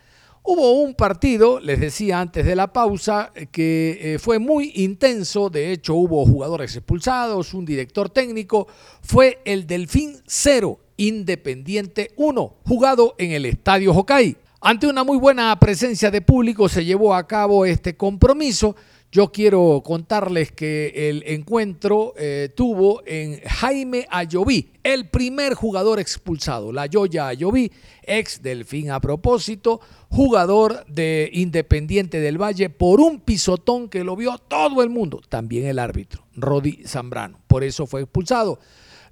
Hubo 0.47 0.73
un 0.73 0.93
partido, 0.93 1.59
les 1.59 1.79
decía 1.79 2.19
antes 2.19 2.45
de 2.45 2.55
la 2.55 2.71
pausa, 2.71 3.31
que 3.51 3.97
eh, 3.99 4.19
fue 4.19 4.37
muy 4.37 4.73
intenso, 4.75 5.49
de 5.49 5.71
hecho 5.71 5.95
hubo 5.95 6.23
jugadores 6.23 6.75
expulsados, 6.75 7.55
un 7.55 7.65
director 7.65 8.11
técnico, 8.11 8.67
fue 9.01 9.41
el 9.43 9.65
Delfín 9.65 10.17
0, 10.27 10.79
Independiente 10.97 12.11
1, 12.17 12.57
jugado 12.63 13.15
en 13.17 13.31
el 13.31 13.47
Estadio 13.47 13.91
Hokkaido. 13.91 14.37
Ante 14.61 14.85
una 14.85 15.03
muy 15.03 15.17
buena 15.17 15.57
presencia 15.59 16.11
de 16.11 16.21
público 16.21 16.69
se 16.69 16.85
llevó 16.85 17.15
a 17.15 17.25
cabo 17.25 17.65
este 17.65 17.97
compromiso. 17.97 18.75
Yo 19.15 19.31
quiero 19.31 19.81
contarles 19.81 20.51
que 20.51 20.91
el 21.09 21.23
encuentro 21.25 22.13
eh, 22.17 22.49
tuvo 22.53 23.01
en 23.05 23.39
Jaime 23.45 24.05
Ayoví, 24.11 24.73
el 24.83 25.07
primer 25.07 25.53
jugador 25.53 26.01
expulsado, 26.01 26.73
la 26.73 26.85
Yoya 26.85 27.27
Ayoví, 27.27 27.71
ex 28.03 28.41
Delfín 28.41 28.91
a 28.91 28.99
propósito, 28.99 29.79
jugador 30.09 30.85
de 30.87 31.29
Independiente 31.31 32.19
del 32.19 32.37
Valle, 32.37 32.69
por 32.69 32.99
un 32.99 33.21
pisotón 33.21 33.87
que 33.87 34.03
lo 34.03 34.17
vio 34.17 34.37
todo 34.37 34.83
el 34.83 34.89
mundo, 34.89 35.21
también 35.29 35.65
el 35.65 35.79
árbitro, 35.79 36.25
Rodi 36.35 36.83
Zambrano. 36.85 37.39
Por 37.47 37.63
eso 37.63 37.87
fue 37.87 38.01
expulsado. 38.01 38.59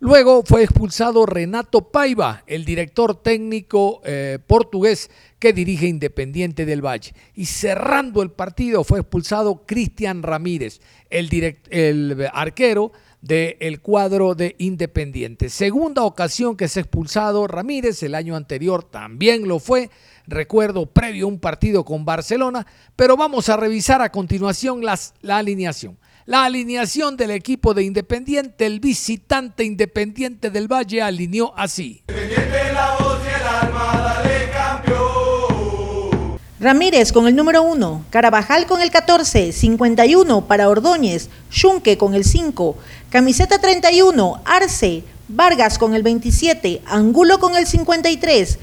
Luego 0.01 0.43
fue 0.43 0.63
expulsado 0.63 1.25
Renato 1.25 1.89
Paiva, 1.89 2.43
el 2.45 2.65
director 2.65 3.15
técnico 3.15 4.01
eh, 4.03 4.37
portugués 4.45 5.09
que 5.43 5.51
dirige 5.51 5.87
Independiente 5.87 6.65
del 6.65 6.81
Valle. 6.81 7.13
Y 7.35 7.47
cerrando 7.47 8.21
el 8.21 8.31
partido 8.31 8.85
fue 8.85 9.01
expulsado 9.01 9.65
Cristian 9.65 10.23
Ramírez, 10.23 10.79
el, 11.09 11.57
el 11.69 12.29
arquero 12.31 12.93
del 13.19 13.81
cuadro 13.81 14.35
de 14.35 14.55
Independiente. 14.57 15.49
Segunda 15.49 16.03
ocasión 16.03 16.55
que 16.55 16.69
se 16.69 16.79
ha 16.79 16.83
expulsado 16.83 17.45
Ramírez, 17.45 18.01
el 18.03 18.15
año 18.15 18.37
anterior 18.37 18.85
también 18.85 19.45
lo 19.45 19.59
fue, 19.59 19.89
recuerdo, 20.27 20.85
previo 20.85 21.25
a 21.25 21.27
un 21.27 21.39
partido 21.39 21.83
con 21.83 22.05
Barcelona, 22.05 22.65
pero 22.95 23.17
vamos 23.17 23.49
a 23.49 23.57
revisar 23.57 24.01
a 24.01 24.13
continuación 24.13 24.85
las, 24.85 25.13
la 25.19 25.39
alineación. 25.39 25.99
La 26.25 26.45
alineación 26.45 27.17
del 27.17 27.31
equipo 27.31 27.73
de 27.73 27.83
Independiente, 27.83 28.65
el 28.65 28.79
visitante 28.79 29.65
Independiente 29.65 30.49
del 30.49 30.71
Valle 30.71 31.01
alineó 31.01 31.53
así. 31.57 32.01
Ramírez 36.63 37.11
con 37.11 37.27
el 37.27 37.35
número 37.35 37.61
1, 37.63 38.05
Carabajal 38.09 38.65
con 38.65 38.81
el 38.81 38.89
14, 38.89 39.51
51 39.51 40.47
para 40.47 40.69
Ordóñez, 40.69 41.29
Schunke 41.51 41.97
con 41.97 42.13
el 42.13 42.23
5, 42.23 42.77
camiseta 43.09 43.59
31, 43.59 44.41
Arce, 44.45 45.03
Vargas 45.27 45.77
con 45.77 45.93
el 45.93 46.03
27, 46.03 46.81
Angulo 46.85 47.39
con 47.39 47.57
el 47.57 47.67
53, 47.67 48.59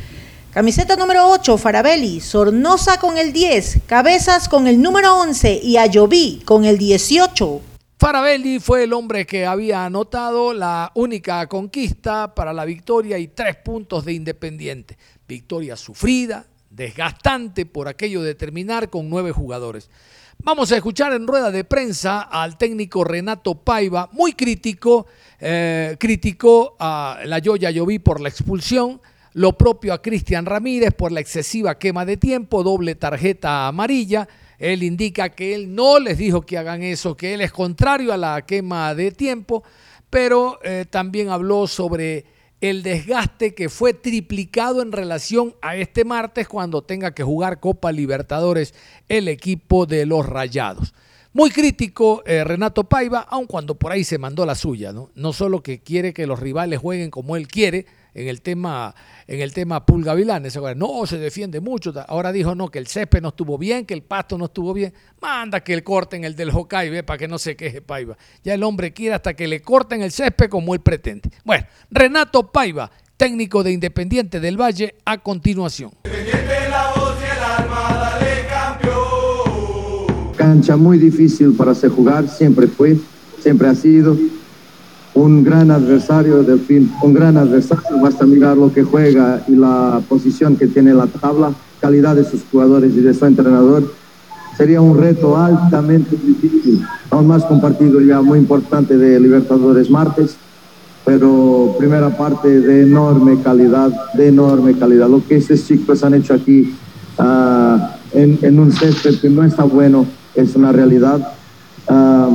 camiseta 0.50 0.96
número 0.96 1.28
8, 1.28 1.58
Farabelli, 1.58 2.22
Sornosa 2.22 2.98
con 2.98 3.18
el 3.18 3.34
10, 3.34 3.80
Cabezas 3.86 4.48
con 4.48 4.66
el 4.66 4.80
número 4.80 5.20
11 5.20 5.60
y 5.62 5.76
Ayoví 5.76 6.40
con 6.46 6.64
el 6.64 6.78
18. 6.78 7.60
Farabelli 7.98 8.60
fue 8.60 8.84
el 8.84 8.94
hombre 8.94 9.26
que 9.26 9.44
había 9.44 9.84
anotado 9.84 10.54
la 10.54 10.90
única 10.94 11.46
conquista 11.48 12.34
para 12.34 12.54
la 12.54 12.64
victoria 12.64 13.18
y 13.18 13.28
tres 13.28 13.56
puntos 13.56 14.06
de 14.06 14.14
Independiente. 14.14 14.96
Victoria 15.28 15.76
sufrida, 15.76 16.46
desgastante 16.80 17.66
por 17.66 17.88
aquello 17.88 18.22
de 18.22 18.34
terminar 18.34 18.88
con 18.88 19.10
nueve 19.10 19.32
jugadores. 19.32 19.90
Vamos 20.42 20.72
a 20.72 20.76
escuchar 20.76 21.12
en 21.12 21.26
rueda 21.26 21.50
de 21.50 21.64
prensa 21.64 22.22
al 22.22 22.56
técnico 22.56 23.04
Renato 23.04 23.54
Paiva, 23.54 24.08
muy 24.12 24.32
crítico, 24.32 25.06
eh, 25.38 25.96
criticó 26.00 26.76
a 26.80 27.18
la 27.26 27.38
Yoya 27.38 27.70
Lloví 27.70 27.98
por 27.98 28.22
la 28.22 28.30
expulsión, 28.30 28.98
lo 29.34 29.58
propio 29.58 29.92
a 29.92 30.00
Cristian 30.00 30.46
Ramírez 30.46 30.94
por 30.94 31.12
la 31.12 31.20
excesiva 31.20 31.78
quema 31.78 32.06
de 32.06 32.16
tiempo, 32.16 32.62
doble 32.62 32.94
tarjeta 32.94 33.68
amarilla. 33.68 34.26
Él 34.58 34.82
indica 34.82 35.28
que 35.28 35.54
él 35.54 35.74
no 35.74 35.98
les 35.98 36.16
dijo 36.16 36.40
que 36.40 36.56
hagan 36.56 36.82
eso, 36.82 37.14
que 37.14 37.34
él 37.34 37.42
es 37.42 37.52
contrario 37.52 38.14
a 38.14 38.16
la 38.16 38.40
quema 38.46 38.94
de 38.94 39.10
tiempo, 39.10 39.62
pero 40.08 40.58
eh, 40.62 40.86
también 40.88 41.28
habló 41.28 41.66
sobre 41.66 42.24
el 42.60 42.82
desgaste 42.82 43.54
que 43.54 43.68
fue 43.68 43.94
triplicado 43.94 44.82
en 44.82 44.92
relación 44.92 45.54
a 45.62 45.76
este 45.76 46.04
martes 46.04 46.46
cuando 46.46 46.82
tenga 46.82 47.14
que 47.14 47.22
jugar 47.22 47.60
Copa 47.60 47.90
Libertadores 47.92 48.74
el 49.08 49.28
equipo 49.28 49.86
de 49.86 50.06
los 50.06 50.26
Rayados. 50.26 50.94
Muy 51.32 51.50
crítico 51.50 52.22
eh, 52.26 52.42
Renato 52.42 52.84
Paiva, 52.84 53.20
aun 53.20 53.46
cuando 53.46 53.76
por 53.76 53.92
ahí 53.92 54.02
se 54.04 54.18
mandó 54.18 54.44
la 54.44 54.56
suya, 54.56 54.92
¿no? 54.92 55.10
No 55.14 55.32
solo 55.32 55.62
que 55.62 55.78
quiere 55.78 56.12
que 56.12 56.26
los 56.26 56.40
rivales 56.40 56.80
jueguen 56.80 57.10
como 57.10 57.36
él 57.36 57.46
quiere, 57.46 57.86
en 58.14 58.28
el 58.28 58.42
tema, 58.42 58.94
en 59.26 59.40
el 59.40 59.52
tema 59.52 59.84
Pulga 59.84 60.14
Vilanes. 60.14 60.58
No, 60.76 61.06
se 61.06 61.18
defiende 61.18 61.60
mucho. 61.60 61.92
Ahora 62.08 62.32
dijo 62.32 62.54
no, 62.54 62.68
que 62.68 62.78
el 62.78 62.86
césped 62.86 63.20
no 63.20 63.28
estuvo 63.28 63.58
bien, 63.58 63.86
que 63.86 63.94
el 63.94 64.02
pasto 64.02 64.36
no 64.38 64.46
estuvo 64.46 64.72
bien. 64.72 64.92
Manda 65.20 65.60
que 65.60 65.74
el 65.74 65.82
corten 65.82 66.24
el 66.24 66.36
del 66.36 66.50
Hokkaido, 66.50 67.04
para 67.04 67.18
que 67.18 67.28
no 67.28 67.38
se 67.38 67.56
queje 67.56 67.82
Paiva. 67.82 68.16
Ya 68.42 68.54
el 68.54 68.62
hombre 68.62 68.92
quiere 68.92 69.14
hasta 69.14 69.34
que 69.34 69.46
le 69.46 69.60
corten 69.60 70.02
el 70.02 70.10
césped 70.10 70.48
como 70.48 70.74
él 70.74 70.80
pretende. 70.80 71.30
Bueno, 71.44 71.66
Renato 71.90 72.50
Paiva, 72.50 72.90
técnico 73.16 73.62
de 73.62 73.72
Independiente 73.72 74.40
del 74.40 74.60
Valle, 74.60 74.96
a 75.04 75.18
continuación. 75.18 75.92
Cancha 80.36 80.76
muy 80.76 80.98
difícil 80.98 81.52
para 81.52 81.74
se 81.74 81.88
jugar, 81.88 82.28
siempre 82.28 82.66
fue, 82.66 82.96
siempre 83.42 83.68
ha 83.68 83.74
sido 83.74 84.16
un 85.14 85.42
gran 85.42 85.70
adversario 85.70 86.42
del 86.42 86.60
fin, 86.60 86.92
un 87.02 87.12
gran 87.12 87.36
adversario, 87.36 88.00
basta 88.00 88.26
mirar 88.26 88.56
lo 88.56 88.72
que 88.72 88.82
juega 88.82 89.42
y 89.48 89.56
la 89.56 90.00
posición 90.08 90.56
que 90.56 90.68
tiene 90.68 90.94
la 90.94 91.06
tabla, 91.06 91.52
calidad 91.80 92.14
de 92.14 92.24
sus 92.24 92.42
jugadores 92.50 92.94
y 92.94 93.00
de 93.00 93.14
su 93.14 93.26
entrenador. 93.26 93.92
Sería 94.56 94.80
un 94.80 94.98
reto 94.98 95.36
altamente 95.36 96.16
difícil, 96.16 96.84
aún 97.10 97.26
más 97.26 97.44
compartido 97.44 98.00
ya 98.00 98.20
muy 98.20 98.38
importante 98.38 98.96
de 98.96 99.18
Libertadores 99.18 99.90
martes, 99.90 100.36
pero 101.04 101.74
primera 101.78 102.16
parte 102.16 102.60
de 102.60 102.82
enorme 102.82 103.40
calidad, 103.42 103.90
de 104.14 104.28
enorme 104.28 104.74
calidad. 104.78 105.08
Lo 105.08 105.26
que 105.26 105.36
estos 105.36 105.66
chicos 105.66 106.04
han 106.04 106.14
hecho 106.14 106.34
aquí 106.34 106.74
ah, 107.18 107.96
en, 108.12 108.38
en, 108.42 108.58
un 108.58 108.70
césped 108.70 109.18
que 109.18 109.30
no 109.30 109.42
está 109.44 109.64
bueno 109.64 110.06
es 110.34 110.54
una 110.54 110.72
realidad. 110.72 111.32
Ah, 111.88 112.28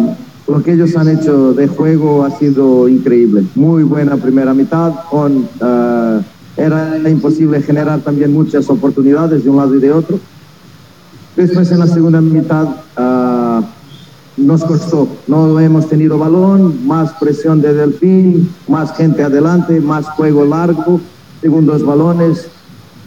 lo 0.47 0.61
que 0.61 0.73
ellos 0.73 0.95
han 0.95 1.09
hecho 1.09 1.53
de 1.53 1.67
juego 1.67 2.23
ha 2.23 2.31
sido 2.37 2.87
increíble. 2.87 3.45
Muy 3.55 3.83
buena 3.83 4.17
primera 4.17 4.53
mitad. 4.53 4.93
Uh, 5.11 6.21
era 6.57 7.09
imposible 7.09 7.61
generar 7.61 7.99
también 8.01 8.31
muchas 8.31 8.69
oportunidades 8.69 9.43
de 9.43 9.49
un 9.49 9.57
lado 9.57 9.75
y 9.75 9.79
de 9.79 9.91
otro. 9.91 10.19
Después 11.35 11.69
en 11.71 11.79
la 11.79 11.87
segunda 11.87 12.21
mitad 12.21 12.67
uh, 12.97 13.65
nos 14.37 14.63
costó. 14.63 15.07
No 15.27 15.59
hemos 15.59 15.89
tenido 15.89 16.17
balón, 16.17 16.85
más 16.85 17.11
presión 17.13 17.61
de 17.61 17.73
Delfín, 17.73 18.49
más 18.67 18.95
gente 18.95 19.23
adelante, 19.23 19.81
más 19.81 20.05
juego 20.09 20.45
largo, 20.45 21.01
segundos 21.41 21.83
balones. 21.83 22.47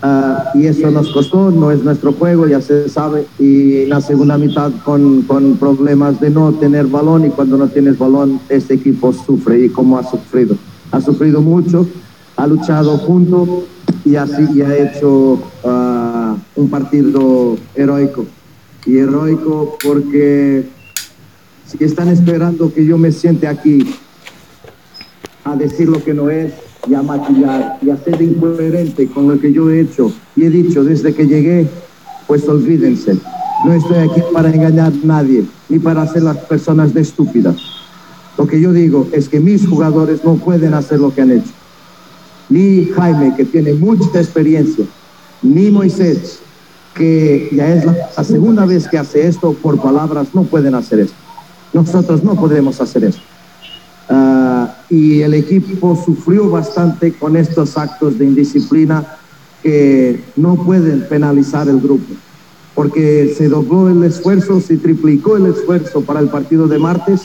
Uh, 0.01 0.57
y 0.57 0.66
eso 0.66 0.92
nos 0.92 1.11
costó, 1.11 1.51
no 1.51 1.72
es 1.72 1.82
nuestro 1.82 2.12
juego, 2.12 2.46
ya 2.46 2.61
se 2.61 2.88
sabe. 2.88 3.26
Y 3.38 3.86
la 3.86 4.01
segunda 4.01 4.38
mitad 4.38 4.70
con, 4.84 5.22
con, 5.22 5.57
problemas 5.57 6.20
de 6.20 6.30
no 6.30 6.53
tener 6.53 6.86
balón 6.86 7.26
y 7.26 7.30
cuando 7.30 7.57
no 7.57 7.66
tienes 7.68 7.99
balón, 7.99 8.40
este 8.49 8.74
equipo 8.74 9.12
sufre 9.12 9.64
y 9.64 9.68
como 9.68 9.99
ha 9.99 10.09
sufrido. 10.09 10.57
Ha 10.92 11.01
sufrido 11.01 11.40
mucho, 11.40 11.86
ha 12.36 12.46
luchado 12.46 12.96
junto 12.99 13.64
y 14.05 14.14
así 14.14 14.46
y 14.55 14.62
ha 14.62 14.76
hecho 14.76 15.40
uh, 15.64 16.36
un 16.55 16.70
partido 16.70 17.57
heroico. 17.74 18.24
Y 18.86 18.99
heroico 18.99 19.76
porque 19.84 20.64
si 21.66 21.84
están 21.84 22.09
esperando 22.09 22.72
que 22.72 22.86
yo 22.86 22.96
me 22.99 23.11
siente 23.11 23.49
aquí 23.49 23.94
a 25.44 25.57
decir 25.57 25.88
lo 25.88 26.03
que 26.05 26.14
no 26.14 26.30
es, 26.30 26.53
y 26.87 26.95
a 26.95 27.03
maquillar 27.03 27.79
y 27.83 27.91
a 27.91 27.97
ser 27.97 28.20
incoherente 28.22 29.09
con 29.09 29.29
lo 29.29 29.41
que 29.41 29.53
yo 29.53 29.70
he 29.70 29.81
hecho 29.81 30.12
y 30.37 30.45
he 30.45 30.51
dicho 30.51 30.85
desde 30.85 31.14
que 31.14 31.26
llegué, 31.26 31.68
pues 32.26 32.49
olvídense. 32.49 33.18
No 33.64 33.72
estoy 33.72 33.99
aquí 33.99 34.22
para 34.33 34.51
engañar 34.51 34.93
a 34.93 35.07
nadie 35.07 35.45
ni 35.68 35.79
para 35.79 36.03
hacer 36.03 36.22
las 36.22 36.37
personas 36.39 36.95
de 36.95 37.01
estúpidas. 37.01 37.57
Lo 38.37 38.47
que 38.47 38.61
yo 38.61 38.72
digo 38.72 39.09
es 39.12 39.29
que 39.29 39.41
mis 39.41 39.66
jugadores 39.66 40.24
no 40.24 40.37
pueden 40.37 40.74
hacer 40.74 41.01
lo 41.01 41.12
que 41.12 41.22
han 41.22 41.33
hecho. 41.33 41.53
Ni 42.49 42.87
Jaime, 42.87 43.35
que 43.37 43.45
tiene 43.45 43.74
mucha 43.74 44.20
experiencia, 44.20 44.85
ni 45.43 45.70
Moisés, 45.70 46.39
que 46.95 47.49
ya 47.53 47.74
es 47.74 47.85
la, 47.85 48.24
segunda 48.24 48.64
vez 48.64 48.89
que 48.89 48.97
hace 48.97 49.26
esto 49.26 49.53
por 49.55 49.81
palabras, 49.81 50.29
no 50.35 50.45
pueden 50.45 50.74
hacer 50.74 51.01
esto. 51.01 51.16
Nosotros 51.72 52.22
no 52.22 52.35
podemos 52.35 52.81
hacer 52.81 53.05
esto. 53.05 53.22
Y 54.91 55.20
el 55.20 55.34
equipo 55.34 56.01
sufrió 56.03 56.49
bastante 56.51 57.12
con 57.12 57.36
estos 57.36 57.76
actos 57.76 58.18
de 58.18 58.24
indisciplina 58.24 59.18
que 59.62 60.22
no 60.36 60.57
pueden 60.57 61.07
penalizar 61.09 61.68
el 61.68 61.80
grupo, 61.80 62.14
porque 62.74 63.34
se 63.36 63.49
dobló 63.49 63.91
el 63.91 64.05
esfuerzo, 64.05 64.61
se 64.61 64.76
triplicó 64.76 65.36
el 65.36 65.47
esfuerzo 65.47 66.03
para 66.03 66.20
el 66.20 66.28
partido 66.28 66.68
de 66.68 66.78
martes 66.78 67.22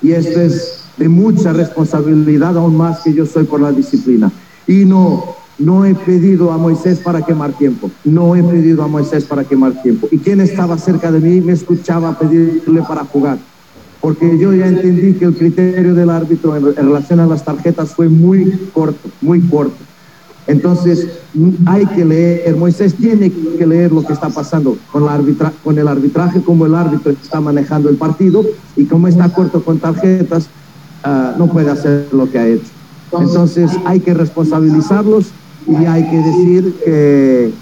y 0.00 0.12
esto 0.12 0.40
es 0.40 0.84
de 0.96 1.08
mucha 1.08 1.52
responsabilidad, 1.52 2.56
aún 2.56 2.76
más 2.76 3.00
que 3.00 3.12
yo 3.12 3.26
soy 3.26 3.44
por 3.44 3.60
la 3.60 3.72
disciplina. 3.72 4.30
Y 4.66 4.84
no, 4.84 5.36
no 5.58 5.84
he 5.84 5.94
pedido 5.94 6.52
a 6.52 6.56
Moisés 6.56 7.00
para 7.00 7.22
quemar 7.22 7.52
tiempo, 7.52 7.90
no 8.04 8.36
he 8.36 8.42
pedido 8.42 8.82
a 8.82 8.88
Moisés 8.88 9.24
para 9.24 9.44
quemar 9.44 9.82
tiempo. 9.82 10.08
Y 10.10 10.18
quien 10.18 10.40
estaba 10.40 10.78
cerca 10.78 11.10
de 11.10 11.20
mí 11.20 11.40
me 11.40 11.52
escuchaba 11.52 12.18
pedirle 12.18 12.82
para 12.82 13.04
jugar 13.04 13.38
porque 14.00 14.38
yo 14.38 14.52
ya 14.52 14.66
entendí 14.66 15.14
que 15.14 15.24
el 15.24 15.34
criterio 15.34 15.94
del 15.94 16.10
árbitro 16.10 16.56
en, 16.56 16.74
relación 16.74 17.20
a 17.20 17.26
las 17.26 17.44
tarjetas 17.44 17.90
fue 17.90 18.08
muy 18.08 18.50
corto, 18.72 19.08
muy 19.20 19.40
corto. 19.40 19.76
Entonces, 20.46 21.08
hay 21.66 21.86
que 21.86 22.04
leer, 22.04 22.56
Moisés 22.56 22.94
tiene 22.94 23.32
que 23.32 23.66
leer 23.66 23.90
lo 23.90 24.04
que 24.04 24.12
está 24.12 24.28
pasando 24.28 24.78
con, 24.92 25.02
el 25.02 25.88
arbitraje, 25.88 26.40
como 26.40 26.66
el 26.66 26.74
árbitro 26.74 27.10
está 27.10 27.40
manejando 27.40 27.88
el 27.88 27.96
partido 27.96 28.44
y 28.76 28.84
como 28.84 29.08
está 29.08 29.28
corto 29.28 29.64
con 29.64 29.78
tarjetas, 29.80 30.48
uh, 31.04 31.36
no 31.36 31.48
puede 31.48 31.70
hacer 31.70 32.06
lo 32.12 32.30
que 32.30 32.38
ha 32.38 32.46
hecho. 32.46 32.70
Entonces, 33.18 33.72
hay 33.84 33.98
que 33.98 34.14
responsabilizarlos 34.14 35.26
y 35.66 35.84
hay 35.84 36.08
que 36.08 36.16
decir 36.16 36.74
que 36.84 37.52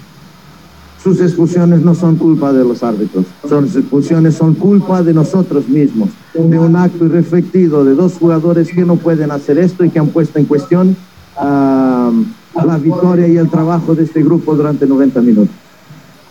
sus 1.05 1.21
expulsiones 1.21 1.83
no 1.83 1.93
son 1.93 2.15
culpa 2.15 2.51
de 2.51 2.63
los 2.63 2.81
árbitros, 2.81 3.25
sus 3.47 3.75
expulsiones 3.75 4.33
son 4.33 4.55
culpa 4.55 5.03
de 5.03 5.13
nosotros 5.13 5.69
mismos, 5.69 6.09
de 6.33 6.57
un 6.57 6.75
acto 6.75 7.05
irreflectivo 7.05 7.85
de 7.85 7.93
dos 7.93 8.13
jugadores 8.13 8.69
que 8.71 8.83
no 8.83 8.95
pueden 8.95 9.29
hacer 9.29 9.59
esto 9.59 9.85
y 9.85 9.91
que 9.91 9.99
han 9.99 10.07
puesto 10.07 10.39
en 10.39 10.45
cuestión 10.45 10.97
uh, 11.37 12.65
la 12.65 12.77
victoria 12.81 13.27
y 13.27 13.37
el 13.37 13.51
trabajo 13.51 13.93
de 13.93 14.05
este 14.05 14.23
grupo 14.23 14.55
durante 14.55 14.87
90 14.87 15.21
minutos. 15.21 15.55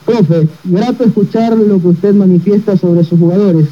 Profe, 0.05 0.49
grato 0.65 1.05
escuchar 1.05 1.57
lo 1.57 1.81
que 1.81 1.87
usted 1.87 2.13
manifiesta 2.13 2.77
sobre 2.77 3.05
sus 3.05 3.21
jugadores. 3.21 3.69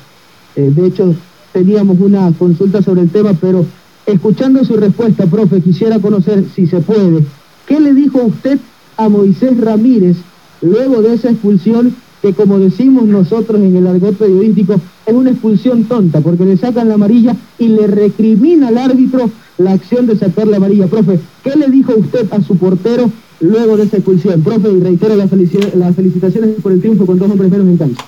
Eh, 0.55 0.71
de 0.73 0.87
hecho, 0.87 1.17
teníamos 1.53 1.99
una 1.99 2.31
consulta 2.39 2.81
sobre 2.81 3.01
el 3.01 3.11
tema, 3.11 3.33
pero 3.41 3.67
escuchando 4.07 4.65
su 4.65 4.77
respuesta, 4.77 5.27
profe, 5.27 5.63
quisiera 5.63 5.99
conocer, 5.99 6.45
si 6.55 6.69
se 6.69 6.79
puede, 6.79 7.25
¿qué 7.67 7.81
le 7.81 7.93
dijo 7.93 8.23
usted 8.23 8.61
a 8.97 9.09
Moisés 9.09 9.61
Ramírez 9.61 10.17
luego 10.63 11.03
de 11.03 11.15
esa 11.15 11.31
expulsión 11.31 11.95
que 12.23 12.33
como 12.33 12.61
decimos 12.61 13.05
nosotros 13.05 13.61
en 13.61 13.77
el 13.77 13.87
argot 13.87 14.17
periodístico, 14.17 14.81
es 15.05 15.13
una 15.13 15.31
expulsión 15.31 15.85
tonta, 15.85 16.21
porque 16.21 16.45
le 16.45 16.57
sacan 16.57 16.89
la 16.89 16.95
amarilla 16.95 17.35
y 17.59 17.67
le 17.67 17.89
recrimina 17.89 18.69
al 18.69 18.79
árbitro 18.79 19.29
la 19.59 19.73
acción 19.73 20.07
de 20.07 20.17
sacar 20.17 20.47
la 20.47 20.59
amarilla. 20.59 20.87
Profe, 20.87 21.19
¿qué 21.43 21.57
le 21.57 21.69
dijo 21.69 21.95
usted 21.97 22.33
a 22.33 22.41
su 22.41 22.57
portero 22.57 23.11
luego 23.41 23.77
de 23.77 23.85
esa 23.85 23.97
expulsión? 23.97 24.41
Profe, 24.43 24.71
y 24.71 24.81
reitero 24.81 25.17
las, 25.17 25.29
felicitaciones 25.31 26.51
por 26.63 26.71
el 26.71 26.81
triunfo 26.81 27.07
con 27.07 27.19
dos 27.19 27.29
hombres 27.29 27.51
menos 27.51 27.67
en 27.67 27.77
cancha. 27.77 28.05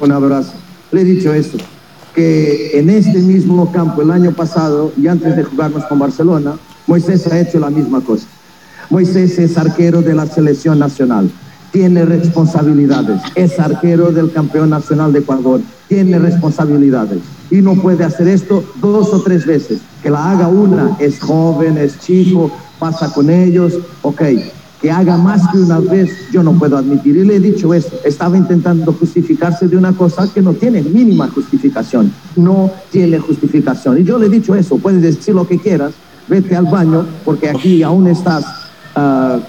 Un 0.00 0.10
abrazo. 0.10 0.54
Le 0.90 1.02
he 1.02 1.04
dicho 1.04 1.32
eso, 1.32 1.56
que 2.16 2.76
en 2.76 2.90
este 2.90 3.20
mismo 3.20 3.70
campo 3.70 4.02
el 4.02 4.10
año 4.10 4.32
pasado 4.32 4.92
y 5.00 5.06
antes 5.06 5.36
de 5.36 5.44
jugarnos 5.44 5.84
con 5.84 6.00
Barcelona, 6.00 6.56
Moisés 6.88 7.28
ha 7.28 7.40
hecho 7.40 7.60
la 7.60 7.70
misma 7.70 8.00
cosa. 8.00 8.26
Moisés 8.90 9.38
es 9.38 9.56
arquero 9.56 10.02
de 10.02 10.14
la 10.14 10.26
selección 10.26 10.80
nacional 10.80 11.30
tiene 11.72 12.04
responsabilidades. 12.04 13.20
Es 13.34 13.58
arquero 13.58 14.12
del 14.12 14.30
campeón 14.30 14.70
nacional 14.70 15.12
de 15.12 15.20
Ecuador, 15.20 15.60
tiene 15.88 16.18
responsabilidades. 16.18 17.18
Y 17.50 17.56
no 17.56 17.74
puede 17.74 18.04
hacer 18.04 18.28
esto 18.28 18.62
dos 18.80 19.12
o 19.12 19.22
tres 19.22 19.46
veces. 19.46 19.80
Que 20.02 20.10
la 20.10 20.30
haga 20.30 20.48
una, 20.48 20.96
es 21.00 21.18
joven, 21.18 21.78
es 21.78 21.98
chico, 21.98 22.50
pasa 22.78 23.12
con 23.12 23.30
ellos, 23.30 23.78
ok. 24.02 24.22
Que 24.80 24.90
haga 24.90 25.16
más 25.16 25.46
que 25.48 25.58
una 25.58 25.78
vez, 25.78 26.10
yo 26.32 26.42
no 26.42 26.52
puedo 26.52 26.76
admitir. 26.76 27.16
Y 27.16 27.24
le 27.24 27.36
he 27.36 27.40
dicho 27.40 27.72
eso, 27.72 28.00
estaba 28.04 28.36
intentando 28.36 28.92
justificarse 28.92 29.68
de 29.68 29.76
una 29.76 29.92
cosa 29.92 30.28
que 30.32 30.42
no 30.42 30.52
tiene 30.54 30.82
mínima 30.82 31.28
justificación. 31.28 32.12
No 32.36 32.70
tiene 32.90 33.18
justificación. 33.18 33.98
Y 33.98 34.04
yo 34.04 34.18
le 34.18 34.26
he 34.26 34.30
dicho 34.30 34.54
eso, 34.54 34.78
puedes 34.78 35.00
decir 35.00 35.34
lo 35.34 35.46
que 35.46 35.58
quieras, 35.58 35.92
vete 36.28 36.56
al 36.56 36.66
baño, 36.66 37.06
porque 37.24 37.48
aquí 37.48 37.82
aún 37.82 38.08
estás 38.08 38.44
uh, 38.96 39.40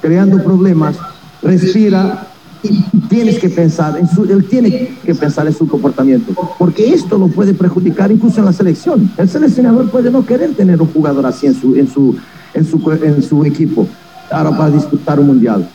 creando 0.00 0.42
problemas 0.42 0.96
respira 1.42 2.28
y 2.62 2.82
tienes 3.08 3.38
que 3.38 3.48
pensar, 3.48 3.98
en 3.98 4.08
su, 4.08 4.24
él 4.24 4.44
tiene 4.44 4.96
que 5.04 5.14
pensar 5.14 5.46
en 5.46 5.52
su 5.52 5.66
comportamiento, 5.66 6.32
porque 6.58 6.94
esto 6.94 7.18
lo 7.18 7.28
puede 7.28 7.54
perjudicar 7.54 8.12
incluso 8.12 8.38
en 8.38 8.46
la 8.46 8.52
selección. 8.52 9.10
El 9.16 9.28
seleccionador 9.28 9.90
puede 9.90 10.10
no 10.10 10.24
querer 10.24 10.54
tener 10.54 10.80
un 10.80 10.88
jugador 10.88 11.26
así 11.26 11.46
en 11.46 11.54
su, 11.54 11.74
en 11.74 11.88
su, 11.88 12.16
en 12.54 12.64
su, 12.64 12.92
en 13.02 13.22
su 13.22 13.44
equipo 13.44 13.88
ahora 14.30 14.56
para 14.56 14.70
disputar 14.70 15.18
un 15.18 15.26
mundial. 15.26 15.68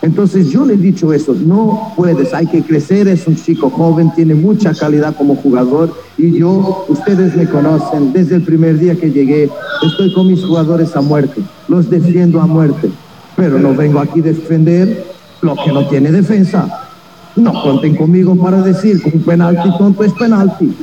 Entonces 0.00 0.50
yo 0.50 0.64
le 0.64 0.74
he 0.74 0.76
dicho 0.76 1.12
eso, 1.12 1.34
no 1.34 1.92
puedes, 1.96 2.32
hay 2.32 2.46
que 2.46 2.62
crecer, 2.62 3.08
es 3.08 3.26
un 3.26 3.34
chico 3.34 3.68
joven, 3.68 4.12
tiene 4.14 4.34
mucha 4.34 4.72
calidad 4.72 5.16
como 5.16 5.34
jugador 5.34 5.92
y 6.16 6.38
yo, 6.38 6.84
ustedes 6.88 7.34
me 7.34 7.48
conocen, 7.48 8.12
desde 8.12 8.36
el 8.36 8.42
primer 8.42 8.78
día 8.78 8.94
que 8.94 9.10
llegué, 9.10 9.50
estoy 9.84 10.12
con 10.14 10.28
mis 10.28 10.44
jugadores 10.44 10.94
a 10.94 11.00
muerte, 11.00 11.42
los 11.66 11.90
defiendo 11.90 12.40
a 12.40 12.46
muerte 12.46 12.90
pero 13.38 13.56
no 13.56 13.72
vengo 13.72 14.00
aquí 14.00 14.18
a 14.18 14.24
defender 14.24 15.06
lo 15.42 15.54
que 15.54 15.72
no 15.72 15.86
tiene 15.86 16.10
defensa. 16.10 16.88
No 17.36 17.62
conten 17.62 17.94
conmigo 17.94 18.34
para 18.34 18.60
decir 18.62 19.00
que 19.00 19.16
un 19.16 19.22
penalti 19.22 19.70
tonto 19.78 20.02
es 20.02 20.12
penalti. 20.12 20.74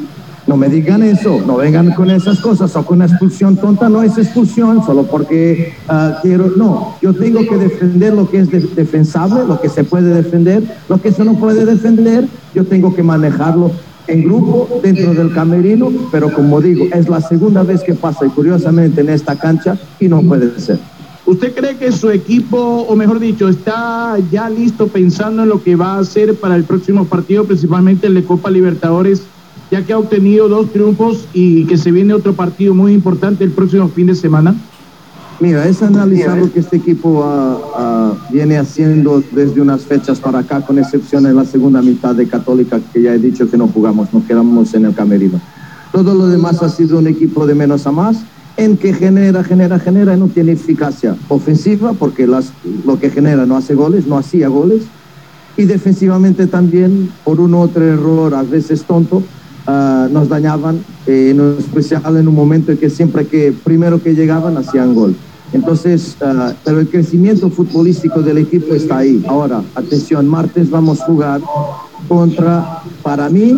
No 0.48 0.56
me 0.56 0.70
digan 0.70 1.04
eso, 1.04 1.42
no 1.46 1.58
vengan 1.58 1.92
con 1.92 2.10
esas 2.10 2.40
cosas, 2.40 2.74
o 2.78 2.86
con 2.86 3.00
una 3.00 3.08
expulsión 3.08 3.58
tonta 3.58 3.90
no 3.90 4.04
es 4.04 4.18
expulsión, 4.18 4.86
solo 4.86 5.04
porque 5.04 5.74
uh, 5.90 6.22
quiero, 6.22 6.54
no, 6.56 6.96
yo 7.02 7.14
tengo 7.14 7.42
que 7.42 7.58
defender 7.58 8.14
lo 8.14 8.30
que 8.30 8.38
es 8.38 8.50
de 8.50 8.62
defensable, 8.62 9.44
lo 9.46 9.60
que 9.60 9.68
se 9.68 9.84
puede 9.84 10.14
defender, 10.14 10.64
lo 10.88 11.02
que 11.02 11.12
se 11.12 11.26
no 11.26 11.34
puede 11.34 11.66
defender, 11.66 12.26
yo 12.54 12.64
tengo 12.64 12.96
que 12.96 13.04
manejarlo 13.04 13.72
en 14.08 14.24
grupo, 14.24 14.80
dentro 14.82 15.14
del 15.14 15.34
camerino, 15.34 15.90
pero 16.10 16.32
como 16.32 16.62
digo, 16.62 16.86
es 16.94 17.10
la 17.10 17.20
segunda 17.20 17.64
vez 17.64 17.82
que 17.84 17.96
pasa 17.96 18.26
y 18.26 18.30
curiosamente 18.30 19.02
en 19.02 19.10
esta 19.10 19.36
cancha 19.36 19.78
y 20.00 20.08
no 20.08 20.22
puede 20.22 20.58
ser. 20.58 20.80
¿Usted 21.26 21.56
cree 21.56 21.78
que 21.78 21.92
su 21.92 22.12
equipo, 22.12 22.58
o 22.58 22.96
mejor 22.96 23.20
dicho, 23.20 23.50
está 23.50 24.18
ya 24.32 24.50
listo 24.50 24.88
pensando 24.88 25.44
en 25.44 25.50
lo 25.50 25.64
que 25.64 25.76
va 25.76 25.96
a 25.96 26.00
hacer 26.00 26.36
para 26.36 26.56
el 26.56 26.66
próximo 26.66 27.06
partido, 27.06 27.46
principalmente 27.46 28.08
el 28.08 28.14
de 28.14 28.24
Copa 28.24 28.52
Libertadores 28.52 29.24
ya 29.72 29.84
que 29.84 29.94
ha 29.94 29.98
obtenido 29.98 30.48
dos 30.48 30.72
triunfos 30.72 31.26
y 31.34 31.66
que 31.66 31.78
se 31.78 31.92
viene 31.92 32.14
otro 32.14 32.34
partido 32.34 32.74
muy 32.74 32.94
importante 32.94 33.44
el 33.44 33.52
próximo 33.52 33.88
fin 33.90 34.08
de 34.08 34.16
semana? 34.16 34.56
Mira, 35.40 35.68
es 35.68 35.82
analizar 35.82 36.38
lo 36.38 36.52
que 36.52 36.60
este 36.60 36.78
equipo 36.78 37.26
viene 38.30 38.58
haciendo 38.58 39.22
desde 39.32 39.60
unas 39.60 39.82
fechas 39.82 40.20
para 40.20 40.40
acá, 40.40 40.62
con 40.62 40.78
excepción 40.78 41.24
de 41.24 41.34
la 41.34 41.44
segunda 41.44 41.82
mitad 41.82 42.16
de 42.16 42.28
Católica, 42.28 42.80
que 42.94 43.02
ya 43.02 43.14
he 43.14 43.20
dicho 43.20 43.50
que 43.50 43.58
no 43.58 43.68
jugamos, 43.68 44.14
nos 44.14 44.24
quedamos 44.24 44.74
en 44.76 44.86
el 44.86 44.94
camerino. 44.96 45.42
Todo 45.92 46.14
lo 46.14 46.28
demás 46.28 46.62
ha 46.64 46.70
sido 46.70 47.00
un 47.00 47.08
equipo 47.08 47.46
de 47.46 47.56
menos 47.56 47.86
a 47.86 47.92
más, 47.92 48.18
en 48.58 48.78
que 48.78 48.94
genera, 48.94 49.44
genera, 49.44 49.80
genera 49.80 50.16
no 50.16 50.28
tiene 50.28 50.54
eficacia 50.54 51.16
ofensiva, 51.28 51.94
porque 51.94 52.26
las, 52.26 52.52
lo 52.86 53.00
que 53.00 53.10
genera 53.10 53.46
no 53.46 53.58
hace 53.58 53.76
goles, 53.76 54.08
no 54.08 54.18
hacía 54.18 54.48
goles, 54.48 54.84
y 55.58 55.66
defensivamente 55.66 56.48
también, 56.48 57.12
por 57.24 57.40
un 57.40 57.54
otro 57.54 57.84
error, 57.84 58.34
a 58.34 58.44
veces 58.44 58.84
tonto, 58.84 59.24
ah, 59.68 60.08
nos 60.12 60.30
dañaban, 60.30 60.84
eh, 61.08 61.32
en 61.32 61.58
especial 61.60 62.18
en 62.18 62.28
un 62.28 62.36
momento 62.36 62.72
en 62.72 62.78
que 62.78 62.90
siempre 62.90 63.26
que 63.28 63.54
primero 63.64 64.02
que 64.02 64.16
llegaban 64.16 64.58
hacían 64.58 64.94
gol. 64.94 65.16
Entonces, 65.54 66.18
ah, 66.22 66.54
pero 66.64 66.80
el 66.80 66.88
crecimiento 66.88 67.50
futbolístico 67.50 68.22
del 68.22 68.38
equipo 68.40 68.74
está 68.74 69.00
ahí. 69.00 69.24
Ahora, 69.28 69.64
atención, 69.76 70.28
martes 70.28 70.70
vamos 70.70 71.02
a 71.02 71.06
jugar 71.06 71.42
contra, 72.08 72.82
para 73.02 73.30
mí, 73.30 73.58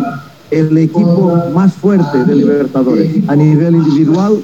el 0.50 0.76
equipo 0.78 1.36
más 1.54 1.74
fuerte 1.74 2.24
de 2.24 2.34
Libertadores, 2.34 3.28
a 3.28 3.36
nivel 3.36 3.76
individual 3.76 4.40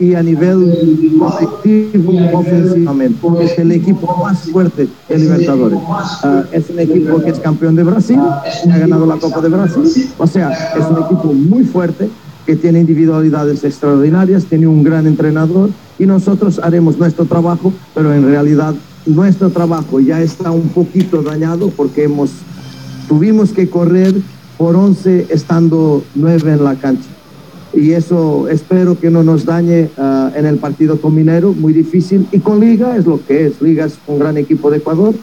y 0.00 0.14
a 0.14 0.22
nivel 0.22 1.18
colectivo 1.18 2.12
ofensivamente. 2.32 3.26
Es 3.40 3.58
el 3.58 3.72
equipo 3.72 4.16
más 4.22 4.42
fuerte 4.50 4.88
de 5.08 5.18
Libertadores. 5.18 5.78
Ah, 6.22 6.44
es 6.52 6.70
un 6.70 6.78
equipo 6.78 7.20
que 7.22 7.30
es 7.30 7.38
campeón 7.38 7.76
de 7.76 7.82
Brasil, 7.82 8.18
ha 8.20 8.78
ganado 8.78 9.06
la 9.06 9.16
Copa 9.16 9.40
de 9.40 9.48
Brasil. 9.48 10.10
O 10.16 10.26
sea, 10.26 10.52
es 10.76 10.86
un 10.86 11.02
equipo 11.04 11.32
muy 11.32 11.64
fuerte 11.64 12.08
que 12.46 12.56
tiene 12.56 12.80
individualidades 12.80 13.64
extraordinarias, 13.64 14.44
tiene 14.46 14.66
un 14.66 14.82
gran 14.82 15.06
entrenador 15.06 15.70
y 15.98 16.06
nosotros 16.06 16.58
haremos 16.62 16.96
nuestro 16.96 17.26
trabajo, 17.26 17.72
pero 17.94 18.14
en 18.14 18.24
realidad 18.24 18.74
nuestro 19.04 19.50
trabajo 19.50 20.00
ya 20.00 20.22
está 20.22 20.50
un 20.50 20.68
poquito 20.68 21.22
dañado 21.22 21.70
porque 21.70 22.04
hemos, 22.04 22.30
tuvimos 23.06 23.52
que 23.52 23.68
correr 23.68 24.14
por 24.56 24.76
11 24.76 25.26
estando 25.30 26.02
9 26.14 26.52
en 26.52 26.64
la 26.64 26.74
cancha 26.74 27.08
y 27.74 27.92
eso 27.92 28.48
espero 28.48 28.98
que 28.98 29.10
no 29.10 29.22
nos 29.22 29.44
dañe 29.44 29.90
ah, 29.98 30.30
en 30.34 30.46
el 30.46 30.58
partido 30.58 31.00
con 31.00 31.14
Minero, 31.14 31.52
muy 31.52 31.72
difícil. 31.72 32.26
Y 32.32 32.40
con 32.40 32.60
Liga 32.60 32.96
es 32.96 33.06
lo 33.06 33.24
que 33.24 33.46
es, 33.46 33.60
Liga 33.60 33.84
es 33.86 33.98
un 34.06 34.18
gran 34.18 34.36
equipo 34.36 34.70
de 34.70 34.78
Ecuador 34.78 35.14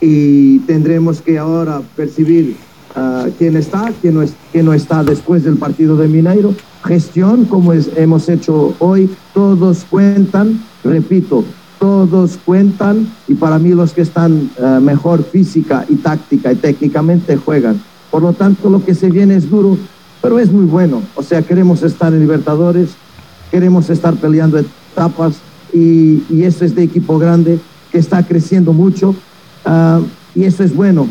y 0.00 0.58
tendremos 0.60 1.20
que 1.20 1.38
ahora 1.38 1.82
percibir 1.96 2.56
uh, 2.96 3.30
quién 3.38 3.56
está, 3.56 3.92
quién 4.00 4.14
no, 4.14 4.22
es, 4.22 4.32
quién 4.52 4.66
no 4.66 4.74
está 4.74 5.02
después 5.02 5.44
del 5.44 5.56
partido 5.56 5.96
de 5.96 6.08
Mineiro. 6.08 6.54
Gestión, 6.84 7.44
como 7.44 7.72
es, 7.72 7.90
hemos 7.96 8.28
hecho 8.28 8.74
hoy, 8.78 9.10
todos 9.34 9.84
cuentan, 9.90 10.60
repito, 10.84 11.44
todos 11.78 12.38
cuentan 12.44 13.08
y 13.26 13.34
para 13.34 13.58
mí 13.58 13.70
los 13.70 13.92
que 13.92 14.02
están 14.02 14.50
ah, 14.60 14.80
mejor 14.80 15.22
física 15.22 15.84
y 15.88 15.96
táctica 15.96 16.52
y 16.52 16.56
técnicamente 16.56 17.36
juegan. 17.36 17.80
Por 18.10 18.22
lo 18.22 18.32
tanto, 18.32 18.70
lo 18.70 18.84
que 18.84 18.94
se 18.94 19.10
viene 19.10 19.36
es 19.36 19.50
duro, 19.50 19.76
pero 20.20 20.38
es 20.38 20.50
muy 20.50 20.64
bueno. 20.64 21.02
O 21.14 21.22
sea, 21.22 21.42
queremos 21.42 21.82
estar 21.82 22.12
en 22.12 22.20
Libertadores, 22.20 22.90
queremos 23.50 23.90
estar 23.90 24.14
peleando 24.14 24.58
etapas 24.58 25.36
y, 25.72 26.22
y 26.30 26.44
eso 26.44 26.64
es 26.64 26.74
de 26.74 26.82
equipo 26.82 27.18
grande 27.18 27.58
que 27.90 27.98
está 27.98 28.26
creciendo 28.26 28.72
mucho 28.72 29.10
uh, 29.66 30.02
y 30.34 30.44
eso 30.44 30.62
es 30.62 30.74
bueno. 30.74 31.08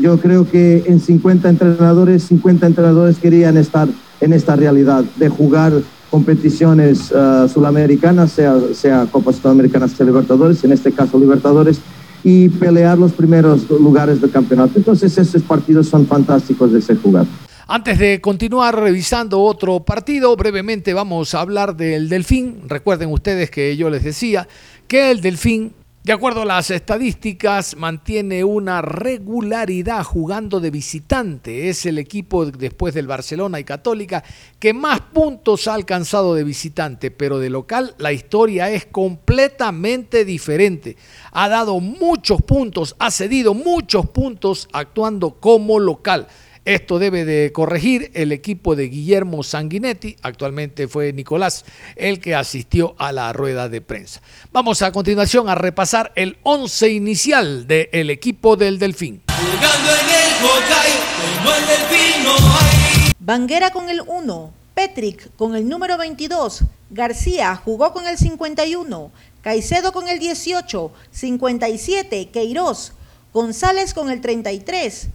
Yo 0.00 0.18
creo 0.18 0.48
que 0.50 0.84
en 0.86 1.00
50 1.00 1.48
entrenadores, 1.48 2.24
50 2.24 2.66
entrenadores 2.66 3.18
querían 3.18 3.56
estar 3.56 3.88
en 4.20 4.32
esta 4.32 4.56
realidad 4.56 5.04
de 5.16 5.28
jugar 5.28 5.72
competiciones 6.10 7.12
uh, 7.12 7.48
sudamericanas, 7.48 8.32
sea, 8.32 8.56
sea 8.72 9.06
Copa 9.10 9.32
Sudamericana, 9.32 9.86
sea 9.88 10.06
Libertadores, 10.06 10.64
en 10.64 10.72
este 10.72 10.90
caso 10.90 11.18
Libertadores, 11.18 11.80
y 12.24 12.48
pelear 12.48 12.98
los 12.98 13.12
primeros 13.12 13.70
lugares 13.70 14.20
del 14.20 14.30
campeonato. 14.30 14.72
Entonces 14.76 15.16
esos 15.18 15.42
partidos 15.42 15.86
son 15.86 16.06
fantásticos 16.06 16.72
de 16.72 16.80
ser 16.80 16.98
jugados. 17.00 17.28
Antes 17.70 17.98
de 17.98 18.22
continuar 18.22 18.80
revisando 18.80 19.42
otro 19.42 19.80
partido, 19.80 20.34
brevemente 20.36 20.94
vamos 20.94 21.34
a 21.34 21.42
hablar 21.42 21.76
del 21.76 22.08
Delfín. 22.08 22.62
Recuerden 22.66 23.12
ustedes 23.12 23.50
que 23.50 23.76
yo 23.76 23.90
les 23.90 24.02
decía 24.02 24.48
que 24.86 25.10
el 25.10 25.20
Delfín, 25.20 25.74
de 26.02 26.14
acuerdo 26.14 26.40
a 26.40 26.46
las 26.46 26.70
estadísticas, 26.70 27.76
mantiene 27.76 28.42
una 28.42 28.80
regularidad 28.80 30.02
jugando 30.02 30.60
de 30.60 30.70
visitante. 30.70 31.68
Es 31.68 31.84
el 31.84 31.98
equipo 31.98 32.46
después 32.46 32.94
del 32.94 33.06
Barcelona 33.06 33.60
y 33.60 33.64
Católica 33.64 34.24
que 34.58 34.72
más 34.72 35.02
puntos 35.02 35.68
ha 35.68 35.74
alcanzado 35.74 36.34
de 36.34 36.44
visitante, 36.44 37.10
pero 37.10 37.38
de 37.38 37.50
local 37.50 37.94
la 37.98 38.14
historia 38.14 38.70
es 38.70 38.86
completamente 38.86 40.24
diferente. 40.24 40.96
Ha 41.32 41.50
dado 41.50 41.80
muchos 41.80 42.40
puntos, 42.40 42.96
ha 42.98 43.10
cedido 43.10 43.52
muchos 43.52 44.08
puntos 44.08 44.70
actuando 44.72 45.32
como 45.32 45.78
local. 45.78 46.28
Esto 46.68 46.98
debe 46.98 47.24
de 47.24 47.50
corregir 47.50 48.10
el 48.12 48.30
equipo 48.30 48.76
de 48.76 48.90
Guillermo 48.90 49.42
Sanguinetti, 49.42 50.16
actualmente 50.20 50.86
fue 50.86 51.14
Nicolás 51.14 51.64
el 51.96 52.20
que 52.20 52.34
asistió 52.34 52.94
a 52.98 53.10
la 53.10 53.32
rueda 53.32 53.70
de 53.70 53.80
prensa. 53.80 54.20
Vamos 54.52 54.82
a 54.82 54.92
continuación 54.92 55.48
a 55.48 55.54
repasar 55.54 56.12
el 56.14 56.36
once 56.42 56.90
inicial 56.90 57.66
del 57.66 58.10
equipo 58.10 58.54
del 58.56 58.78
Delfín. 58.78 59.22
Banguera 63.18 63.70
con 63.70 63.88
el 63.88 64.02
1, 64.06 64.52
Petrick 64.74 65.34
con 65.36 65.56
el 65.56 65.66
número 65.66 65.96
22, 65.96 66.64
García 66.90 67.56
jugó 67.56 67.94
con 67.94 68.06
el 68.06 68.18
51, 68.18 69.10
Caicedo 69.40 69.92
con 69.92 70.06
el 70.06 70.18
18, 70.18 70.92
57, 71.12 72.28
Queiroz, 72.28 72.92
González 73.32 73.94
con 73.94 74.10
el 74.10 74.20
33, 74.20 75.08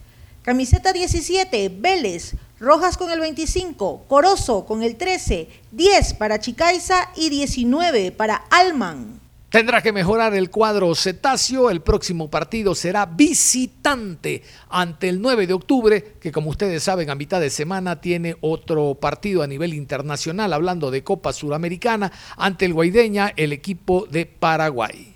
Camiseta 0.44 0.92
17, 0.92 1.70
Vélez. 1.70 2.34
Rojas 2.60 2.98
con 2.98 3.10
el 3.10 3.18
25, 3.18 4.04
Corozo 4.06 4.66
con 4.66 4.82
el 4.82 4.96
13, 4.96 5.48
10 5.72 6.14
para 6.14 6.38
Chicaiza 6.38 7.08
y 7.16 7.30
19 7.30 8.12
para 8.12 8.44
Alman. 8.50 9.20
Tendrá 9.48 9.80
que 9.80 9.90
mejorar 9.90 10.34
el 10.34 10.50
cuadro 10.50 10.94
cetáceo. 10.94 11.70
El 11.70 11.80
próximo 11.80 12.28
partido 12.28 12.74
será 12.74 13.06
visitante 13.06 14.42
ante 14.68 15.08
el 15.08 15.22
9 15.22 15.46
de 15.46 15.54
octubre, 15.54 16.16
que 16.20 16.30
como 16.30 16.50
ustedes 16.50 16.82
saben 16.82 17.08
a 17.08 17.14
mitad 17.14 17.40
de 17.40 17.48
semana 17.48 18.02
tiene 18.02 18.36
otro 18.42 18.96
partido 18.96 19.42
a 19.42 19.46
nivel 19.46 19.72
internacional, 19.72 20.52
hablando 20.52 20.90
de 20.90 21.02
Copa 21.02 21.32
Suramericana, 21.32 22.12
ante 22.36 22.66
el 22.66 22.74
Guaideña, 22.74 23.32
el 23.36 23.54
equipo 23.54 24.06
de 24.10 24.26
Paraguay. 24.26 25.13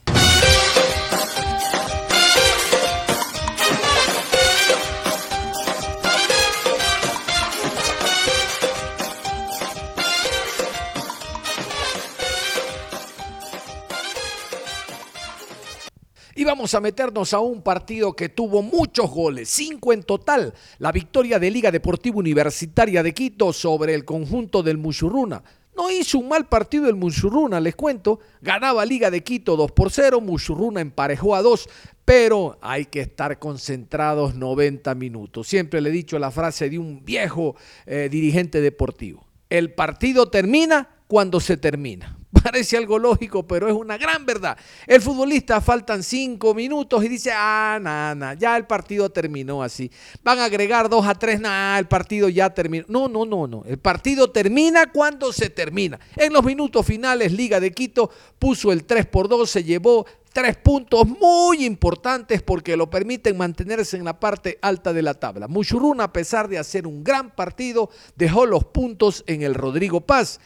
Y 16.39 16.45
vamos 16.45 16.73
a 16.75 16.81
meternos 16.81 17.35
a 17.35 17.41
un 17.41 17.63
partido 17.63 18.13
que 18.13 18.29
tuvo 18.29 18.63
muchos 18.63 19.11
goles, 19.11 19.49
cinco 19.49 19.93
en 19.93 20.05
total. 20.05 20.55
La 20.79 20.93
victoria 20.93 21.41
de 21.41 21.51
Liga 21.51 21.73
Deportiva 21.73 22.17
Universitaria 22.17 23.03
de 23.03 23.13
Quito 23.13 23.53
sobre 23.53 23.93
el 23.93 24.05
conjunto 24.05 24.63
del 24.63 24.79
Muchurruna. 24.79 25.43
No 25.77 25.91
hizo 25.91 26.17
un 26.21 26.29
mal 26.29 26.47
partido 26.47 26.89
el 26.89 26.95
Muchurruna, 26.95 27.59
les 27.59 27.75
cuento. 27.75 28.21
Ganaba 28.41 28.85
Liga 28.85 29.11
de 29.11 29.25
Quito 29.25 29.57
2 29.57 29.73
por 29.73 29.91
0, 29.91 30.21
Muchurruna 30.21 30.81
emparejó 30.81 31.35
a 31.35 31.43
2, 31.43 31.69
pero 32.05 32.57
hay 32.61 32.85
que 32.85 33.01
estar 33.01 33.41
concentrados 33.41 34.37
90 34.37 34.95
minutos. 34.95 35.49
Siempre 35.49 35.81
le 35.81 35.89
he 35.89 35.93
dicho 35.93 36.21
la 36.21 36.31
frase 36.31 36.71
de 36.71 36.79
un 36.79 37.05
viejo 37.05 37.57
eh, 37.85 38.09
dirigente 38.09 38.61
deportivo. 38.61 39.27
El 39.51 39.75
partido 39.75 40.31
termina 40.31 40.89
cuando 41.09 41.41
se 41.41 41.57
termina. 41.57 42.17
Parece 42.43 42.77
algo 42.77 42.99
lógico, 42.99 43.47
pero 43.47 43.69
es 43.69 43.75
una 43.75 43.97
gran 43.97 44.27
verdad. 44.27 44.57
El 44.87 45.01
futbolista 45.01 45.61
faltan 45.61 46.03
cinco 46.03 46.55
minutos 46.55 47.03
y 47.05 47.09
dice, 47.09 47.31
ah, 47.35 47.79
nada, 47.81 48.35
ya 48.35 48.57
el 48.57 48.67
partido 48.67 49.09
terminó 49.11 49.63
así. 49.63 49.91
Van 50.23 50.39
a 50.39 50.45
agregar 50.45 50.89
dos 50.89 51.07
a 51.07 51.15
tres, 51.15 51.41
nada, 51.41 51.79
el 51.79 51.87
partido 51.87 52.29
ya 52.29 52.51
terminó. 52.51 52.85
No, 52.89 53.09
no, 53.09 53.25
no, 53.25 53.47
no. 53.47 53.65
El 53.67 53.79
partido 53.79 54.31
termina 54.31 54.93
cuando 54.93 55.33
se 55.33 55.49
termina. 55.49 55.99
En 56.17 56.33
los 56.33 56.45
minutos 56.45 56.85
finales, 56.85 57.33
Liga 57.33 57.61
de 57.61 57.73
Quito 57.73 58.11
puso 58.39 58.73
el 58.73 58.85
3 58.85 59.07
por 59.07 59.29
2, 59.29 59.49
se 59.49 59.65
llevó 59.65 60.07
tres 60.33 60.57
puntos 60.57 61.07
muy 61.07 61.65
importantes 61.65 62.43
porque 62.43 62.77
lo 62.77 62.91
permiten 62.91 63.37
mantenerse 63.37 63.97
en 63.97 64.05
la 64.05 64.21
parte 64.21 64.59
alta 64.63 64.93
de 64.93 65.03
la 65.03 65.15
tabla. 65.15 65.49
Muchuruna, 65.49 66.05
a 66.05 66.13
pesar 66.13 66.49
de 66.49 66.59
hacer 66.59 66.87
un 66.87 67.03
gran 67.03 67.35
partido, 67.35 67.91
dejó 68.15 68.47
los 68.47 68.65
puntos 68.65 69.25
en 69.27 69.43
el 69.43 69.55
Rodrigo 69.55 70.03
Paz. 70.03 70.39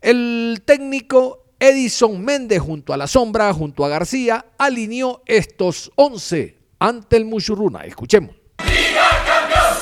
El 0.00 0.62
técnico 0.64 1.44
Edison 1.58 2.22
Méndez 2.22 2.60
junto 2.60 2.92
a 2.92 2.96
la 2.96 3.08
sombra, 3.08 3.52
junto 3.52 3.84
a 3.84 3.88
García, 3.88 4.46
alineó 4.56 5.22
estos 5.26 5.90
11 5.96 6.56
ante 6.78 7.16
el 7.16 7.24
Muchurruna. 7.24 7.80
Escuchemos. 7.80 8.36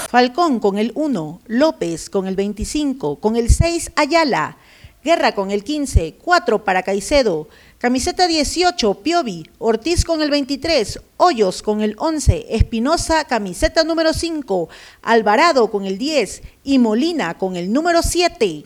Falcón 0.09 0.59
con 0.59 0.79
el 0.79 0.93
1, 0.95 1.43
López 1.47 2.09
con 2.09 2.27
el 2.27 2.35
25, 2.35 3.17
con 3.17 3.37
el 3.37 3.51
6 3.51 3.93
Ayala, 3.97 4.57
Guerra 5.05 5.35
con 5.35 5.51
el 5.51 5.63
15, 5.63 6.15
4 6.23 6.65
para 6.65 6.83
Caicedo, 6.83 7.49
camiseta 7.79 8.27
18 8.27 8.95
Piovi, 9.03 9.51
Ortiz 9.59 10.05
con 10.05 10.23
el 10.23 10.31
23, 10.31 11.01
Hoyos 11.19 11.61
con 11.63 11.83
el 11.83 11.95
11, 11.99 12.47
Espinosa 12.57 13.25
camiseta 13.25 13.85
número 13.85 14.15
5, 14.15 14.69
Alvarado 15.03 15.71
con 15.71 15.85
el 15.85 15.99
10 15.99 16.43
y 16.65 16.79
Molina 16.79 17.37
con 17.37 17.57
el 17.57 17.71
número 17.71 18.03
7. 18.03 18.65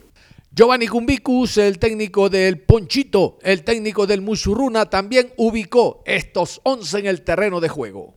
Giovanni 0.53 0.89
Cumbicus, 0.89 1.59
el 1.59 1.79
técnico 1.79 2.29
del 2.29 2.61
Ponchito, 2.61 3.39
el 3.43 3.63
técnico 3.63 4.09
del 4.09 4.21
Musurruna, 4.21 4.91
también 4.91 5.33
ubicó 5.37 6.03
estos 6.05 6.61
11 6.65 6.99
en 6.99 7.07
el 7.07 7.23
terreno 7.23 7.61
de 7.61 7.69
juego. 7.69 8.15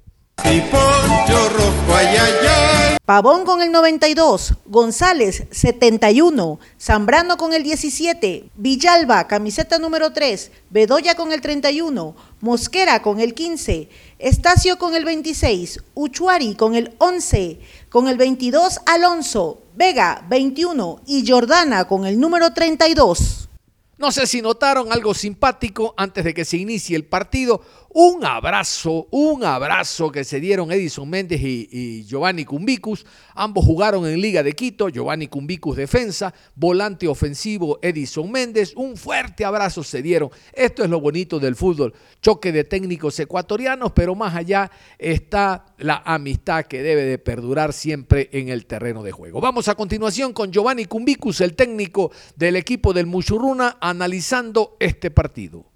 Pavón 3.06 3.46
con 3.46 3.62
el 3.62 3.72
92, 3.72 4.56
González 4.66 5.44
71, 5.52 6.60
Zambrano 6.82 7.38
con 7.38 7.54
el 7.54 7.62
17, 7.62 8.46
Villalba, 8.56 9.28
camiseta 9.28 9.78
número 9.78 10.12
3, 10.12 10.52
Bedoya 10.72 11.14
con 11.16 11.32
el 11.34 11.42
31, 11.42 12.16
Mosquera 12.42 13.04
con 13.04 13.20
el 13.20 13.36
15, 13.36 13.90
Estacio 14.18 14.80
con 14.80 14.96
el 14.96 15.06
26, 15.06 15.84
Uchuari 15.94 16.56
con 16.56 16.74
el 16.74 16.96
11, 16.98 17.60
con 17.90 18.08
el 18.08 18.18
22 18.18 18.80
Alonso, 18.88 19.63
Vega 19.76 20.24
21 20.30 21.02
y 21.08 21.28
Jordana 21.28 21.86
con 21.86 22.06
el 22.06 22.20
número 22.20 22.54
32. 22.54 23.50
No 23.98 24.12
sé 24.12 24.28
si 24.28 24.42
notaron 24.42 24.92
algo 24.92 25.14
simpático 25.14 25.94
antes 25.98 26.24
de 26.24 26.34
que 26.34 26.46
se 26.46 26.58
inicie 26.58 26.96
el 26.96 27.06
partido. 27.06 27.62
Un 27.96 28.26
abrazo, 28.26 29.08
un 29.12 29.44
abrazo 29.44 30.12
que 30.12 30.24
se 30.24 30.40
dieron 30.40 30.72
Edison 30.72 31.08
Méndez 31.08 31.40
y, 31.44 32.04
Giovanni 32.06 32.44
Cumbicus. 32.44 33.06
Ambos 33.36 33.64
jugaron 33.66 34.08
en 34.08 34.20
Liga 34.20 34.42
de 34.42 34.54
Quito. 34.54 34.90
Giovanni 34.90 35.28
Cumbicus 35.28 35.78
defensa, 35.78 36.34
volante 36.56 37.08
ofensivo 37.08 37.78
Edison 37.84 38.32
Méndez. 38.32 38.74
Un 38.76 38.98
fuerte 38.98 39.46
abrazo 39.46 39.84
se 39.84 40.02
dieron. 40.02 40.32
Esto 40.54 40.84
es 40.84 40.90
lo 40.90 41.00
bonito 41.00 41.40
del 41.40 41.56
fútbol. 41.56 41.94
Choque 42.20 42.52
de 42.52 42.64
técnicos 42.64 43.20
ecuatorianos, 43.20 43.92
pero 43.92 44.16
más 44.16 44.34
allá 44.34 44.72
está 44.98 45.66
la 45.78 46.02
amistad 46.04 46.66
que 46.66 46.82
debe 46.82 47.04
de 47.04 47.20
perdurar 47.20 47.74
siempre 47.74 48.28
en 48.32 48.50
el 48.50 48.66
terreno 48.66 49.04
de 49.04 49.12
juego. 49.12 49.40
Vamos 49.40 49.68
a 49.68 49.76
continuación 49.76 50.34
con 50.34 50.52
Giovanni 50.52 50.86
Cumbicus, 50.86 51.42
el 51.42 51.54
técnico 51.54 52.12
del 52.36 52.56
equipo 52.56 52.92
del 52.92 53.06
Muchurruna, 53.06 53.78
analizando 53.80 54.78
este 54.80 55.12
partido. 55.12 55.73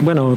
Bueno, 0.00 0.36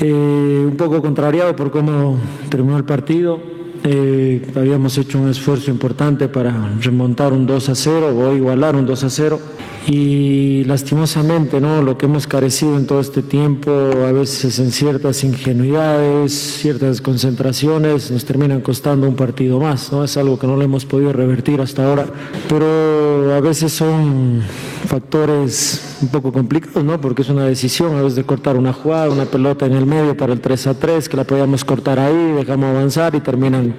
eh, 0.00 0.64
un 0.66 0.76
poco 0.76 1.00
contrariado 1.00 1.54
por 1.54 1.70
cómo 1.70 2.18
terminó 2.48 2.76
el 2.76 2.84
partido. 2.84 3.38
Eh, 3.84 4.52
habíamos 4.54 4.96
hecho 4.98 5.18
un 5.18 5.28
esfuerzo 5.28 5.70
importante 5.70 6.28
para 6.28 6.76
remontar 6.80 7.32
un 7.32 7.46
2 7.46 7.68
a 7.68 7.74
0 7.74 8.16
o 8.16 8.34
igualar 8.34 8.76
un 8.76 8.86
2 8.86 9.04
a 9.04 9.10
0 9.10 9.40
y 9.86 10.64
lastimosamente 10.64 11.60
no 11.60 11.82
lo 11.82 11.98
que 11.98 12.06
hemos 12.06 12.26
carecido 12.26 12.76
en 12.76 12.86
todo 12.86 13.00
este 13.00 13.22
tiempo 13.22 13.70
a 13.70 14.12
veces 14.12 14.58
en 14.58 14.70
ciertas 14.70 15.24
ingenuidades 15.24 16.32
ciertas 16.32 17.00
concentraciones 17.00 18.10
nos 18.10 18.24
terminan 18.24 18.60
costando 18.60 19.08
un 19.08 19.16
partido 19.16 19.58
más 19.58 19.90
no 19.92 20.04
es 20.04 20.16
algo 20.16 20.38
que 20.38 20.46
no 20.46 20.56
lo 20.56 20.62
hemos 20.62 20.84
podido 20.84 21.12
revertir 21.12 21.60
hasta 21.60 21.84
ahora. 21.84 22.06
Pero 22.48 23.34
a 23.34 23.40
veces 23.40 23.72
son 23.72 24.42
factores 24.86 25.98
un 26.02 26.08
poco 26.08 26.32
complicados 26.32 26.84
no 26.84 27.00
porque 27.00 27.22
es 27.22 27.28
una 27.28 27.44
decisión 27.46 27.96
a 27.96 28.02
veces 28.02 28.16
de 28.16 28.24
cortar 28.24 28.56
una 28.56 28.72
jugada 28.72 29.10
una 29.10 29.24
pelota 29.24 29.66
en 29.66 29.72
el 29.72 29.86
medio 29.86 30.16
para 30.16 30.32
el 30.32 30.40
3 30.40 30.66
a 30.68 30.74
3 30.74 31.08
que 31.08 31.16
la 31.16 31.24
podíamos 31.24 31.64
cortar 31.64 31.98
ahí 31.98 32.32
dejamos 32.36 32.66
avanzar 32.66 33.14
y 33.14 33.20
terminan 33.20 33.74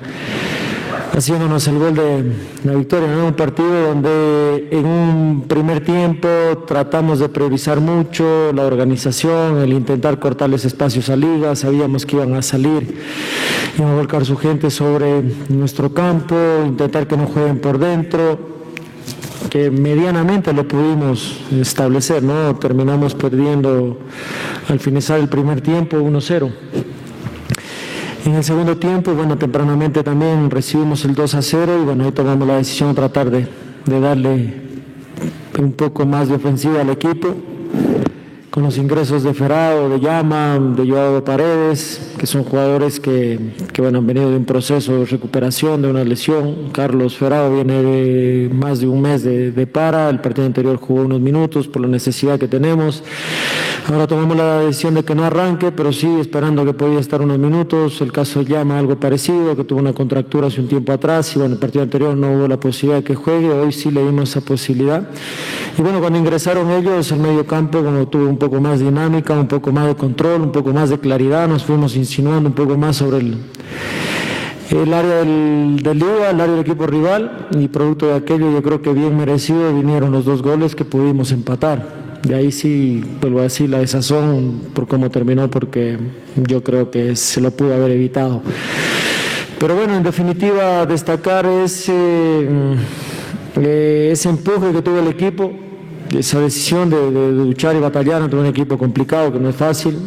haciéndonos 1.16 1.68
el 1.68 1.78
gol 1.78 1.94
de 1.94 2.32
la 2.64 2.74
victoria. 2.74 3.12
en 3.12 3.20
Un 3.20 3.34
partido 3.34 3.90
donde 3.90 4.68
en 4.72 4.86
un 4.86 5.46
primer 5.48 5.84
tiempo 5.84 6.28
tratamos 6.68 7.20
de 7.20 7.30
priorizar 7.30 7.80
mucho 7.80 8.52
la 8.54 8.64
organización, 8.64 9.60
el 9.60 9.74
intentar 9.74 10.20
cortarles 10.20 10.66
espacios 10.66 11.10
a 11.10 11.16
Liga, 11.16 11.56
sabíamos 11.56 12.06
que 12.06 12.16
iban 12.16 12.34
a 12.34 12.42
salir, 12.42 12.98
iban 13.78 13.92
a 13.92 13.96
volcar 13.96 14.26
su 14.26 14.36
gente 14.38 14.72
sobre 14.72 15.22
nuestro 15.50 15.94
campo, 15.94 16.36
intentar 16.66 17.08
que 17.08 17.16
no 17.16 17.28
jueguen 17.28 17.60
por 17.60 17.78
dentro 17.78 18.54
que 19.50 19.70
medianamente 19.70 20.52
lo 20.52 20.68
pudimos 20.68 21.38
establecer, 21.52 22.24
¿no? 22.24 22.56
Terminamos 22.56 23.14
perdiendo 23.14 24.00
al 24.68 24.80
finalizar 24.80 25.20
el 25.20 25.30
primer 25.30 25.62
tiempo 25.62 25.98
1-0. 25.98 26.50
En 28.26 28.36
el 28.36 28.44
segundo 28.44 28.78
tiempo, 28.78 29.14
bueno, 29.14 29.38
tempranamente 29.38 30.02
también 30.02 30.50
recibimos 30.50 31.04
el 31.04 31.14
2 31.14 31.36
a 31.36 31.42
0 31.42 31.80
y 31.82 31.86
bueno, 31.86 32.06
ahí 32.06 32.12
tomamos 32.14 32.48
la 32.48 32.56
decisión 32.56 32.90
de 32.90 32.96
tratar 32.96 33.30
de, 33.30 33.48
darle 33.86 34.54
un 35.60 35.74
poco 35.74 36.06
más 36.06 36.30
de 36.30 36.36
ofensiva 36.36 36.80
al 36.80 36.90
equipo 36.90 37.36
con 38.50 38.64
los 38.64 38.78
ingresos 38.78 39.24
de 39.24 39.34
Ferrado, 39.34 39.90
de 39.90 40.00
Llama, 40.00 40.58
de 40.58 40.90
Joao 40.90 41.22
Paredes, 41.26 42.14
que 42.18 42.26
son 42.26 42.44
jugadores 42.46 43.02
que, 43.02 43.38
que 43.74 43.82
bueno, 43.82 43.98
han 43.98 44.08
venido 44.08 44.30
de 44.30 44.38
un 44.38 44.46
proceso 44.46 45.00
de 45.00 45.06
recuperación, 45.06 45.82
de 45.82 45.90
una 45.90 46.06
lesión. 46.06 46.70
Carlos 46.72 47.18
Ferrado 47.18 47.54
viene 47.54 47.82
de 47.82 48.50
más 48.54 48.80
de 48.80 48.88
un 48.88 49.02
mes 49.02 49.24
de, 49.24 49.52
de 49.52 49.68
para, 49.68 50.10
el 50.10 50.22
partido 50.22 50.46
anterior 50.46 50.78
jugó 50.78 51.02
unos 51.02 51.20
minutos 51.20 51.68
por 51.68 51.82
la 51.82 51.90
necesidad 51.90 52.40
que 52.40 52.48
tenemos. 52.48 53.04
Ahora 53.92 54.08
tomamos 54.08 54.38
la 54.38 54.60
decisión 54.60 54.94
de 54.94 55.04
que 55.04 55.14
no 55.14 55.26
arranque, 55.26 55.74
pero 55.74 55.92
sí 55.92 56.08
esperando 56.20 56.64
que 56.64 56.74
podía 56.74 57.00
estar 57.00 57.22
unos 57.22 57.38
minutos. 57.38 58.00
El 58.00 58.14
caso 58.14 58.40
de 58.40 58.46
Llama 58.46 58.80
algo 58.80 58.98
parecido, 58.98 59.58
que 59.58 59.66
tuvo 59.66 59.80
una 59.80 59.92
contractura 59.92 60.48
hace 60.48 60.62
un 60.62 60.70
tiempo 60.70 60.94
atrás 60.94 61.36
y 61.36 61.40
bueno, 61.40 61.56
el 61.56 61.60
partido 61.60 61.84
anterior 61.84 62.16
no 62.16 62.32
hubo 62.32 62.48
la 62.48 62.58
posibilidad 62.58 63.00
de 63.00 63.04
que 63.04 63.16
juegue, 63.16 63.52
hoy 63.52 63.74
sí 63.74 63.92
le 63.92 64.06
dimos 64.06 64.30
esa 64.30 64.40
posibilidad. 64.40 65.06
Y 65.78 65.82
bueno, 65.82 66.00
cuando 66.00 66.18
ingresaron 66.18 66.72
ellos, 66.72 67.12
el 67.12 67.20
medio 67.20 67.46
campo, 67.46 67.84
como 67.84 68.08
tuvo 68.08 68.30
un 68.30 68.38
poco 68.38 68.62
más 68.62 68.80
dinámica, 68.80 69.34
un 69.34 69.48
poco 69.48 69.74
más 69.74 69.88
de 69.88 69.96
control, 69.96 70.44
un 70.44 70.52
poco 70.54 70.72
más 70.72 70.90
de 70.90 71.00
claridad, 71.00 71.50
nos 71.50 71.66
fuimos 71.66 71.98
insinuando 71.98 72.48
un 72.48 72.56
poco 72.56 72.78
más 72.78 72.96
sobre 72.96 73.18
el, 73.18 73.38
el 74.70 74.94
área 74.94 75.16
del, 75.16 75.84
del 75.84 76.00
Liga, 76.00 76.30
el 76.30 76.40
área 76.40 76.56
del 76.56 76.62
equipo 76.62 76.88
rival, 76.88 77.50
y 77.52 77.68
producto 77.68 78.08
de 78.08 78.14
aquello 78.16 78.50
yo 78.50 78.64
creo 78.64 78.82
que 78.82 78.94
bien 78.94 79.18
merecido 79.18 79.76
vinieron 79.76 80.14
los 80.14 80.24
dos 80.24 80.42
goles 80.42 80.74
que 80.74 80.86
pudimos 80.86 81.34
empatar. 81.34 82.03
De 82.24 82.36
ahí 82.36 82.54
sí, 82.54 83.04
vuelvo 83.20 83.40
a 83.40 83.44
decir, 83.44 83.70
la 83.70 83.80
desazón 83.80 84.62
por 84.74 84.88
cómo 84.88 85.10
terminó, 85.10 85.50
porque 85.50 85.98
yo 86.38 86.64
creo 86.64 86.90
que 86.90 87.18
se 87.18 87.42
lo 87.42 87.52
pudo 87.52 87.74
haber 87.74 87.92
evitado. 87.92 88.42
Pero 89.60 89.76
bueno, 89.76 89.98
en 89.98 90.04
definitiva, 90.04 90.86
destacar 90.86 91.46
ese, 91.46 92.48
eh, 93.58 94.10
ese 94.12 94.30
empuje 94.30 94.72
que 94.72 94.82
tuvo 94.82 95.00
el 95.00 95.08
equipo, 95.10 95.52
esa 96.18 96.40
decisión 96.40 96.90
de, 96.90 97.12
luchar 97.32 97.76
y 97.76 97.80
batallar 97.80 98.22
ante 98.22 98.38
un 98.38 98.46
equipo 98.46 98.78
complicado, 98.78 99.34
que 99.34 99.40
no 99.40 99.50
es 99.50 99.56
fácil, 99.58 99.98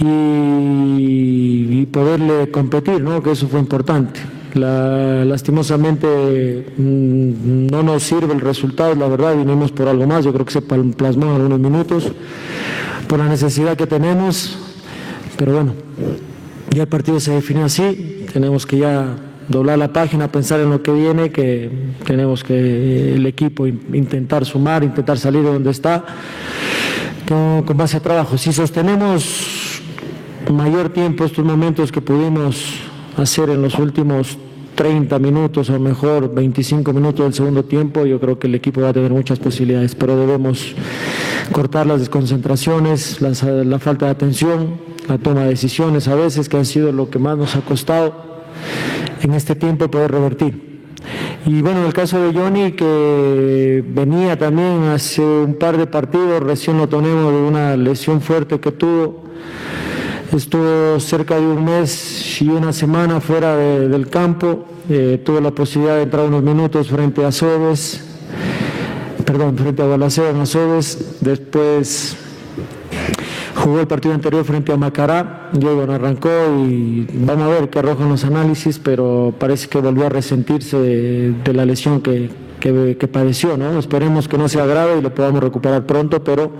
y, 0.00 1.80
y 1.80 1.86
poderle 1.92 2.50
competir, 2.50 3.02
¿no? 3.02 3.22
que 3.22 3.32
eso 3.32 3.46
fue 3.46 3.60
importante. 3.60 4.20
La, 4.54 5.24
lastimosamente 5.24 6.66
mm, 6.76 7.66
no 7.66 7.82
nos 7.82 8.02
sirve 8.02 8.32
el 8.32 8.40
resultado, 8.40 8.94
la 8.94 9.06
verdad, 9.06 9.36
vinimos 9.36 9.72
por 9.72 9.88
algo 9.88 10.06
más, 10.06 10.24
yo 10.24 10.32
creo 10.32 10.46
que 10.46 10.52
se 10.52 10.62
plasmó 10.62 11.26
en 11.26 11.32
algunos 11.32 11.60
minutos 11.60 12.12
por 13.06 13.18
la 13.18 13.28
necesidad 13.28 13.76
que 13.76 13.86
tenemos, 13.86 14.58
pero 15.36 15.52
bueno, 15.52 15.74
ya 16.70 16.82
el 16.82 16.88
partido 16.88 17.20
se 17.20 17.32
definió 17.32 17.64
así, 17.64 18.26
tenemos 18.32 18.66
que 18.66 18.78
ya 18.78 19.16
doblar 19.48 19.78
la 19.78 19.92
página, 19.92 20.30
pensar 20.30 20.60
en 20.60 20.70
lo 20.70 20.82
que 20.82 20.92
viene, 20.92 21.30
que 21.30 21.70
tenemos 22.04 22.44
que 22.44 23.14
el 23.14 23.26
equipo 23.26 23.66
intentar 23.66 24.44
sumar, 24.44 24.84
intentar 24.84 25.18
salir 25.18 25.42
de 25.42 25.52
donde 25.52 25.70
está, 25.70 26.04
con, 27.26 27.62
con 27.62 27.76
base 27.76 28.00
trabajo. 28.00 28.36
Si 28.36 28.52
sostenemos 28.52 29.82
mayor 30.50 30.90
tiempo 30.90 31.24
estos 31.24 31.44
momentos 31.44 31.90
que 31.90 32.00
pudimos 32.00 32.87
hacer 33.18 33.50
en 33.50 33.62
los 33.62 33.78
últimos 33.78 34.38
30 34.74 35.18
minutos 35.18 35.70
o 35.70 35.78
mejor 35.80 36.32
25 36.32 36.92
minutos 36.92 37.26
del 37.26 37.34
segundo 37.34 37.64
tiempo, 37.64 38.06
yo 38.06 38.20
creo 38.20 38.38
que 38.38 38.46
el 38.46 38.54
equipo 38.54 38.80
va 38.80 38.90
a 38.90 38.92
tener 38.92 39.10
muchas 39.10 39.38
posibilidades, 39.38 39.94
pero 39.94 40.16
debemos 40.16 40.74
cortar 41.52 41.86
las 41.86 42.00
desconcentraciones, 42.00 43.20
la, 43.20 43.30
la 43.64 43.78
falta 43.78 44.06
de 44.06 44.12
atención, 44.12 44.74
la 45.08 45.18
toma 45.18 45.42
de 45.42 45.50
decisiones 45.50 46.06
a 46.06 46.14
veces, 46.14 46.48
que 46.48 46.56
han 46.56 46.64
sido 46.64 46.92
lo 46.92 47.10
que 47.10 47.18
más 47.18 47.36
nos 47.36 47.56
ha 47.56 47.60
costado 47.62 48.14
en 49.20 49.34
este 49.34 49.54
tiempo 49.54 49.90
poder 49.90 50.12
revertir. 50.12 50.68
Y 51.46 51.62
bueno, 51.62 51.80
en 51.80 51.86
el 51.86 51.92
caso 51.92 52.20
de 52.20 52.38
Johnny, 52.38 52.72
que 52.72 53.82
venía 53.86 54.38
también 54.38 54.84
hace 54.84 55.22
un 55.22 55.54
par 55.54 55.76
de 55.76 55.86
partidos, 55.86 56.42
recién 56.42 56.76
lo 56.76 56.88
tenemos 56.88 57.32
de 57.32 57.40
una 57.40 57.76
lesión 57.76 58.20
fuerte 58.20 58.60
que 58.60 58.72
tuvo, 58.72 59.24
estuvo 60.32 61.00
cerca 61.00 61.36
de 61.36 61.46
un 61.46 61.64
mes 61.64 62.40
y 62.40 62.48
una 62.48 62.72
semana 62.72 63.20
fuera 63.20 63.56
de, 63.56 63.88
del 63.88 64.08
campo, 64.08 64.66
eh, 64.88 65.20
tuvo 65.24 65.40
la 65.40 65.50
posibilidad 65.50 65.96
de 65.96 66.02
entrar 66.02 66.26
unos 66.26 66.42
minutos 66.42 66.88
frente 66.88 67.24
a 67.24 67.32
Sobes, 67.32 68.04
perdón, 69.24 69.56
frente 69.56 69.82
a 69.82 69.86
Balaceo 69.86 70.30
en 70.30 70.46
Sobes, 70.46 71.18
después 71.20 72.16
jugó 73.54 73.80
el 73.80 73.86
partido 73.86 74.14
anterior 74.14 74.44
frente 74.44 74.72
a 74.72 74.76
Macará, 74.76 75.50
luego 75.60 75.86
no 75.86 75.92
arrancó 75.92 76.30
y 76.66 77.06
vamos 77.12 77.44
a 77.44 77.48
ver 77.48 77.70
qué 77.70 77.80
arrojan 77.80 78.08
los 78.08 78.24
análisis, 78.24 78.78
pero 78.78 79.34
parece 79.38 79.68
que 79.68 79.78
volvió 79.78 80.06
a 80.06 80.08
resentirse 80.08 80.78
de, 80.78 81.52
la 81.52 81.64
lesión 81.64 82.00
que, 82.00 82.30
que, 82.60 83.08
padeció, 83.08 83.56
¿no? 83.56 83.78
Esperemos 83.78 84.28
que 84.28 84.38
no 84.38 84.48
sea 84.48 84.64
grave 84.66 84.98
y 84.98 85.02
lo 85.02 85.12
podamos 85.12 85.42
recuperar 85.42 85.86
pronto, 85.86 86.22
pero 86.22 86.52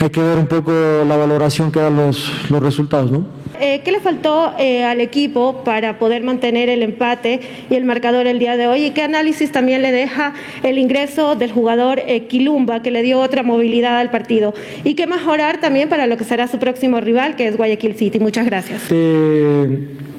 hay 0.00 0.10
que 0.10 0.20
ver 0.20 0.38
un 0.38 0.46
poco 0.46 0.72
la 1.06 1.16
valoración 1.16 1.70
que 1.70 1.78
dan 1.78 1.96
los, 1.96 2.50
los 2.50 2.62
resultados, 2.62 3.10
¿no? 3.10 3.40
Eh, 3.60 3.82
¿Qué 3.84 3.92
le 3.92 4.00
faltó 4.00 4.52
eh, 4.58 4.84
al 4.84 5.02
equipo 5.02 5.62
para 5.64 5.98
poder 5.98 6.24
mantener 6.24 6.70
el 6.70 6.82
empate 6.82 7.40
y 7.68 7.74
el 7.74 7.84
marcador 7.84 8.26
el 8.26 8.38
día 8.38 8.56
de 8.56 8.66
hoy? 8.66 8.86
¿Y 8.86 8.90
qué 8.92 9.02
análisis 9.02 9.52
también 9.52 9.82
le 9.82 9.92
deja 9.92 10.32
el 10.62 10.78
ingreso 10.78 11.36
del 11.36 11.52
jugador 11.52 12.00
eh, 12.06 12.26
Quilumba, 12.26 12.80
que 12.80 12.90
le 12.90 13.02
dio 13.02 13.20
otra 13.20 13.42
movilidad 13.42 13.98
al 13.98 14.10
partido? 14.10 14.54
¿Y 14.82 14.94
qué 14.94 15.06
mejorar 15.06 15.60
también 15.60 15.90
para 15.90 16.06
lo 16.06 16.16
que 16.16 16.24
será 16.24 16.48
su 16.48 16.58
próximo 16.58 17.00
rival, 17.00 17.36
que 17.36 17.48
es 17.48 17.58
Guayaquil 17.58 17.96
City? 17.96 18.18
Muchas 18.18 18.46
gracias. 18.46 18.80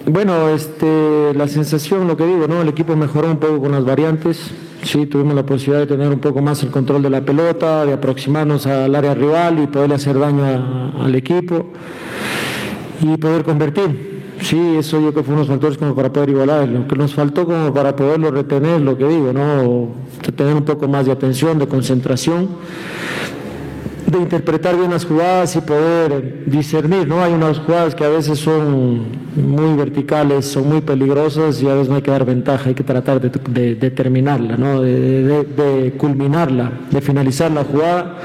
bueno, 0.05 0.49
este, 0.49 1.33
la 1.33 1.47
sensación, 1.47 2.07
lo 2.07 2.15
que 2.15 2.27
digo, 2.27 2.47
¿no? 2.47 2.61
El 2.61 2.67
equipo 2.67 2.95
mejoró 2.95 3.31
un 3.31 3.37
poco 3.37 3.59
con 3.59 3.71
las 3.71 3.83
variantes. 3.83 4.51
Sí, 4.83 5.05
tuvimos 5.05 5.35
la 5.35 5.45
posibilidad 5.45 5.81
de 5.81 5.87
tener 5.87 6.09
un 6.09 6.19
poco 6.19 6.41
más 6.41 6.63
el 6.63 6.71
control 6.71 7.03
de 7.03 7.09
la 7.09 7.21
pelota, 7.21 7.85
de 7.85 7.93
aproximarnos 7.93 8.65
al 8.65 8.93
área 8.95 9.13
rival 9.13 9.59
y 9.59 9.67
poderle 9.67 9.95
hacer 9.95 10.17
daño 10.17 10.93
al 10.99 11.13
equipo 11.15 11.67
y 13.01 13.15
poder 13.17 13.43
convertir. 13.43 14.11
Sí, 14.41 14.59
eso 14.79 14.99
yo 14.99 15.11
creo 15.11 15.13
que 15.13 15.23
fue 15.23 15.35
unos 15.35 15.47
factores 15.47 15.77
como 15.77 15.93
para 15.93 16.11
poder 16.11 16.29
igualar. 16.29 16.67
Lo 16.67 16.87
que 16.87 16.95
nos 16.95 17.13
faltó 17.13 17.45
como 17.45 17.71
para 17.73 17.95
poderlo 17.95 18.31
retener, 18.31 18.81
lo 18.81 18.97
que 18.97 19.07
digo, 19.07 19.31
¿no? 19.33 19.89
Tener 20.35 20.55
un 20.55 20.63
poco 20.63 20.87
más 20.87 21.05
de 21.05 21.11
atención, 21.11 21.59
de 21.59 21.67
concentración, 21.67 22.49
de 24.11 24.19
interpretar 24.19 24.75
bien 24.77 24.91
las 24.91 25.05
jugadas 25.05 25.55
y 25.55 25.61
poder 25.61 26.43
discernir, 26.45 27.07
¿no? 27.07 27.23
Hay 27.23 27.33
unas 27.33 27.59
jugadas 27.59 27.95
que 27.95 28.03
a 28.03 28.09
veces 28.09 28.39
son 28.39 29.05
muy 29.35 29.75
verticales, 29.77 30.45
son 30.45 30.67
muy 30.69 30.81
peligrosas 30.81 31.61
y 31.61 31.67
a 31.67 31.73
veces 31.73 31.89
no 31.89 31.95
hay 31.95 32.01
que 32.01 32.11
dar 32.11 32.25
ventaja, 32.25 32.69
hay 32.69 32.75
que 32.75 32.83
tratar 32.83 33.21
de, 33.21 33.91
terminarla, 33.91 34.57
¿no? 34.57 34.81
De, 34.81 35.23
de 35.23 35.93
culminarla, 35.97 36.71
de 36.89 37.01
finalizar 37.01 37.51
la 37.51 37.63
jugada 37.63 38.17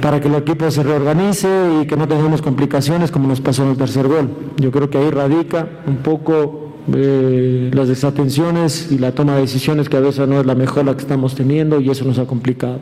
para 0.00 0.20
que 0.20 0.28
el 0.28 0.34
equipo 0.36 0.70
se 0.70 0.82
reorganice 0.82 1.48
y 1.82 1.86
que 1.86 1.96
no 1.96 2.06
tengamos 2.06 2.42
complicaciones 2.42 3.10
como 3.10 3.28
nos 3.28 3.40
pasó 3.40 3.64
en 3.64 3.70
el 3.70 3.76
tercer 3.76 4.06
gol. 4.06 4.30
Yo 4.56 4.70
creo 4.70 4.88
que 4.88 4.98
ahí 4.98 5.10
radica 5.10 5.68
un 5.86 5.96
poco 5.96 6.66
eh, 6.94 7.70
las 7.74 7.88
desatenciones 7.88 8.92
y 8.92 8.98
la 8.98 9.12
toma 9.12 9.34
de 9.34 9.40
decisiones 9.40 9.88
que 9.88 9.96
a 9.96 10.00
veces 10.00 10.28
no 10.28 10.38
es 10.38 10.46
la 10.46 10.54
mejor 10.54 10.84
la 10.84 10.94
que 10.94 11.02
estamos 11.02 11.34
teniendo 11.34 11.80
y 11.80 11.90
eso 11.90 12.04
nos 12.04 12.18
ha 12.18 12.26
complicado. 12.26 12.78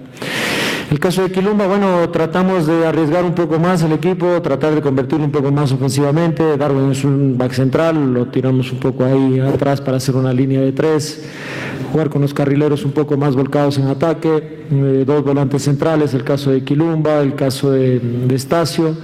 El 0.94 1.00
caso 1.00 1.24
de 1.24 1.32
Quilumba, 1.32 1.66
bueno, 1.66 2.08
tratamos 2.10 2.68
de 2.68 2.86
arriesgar 2.86 3.24
un 3.24 3.34
poco 3.34 3.58
más 3.58 3.82
el 3.82 3.90
equipo, 3.90 4.40
tratar 4.42 4.76
de 4.76 4.80
convertirlo 4.80 5.24
un 5.24 5.32
poco 5.32 5.50
más 5.50 5.72
ofensivamente. 5.72 6.56
Darwin 6.56 6.92
es 6.92 7.02
un 7.02 7.36
back 7.36 7.50
central, 7.50 8.14
lo 8.14 8.26
tiramos 8.26 8.70
un 8.70 8.78
poco 8.78 9.04
ahí 9.04 9.40
atrás 9.40 9.80
para 9.80 9.96
hacer 9.96 10.14
una 10.14 10.32
línea 10.32 10.60
de 10.60 10.70
tres, 10.70 11.24
jugar 11.90 12.10
con 12.10 12.22
los 12.22 12.32
carrileros 12.32 12.84
un 12.84 12.92
poco 12.92 13.16
más 13.16 13.34
volcados 13.34 13.76
en 13.78 13.88
ataque, 13.88 14.66
eh, 14.70 15.02
dos 15.04 15.24
volantes 15.24 15.62
centrales, 15.62 16.14
el 16.14 16.22
caso 16.22 16.52
de 16.52 16.62
Quilumba, 16.62 17.22
el 17.22 17.34
caso 17.34 17.72
de, 17.72 17.98
de 17.98 18.34
Estacio 18.36 18.94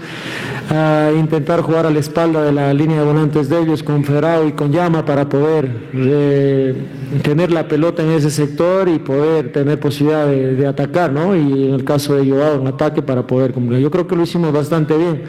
a 0.71 1.11
intentar 1.19 1.63
jugar 1.63 1.87
a 1.87 1.91
la 1.91 1.99
espalda 1.99 2.45
de 2.45 2.53
la 2.53 2.73
línea 2.73 3.01
de 3.01 3.05
volantes 3.05 3.49
de 3.49 3.61
ellos 3.61 3.83
con 3.83 4.05
Ferrao 4.05 4.47
y 4.47 4.53
con 4.53 4.71
Llama 4.71 5.05
para 5.05 5.29
poder 5.29 5.69
eh, 5.93 6.75
tener 7.23 7.51
la 7.51 7.67
pelota 7.67 8.05
en 8.05 8.11
ese 8.11 8.31
sector 8.31 8.89
y 8.89 9.01
poder 9.01 9.51
tener 9.51 9.81
posibilidad 9.81 10.29
de, 10.29 10.67
atacar, 10.67 11.13
¿no? 11.13 11.35
Y 11.35 11.67
en 11.67 11.75
el 11.75 11.85
caso 11.85 12.15
de 12.15 12.31
Joao, 12.31 12.61
un 12.61 12.69
ataque 12.69 13.03
para 13.03 13.27
poder 13.27 13.53
cumplir. 13.53 13.81
Yo 13.81 13.91
creo 13.91 14.07
que 14.07 14.15
lo 14.15 14.23
hicimos 14.23 14.53
bastante 14.53 14.97
bien, 14.97 15.23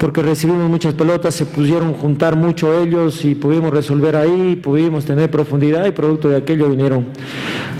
porque 0.00 0.22
recibimos 0.22 0.70
muchas 0.70 0.94
pelotas, 0.94 1.34
se 1.34 1.44
pusieron 1.44 1.92
juntar 1.92 2.36
mucho 2.36 2.72
ellos 2.80 3.26
y 3.26 3.34
pudimos 3.34 3.72
resolver 3.72 4.16
ahí, 4.16 4.56
pudimos 4.56 5.04
tener 5.04 5.30
profundidad 5.30 5.84
y 5.84 5.90
producto 5.90 6.30
de 6.30 6.36
aquello 6.36 6.70
vinieron 6.70 7.08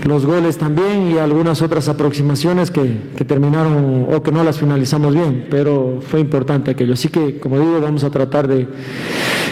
los 0.07 0.25
goles 0.25 0.57
también 0.57 1.11
y 1.11 1.17
algunas 1.17 1.61
otras 1.61 1.87
aproximaciones 1.87 2.69
que, 2.69 2.97
que 3.15 3.25
terminaron 3.25 4.05
o 4.13 4.21
que 4.21 4.31
no 4.31 4.43
las 4.43 4.59
finalizamos 4.59 5.15
bien, 5.15 5.47
pero 5.49 5.99
fue 6.01 6.19
importante 6.19 6.75
que 6.75 6.82
Así 6.91 7.09
que, 7.09 7.39
como 7.39 7.59
digo, 7.59 7.79
vamos 7.79 8.03
a 8.03 8.09
tratar 8.09 8.47
de 8.47 8.67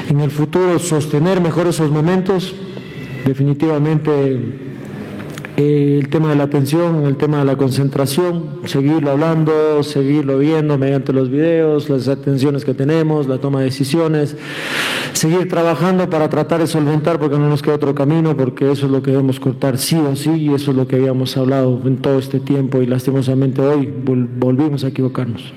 en 0.10 0.20
el 0.20 0.32
futuro 0.32 0.78
sostener 0.80 1.40
mejor 1.40 1.68
esos 1.68 1.90
momentos. 1.90 2.54
Definitivamente 3.26 4.70
eh, 5.58 6.00
el 6.02 6.10
tema 6.10 6.30
de 6.30 6.36
la 6.36 6.44
atención, 6.44 7.06
el 7.06 7.18
tema 7.18 7.40
de 7.40 7.46
la 7.46 7.56
concentración, 7.56 8.62
seguirlo 8.66 9.12
hablando, 9.12 9.84
seguirlo 9.84 10.40
viendo 10.40 10.78
mediante 10.78 11.14
los 11.14 11.30
videos, 11.30 11.90
las 11.90 12.08
atenciones 12.08 12.66
que 12.66 12.74
tenemos, 12.74 13.28
la 13.28 13.38
toma 13.38 13.60
de 13.60 13.66
decisiones, 13.66 14.36
seguir 15.14 15.48
trabajando 15.50 16.10
para 16.10 16.30
tratar 16.30 16.62
de 16.62 16.68
solventar 16.68 17.20
porque 17.20 17.38
no 17.38 17.48
nos 17.48 17.62
queda 17.62 17.76
otro 17.76 17.94
camino, 17.94 18.36
porque 18.36 18.72
eso 18.72 18.86
es 18.86 18.92
lo 18.92 19.04
que 19.04 19.12
debemos 19.12 19.40
cortar 19.40 19.78
sí 19.78 19.98
o 19.98 20.16
sí 20.16 20.32
y 20.32 20.54
eso 20.54 20.72
es 20.72 20.78
lo 20.78 20.88
que 20.88 20.96
habíamos 20.96 21.36
hablado 21.38 21.80
en 21.86 21.98
todo 21.98 22.18
este 22.18 22.40
tiempo 22.40 22.82
y 22.82 22.88
lastimosamente 22.88 23.62
hoy 23.62 23.94
volvimos 24.04 24.84
a 24.84 24.88
equivocarnos. 24.88 25.54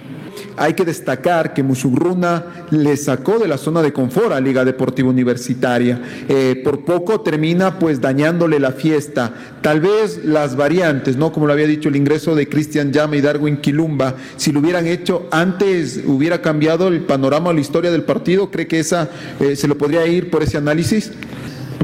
Hay 0.57 0.75
que 0.75 0.85
destacar 0.85 1.53
que 1.53 1.63
Musurruna 1.63 2.67
le 2.71 2.97
sacó 2.97 3.39
de 3.39 3.49
la 3.49 3.59
zona 3.59 3.83
de 3.83 3.93
confort 3.93 4.33
a 4.33 4.41
Liga 4.41 4.65
Deportiva 4.65 5.09
Universitaria. 5.09 6.01
Eh, 6.29 6.61
por 6.63 6.85
poco 6.85 7.21
termina 7.21 7.79
pues 7.79 8.01
dañándole 8.01 8.61
la 8.61 8.73
fiesta. 8.73 9.33
Tal 9.61 9.81
vez 9.81 10.25
las 10.25 10.57
variantes, 10.57 11.17
¿no? 11.17 11.33
Como 11.33 11.47
lo 11.47 11.53
había 11.53 11.67
dicho, 11.67 11.89
el 11.89 11.97
ingreso 11.97 12.35
de 12.35 12.49
Cristian 12.49 12.93
Llama 12.93 13.17
y 13.17 13.21
Darwin 13.21 13.57
Quilumba, 13.59 14.15
si 14.37 14.53
lo 14.53 14.61
hubieran 14.61 14.87
hecho 14.87 15.27
antes, 15.31 16.03
hubiera 16.07 16.41
cambiado 16.41 16.89
el 16.89 17.01
panorama 17.01 17.51
o 17.51 17.53
la 17.53 17.61
historia 17.61 17.91
del 17.91 18.05
partido. 18.05 18.51
¿Cree 18.51 18.67
que 18.67 18.79
esa 18.79 19.11
eh, 19.41 19.57
se 19.57 19.69
lo 19.69 19.77
podría 19.77 20.07
ir 20.07 20.31
por 20.31 20.43
ese 20.43 20.57
análisis? 20.57 21.11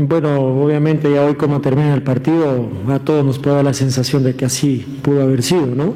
Bueno, 0.00 0.40
obviamente 0.40 1.12
ya 1.12 1.22
hoy 1.22 1.34
como 1.34 1.60
termina 1.60 1.92
el 1.92 2.02
partido, 2.02 2.70
a 2.88 2.98
todos 3.00 3.24
nos 3.24 3.38
puede 3.38 3.56
dar 3.56 3.64
la 3.64 3.74
sensación 3.74 4.22
de 4.22 4.34
que 4.34 4.46
así 4.46 5.00
pudo 5.02 5.22
haber 5.22 5.42
sido, 5.42 5.66
¿no? 5.66 5.94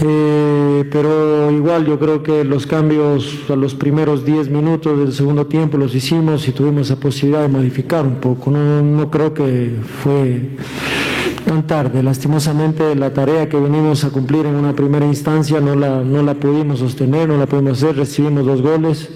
Eh, 0.00 0.84
pero 0.92 1.50
igual 1.50 1.84
yo 1.86 1.98
creo 1.98 2.22
que 2.22 2.44
los 2.44 2.66
cambios 2.66 3.40
a 3.48 3.56
los 3.56 3.74
primeros 3.74 4.24
10 4.24 4.48
minutos 4.48 4.96
del 4.96 5.12
segundo 5.12 5.46
tiempo 5.46 5.76
los 5.76 5.92
hicimos 5.94 6.46
y 6.46 6.52
tuvimos 6.52 6.90
la 6.90 6.96
posibilidad 6.96 7.42
de 7.42 7.48
modificar 7.48 8.06
un 8.06 8.16
poco. 8.16 8.50
No, 8.50 9.10
creo 9.10 9.34
que 9.34 9.76
fue 10.02 10.50
tan 11.44 11.66
tarde. 11.66 12.02
Lastimosamente 12.02 12.94
la 12.94 13.12
tarea 13.12 13.48
que 13.48 13.56
venimos 13.56 14.04
a 14.04 14.10
cumplir 14.10 14.46
en 14.46 14.54
una 14.54 14.72
primera 14.72 15.04
instancia 15.04 15.60
no 15.60 15.74
la, 15.74 16.02
no 16.04 16.22
la 16.22 16.34
pudimos 16.34 16.78
sostener, 16.78 17.28
no 17.28 17.36
la 17.36 17.46
pudimos 17.46 17.82
hacer, 17.82 17.96
recibimos 17.96 18.46
dos 18.46 18.62
goles 18.62 19.08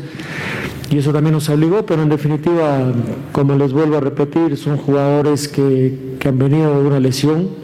y 0.90 0.98
eso 0.98 1.12
también 1.12 1.32
nos 1.32 1.48
obligó, 1.48 1.86
pero 1.86 2.02
en 2.02 2.08
definitiva, 2.10 2.92
como 3.30 3.54
les 3.54 3.72
vuelvo 3.72 3.96
a 3.96 4.00
repetir, 4.00 4.58
son 4.58 4.76
jugadores 4.76 5.48
que 5.48 6.18
han 6.24 6.38
venido 6.38 6.82
de 6.82 6.86
una 6.86 7.00
lesión 7.00 7.61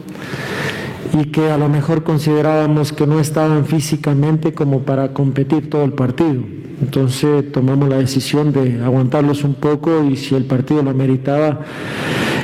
y 1.13 1.25
que 1.25 1.49
a 1.49 1.57
lo 1.57 1.69
mejor 1.69 2.03
considerábamos 2.03 2.93
que 2.93 3.07
no 3.07 3.19
estaban 3.19 3.65
físicamente 3.65 4.53
como 4.53 4.81
para 4.81 5.13
competir 5.13 5.69
todo 5.69 5.83
el 5.83 5.93
partido. 5.93 6.43
Entonces 6.81 7.51
tomamos 7.51 7.89
la 7.89 7.97
decisión 7.97 8.53
de 8.53 8.81
aguantarlos 8.81 9.43
un 9.43 9.55
poco 9.55 10.03
y 10.03 10.15
si 10.15 10.35
el 10.35 10.45
partido 10.45 10.81
lo 10.81 10.93
meritaba, 10.93 11.59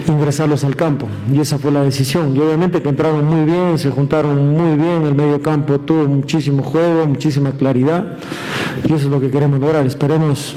ingresarlos 0.07 0.63
al 0.63 0.75
campo. 0.75 1.07
Y 1.33 1.39
esa 1.39 1.57
fue 1.57 1.71
la 1.71 1.83
decisión. 1.83 2.35
Y 2.35 2.39
obviamente 2.39 2.81
que 2.81 2.89
entraron 2.89 3.25
muy 3.25 3.45
bien, 3.45 3.77
se 3.77 3.89
juntaron 3.91 4.53
muy 4.53 4.75
bien, 4.77 5.03
el 5.05 5.15
medio 5.15 5.41
campo 5.41 5.79
tuvo 5.79 6.05
muchísimo 6.07 6.63
juego, 6.63 7.05
muchísima 7.05 7.51
claridad 7.51 8.17
y 8.83 8.93
eso 8.93 9.05
es 9.05 9.11
lo 9.11 9.21
que 9.21 9.29
queremos 9.31 9.59
lograr. 9.59 9.85
Esperemos 9.85 10.55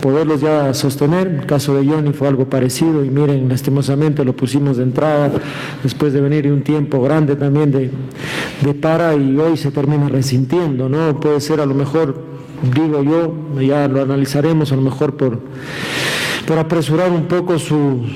poderlos 0.00 0.40
ya 0.40 0.72
sostener. 0.74 1.26
El 1.28 1.46
caso 1.46 1.74
de 1.74 1.86
Johnny 1.86 2.12
fue 2.12 2.28
algo 2.28 2.48
parecido 2.48 3.04
y 3.04 3.10
miren, 3.10 3.48
lastimosamente 3.48 4.24
lo 4.24 4.34
pusimos 4.34 4.76
de 4.76 4.84
entrada 4.84 5.30
después 5.82 6.12
de 6.12 6.20
venir 6.20 6.50
un 6.50 6.62
tiempo 6.62 7.00
grande 7.02 7.36
también 7.36 7.70
de, 7.70 7.90
de 8.60 8.74
para 8.74 9.14
y 9.14 9.36
hoy 9.38 9.56
se 9.56 9.70
termina 9.70 10.08
resintiendo, 10.08 10.88
¿no? 10.88 11.18
Puede 11.20 11.40
ser 11.40 11.60
a 11.60 11.66
lo 11.66 11.74
mejor, 11.74 12.22
digo 12.74 13.02
yo, 13.02 13.60
ya 13.60 13.88
lo 13.88 14.02
analizaremos 14.02 14.72
a 14.72 14.76
lo 14.76 14.82
mejor 14.82 15.16
por 15.16 15.40
por 16.48 16.58
apresurar 16.58 17.10
un 17.12 17.24
poco 17.24 17.56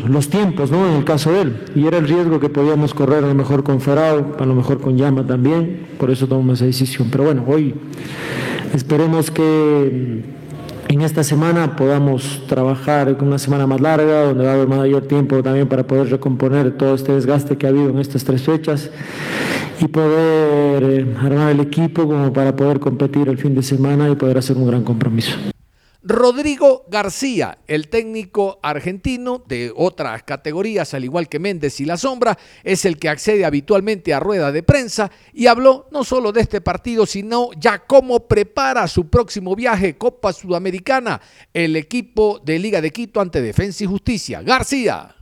los 0.08 0.30
tiempos, 0.30 0.70
¿no? 0.70 0.88
En 0.88 0.94
el 0.94 1.04
caso 1.04 1.30
de 1.32 1.42
él. 1.42 1.56
Y 1.74 1.86
era 1.86 1.98
el 1.98 2.08
riesgo 2.08 2.40
que 2.40 2.48
podíamos 2.48 2.94
correr 2.94 3.22
a 3.22 3.26
lo 3.26 3.34
mejor 3.34 3.62
con 3.62 3.82
Ferrao, 3.82 4.36
a 4.40 4.46
lo 4.46 4.54
mejor 4.54 4.80
con 4.80 4.96
Llama 4.96 5.26
también, 5.26 5.86
por 5.98 6.10
eso 6.10 6.26
tomamos 6.26 6.54
esa 6.54 6.64
decisión. 6.64 7.08
Pero 7.12 7.24
bueno, 7.24 7.44
hoy 7.46 7.74
esperemos 8.74 9.30
que 9.30 10.24
en 10.94 11.00
esta 11.00 11.24
semana 11.24 11.74
podamos 11.74 12.42
trabajar 12.46 13.16
con 13.16 13.28
una 13.28 13.38
semana 13.38 13.66
más 13.66 13.80
larga, 13.80 14.24
donde 14.26 14.44
va 14.44 14.50
a 14.50 14.54
haber 14.54 14.68
mayor 14.68 15.06
tiempo 15.06 15.42
también 15.42 15.68
para 15.68 15.86
poder 15.86 16.10
recomponer 16.10 16.76
todo 16.76 16.94
este 16.94 17.12
desgaste 17.12 17.56
que 17.56 17.66
ha 17.66 17.70
habido 17.70 17.88
en 17.90 17.98
estas 17.98 18.24
tres 18.24 18.42
fechas 18.42 18.90
y 19.80 19.88
poder 19.88 20.82
eh, 20.82 21.16
armar 21.18 21.50
el 21.50 21.60
equipo 21.60 22.06
como 22.06 22.32
para 22.32 22.54
poder 22.54 22.78
competir 22.78 23.28
el 23.28 23.38
fin 23.38 23.54
de 23.54 23.62
semana 23.62 24.10
y 24.10 24.16
poder 24.16 24.38
hacer 24.38 24.56
un 24.56 24.66
gran 24.66 24.82
compromiso. 24.82 25.36
Rodrigo 26.04 26.84
García, 26.88 27.58
el 27.68 27.88
técnico 27.88 28.58
argentino 28.62 29.42
de 29.46 29.72
otras 29.76 30.24
categorías, 30.24 30.94
al 30.94 31.04
igual 31.04 31.28
que 31.28 31.38
Méndez 31.38 31.78
y 31.80 31.84
La 31.84 31.96
Sombra, 31.96 32.36
es 32.64 32.84
el 32.84 32.98
que 32.98 33.08
accede 33.08 33.44
habitualmente 33.44 34.12
a 34.12 34.18
rueda 34.18 34.50
de 34.50 34.64
prensa 34.64 35.12
y 35.32 35.46
habló 35.46 35.86
no 35.92 36.02
solo 36.02 36.32
de 36.32 36.40
este 36.40 36.60
partido, 36.60 37.06
sino 37.06 37.50
ya 37.56 37.86
cómo 37.86 38.26
prepara 38.26 38.88
su 38.88 39.08
próximo 39.08 39.54
viaje 39.54 39.96
Copa 39.96 40.32
Sudamericana 40.32 41.20
el 41.54 41.76
equipo 41.76 42.40
de 42.44 42.58
Liga 42.58 42.80
de 42.80 42.90
Quito 42.90 43.20
ante 43.20 43.40
Defensa 43.40 43.84
y 43.84 43.86
Justicia. 43.86 44.42
García. 44.42 45.21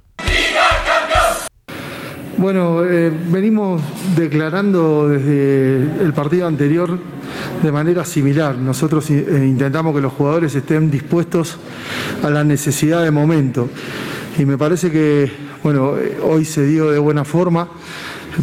Bueno, 2.41 2.87
eh, 2.87 3.13
venimos 3.29 3.83
declarando 4.17 5.11
desde 5.11 6.03
el 6.03 6.15
partido 6.15 6.47
anterior 6.47 6.99
de 7.63 7.71
manera 7.71 8.03
similar. 8.07 8.57
Nosotros 8.57 9.11
eh, 9.11 9.45
intentamos 9.47 9.95
que 9.95 10.01
los 10.01 10.15
jugadores 10.15 10.55
estén 10.55 10.91
dispuestos 10.91 11.59
a 12.23 12.31
la 12.31 12.43
necesidad 12.43 13.05
de 13.05 13.11
momento. 13.11 13.69
Y 14.39 14.47
me 14.47 14.57
parece 14.57 14.91
que, 14.91 15.31
bueno, 15.63 15.99
eh, 15.99 16.17
hoy 16.23 16.47
se 16.47 16.65
dio 16.65 16.91
de 16.91 16.99
buena 16.99 17.27
forma 17.27 17.69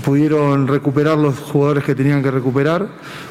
pudieron 0.03 0.67
recuperar 0.67 1.17
los 1.17 1.37
jugadores 1.39 1.83
que 1.83 1.95
tenían 1.95 2.21
que 2.23 2.31
recuperar, 2.31 2.87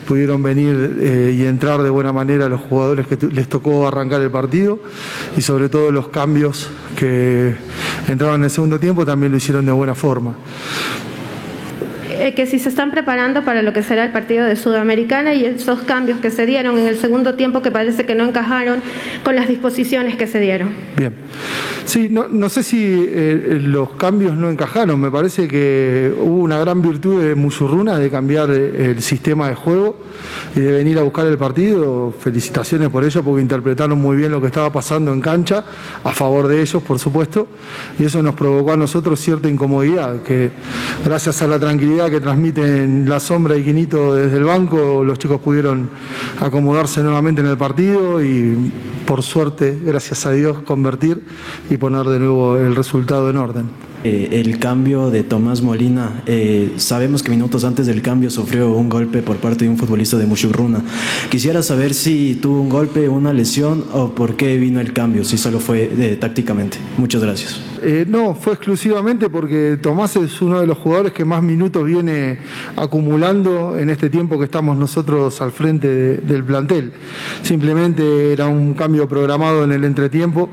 pudieron 0.06 0.42
venir 0.42 0.98
eh, 1.00 1.34
y 1.36 1.44
entrar 1.44 1.82
de 1.82 1.90
buena 1.90 2.12
manera 2.12 2.48
los 2.48 2.60
jugadores 2.60 3.06
que 3.06 3.16
les 3.26 3.48
tocó 3.48 3.86
arrancar 3.86 4.20
el 4.20 4.30
partido 4.30 4.78
y 5.36 5.42
sobre 5.42 5.68
todo 5.68 5.90
los 5.90 6.08
cambios 6.08 6.68
que 6.96 7.54
entraban 8.08 8.40
en 8.40 8.44
el 8.44 8.50
segundo 8.50 8.78
tiempo 8.78 9.04
también 9.04 9.32
lo 9.32 9.38
hicieron 9.38 9.66
de 9.66 9.72
buena 9.72 9.94
forma. 9.94 10.34
Eh, 12.26 12.34
que 12.34 12.44
si 12.46 12.58
se 12.58 12.68
están 12.70 12.90
preparando 12.90 13.44
para 13.44 13.62
lo 13.62 13.72
que 13.72 13.84
será 13.84 14.04
el 14.04 14.10
partido 14.10 14.46
de 14.46 14.56
Sudamericana 14.56 15.32
y 15.34 15.44
esos 15.44 15.82
cambios 15.82 16.18
que 16.18 16.32
se 16.32 16.44
dieron 16.44 16.76
en 16.76 16.88
el 16.88 16.96
segundo 16.96 17.34
tiempo 17.36 17.62
que 17.62 17.70
parece 17.70 18.04
que 18.04 18.16
no 18.16 18.24
encajaron 18.24 18.80
con 19.22 19.36
las 19.36 19.46
disposiciones 19.46 20.16
que 20.16 20.26
se 20.26 20.40
dieron. 20.40 20.74
Bien. 20.96 21.14
Sí, 21.84 22.08
no, 22.10 22.26
no 22.26 22.48
sé 22.48 22.64
si 22.64 22.78
eh, 22.82 23.60
los 23.62 23.90
cambios 23.90 24.36
no 24.36 24.50
encajaron. 24.50 25.00
Me 25.00 25.08
parece 25.08 25.46
que 25.46 26.12
hubo 26.18 26.38
una 26.38 26.58
gran 26.58 26.82
virtud 26.82 27.22
de 27.22 27.36
Musurruna 27.36 27.96
de 27.96 28.10
cambiar 28.10 28.50
eh, 28.50 28.90
el 28.90 29.02
sistema 29.02 29.48
de 29.48 29.54
juego 29.54 29.96
y 30.56 30.60
de 30.60 30.72
venir 30.72 30.98
a 30.98 31.02
buscar 31.04 31.26
el 31.26 31.38
partido. 31.38 32.12
Felicitaciones 32.18 32.88
por 32.88 33.04
ello 33.04 33.22
porque 33.22 33.40
interpretaron 33.40 34.00
muy 34.00 34.16
bien 34.16 34.32
lo 34.32 34.40
que 34.40 34.48
estaba 34.48 34.72
pasando 34.72 35.12
en 35.12 35.20
cancha, 35.20 35.64
a 36.02 36.10
favor 36.10 36.48
de 36.48 36.60
ellos, 36.60 36.82
por 36.82 36.98
supuesto. 36.98 37.46
Y 38.00 38.04
eso 38.04 38.20
nos 38.20 38.34
provocó 38.34 38.72
a 38.72 38.76
nosotros 38.76 39.20
cierta 39.20 39.48
incomodidad, 39.48 40.22
que 40.22 40.50
gracias 41.04 41.40
a 41.42 41.46
la 41.46 41.60
tranquilidad 41.60 42.10
que 42.10 42.15
transmiten 42.20 43.08
la 43.08 43.20
sombra 43.20 43.56
y 43.56 43.64
Quinito 43.64 44.14
desde 44.14 44.36
el 44.38 44.44
banco, 44.44 45.04
los 45.04 45.18
chicos 45.18 45.40
pudieron 45.40 45.88
acomodarse 46.40 47.02
nuevamente 47.02 47.40
en 47.40 47.48
el 47.48 47.56
partido 47.56 48.22
y 48.22 48.72
por 49.06 49.22
suerte, 49.22 49.78
gracias 49.84 50.26
a 50.26 50.32
Dios, 50.32 50.58
convertir 50.62 51.22
y 51.70 51.76
poner 51.76 52.06
de 52.06 52.18
nuevo 52.18 52.56
el 52.56 52.74
resultado 52.74 53.30
en 53.30 53.36
orden. 53.36 53.66
Eh, 54.04 54.40
el 54.40 54.58
cambio 54.58 55.10
de 55.10 55.24
Tomás 55.24 55.62
Molina, 55.62 56.22
eh, 56.26 56.74
sabemos 56.76 57.22
que 57.22 57.30
minutos 57.30 57.64
antes 57.64 57.86
del 57.86 58.02
cambio 58.02 58.30
sufrió 58.30 58.72
un 58.72 58.88
golpe 58.88 59.22
por 59.22 59.36
parte 59.38 59.64
de 59.64 59.70
un 59.70 59.78
futbolista 59.78 60.16
de 60.16 60.26
Mushurruna. 60.26 60.82
Quisiera 61.30 61.62
saber 61.62 61.94
si 61.94 62.36
tuvo 62.36 62.60
un 62.60 62.68
golpe, 62.68 63.08
una 63.08 63.32
lesión 63.32 63.84
o 63.92 64.10
por 64.10 64.36
qué 64.36 64.58
vino 64.58 64.80
el 64.80 64.92
cambio, 64.92 65.24
si 65.24 65.36
solo 65.38 65.58
fue 65.58 65.90
eh, 65.98 66.16
tácticamente. 66.20 66.78
Muchas 66.98 67.22
gracias. 67.22 67.60
No, 68.08 68.34
fue 68.34 68.54
exclusivamente 68.54 69.28
porque 69.28 69.78
Tomás 69.80 70.16
es 70.16 70.40
uno 70.40 70.60
de 70.60 70.66
los 70.66 70.78
jugadores 70.78 71.12
que 71.12 71.24
más 71.24 71.42
minutos 71.42 71.84
viene 71.84 72.38
acumulando 72.76 73.78
en 73.78 73.90
este 73.90 74.10
tiempo 74.10 74.38
que 74.38 74.44
estamos 74.44 74.76
nosotros 74.76 75.40
al 75.40 75.52
frente 75.52 76.16
del 76.18 76.44
plantel. 76.44 76.92
Simplemente 77.42 78.32
era 78.32 78.46
un 78.46 78.74
cambio 78.74 79.08
programado 79.08 79.64
en 79.64 79.72
el 79.72 79.84
entretiempo 79.84 80.48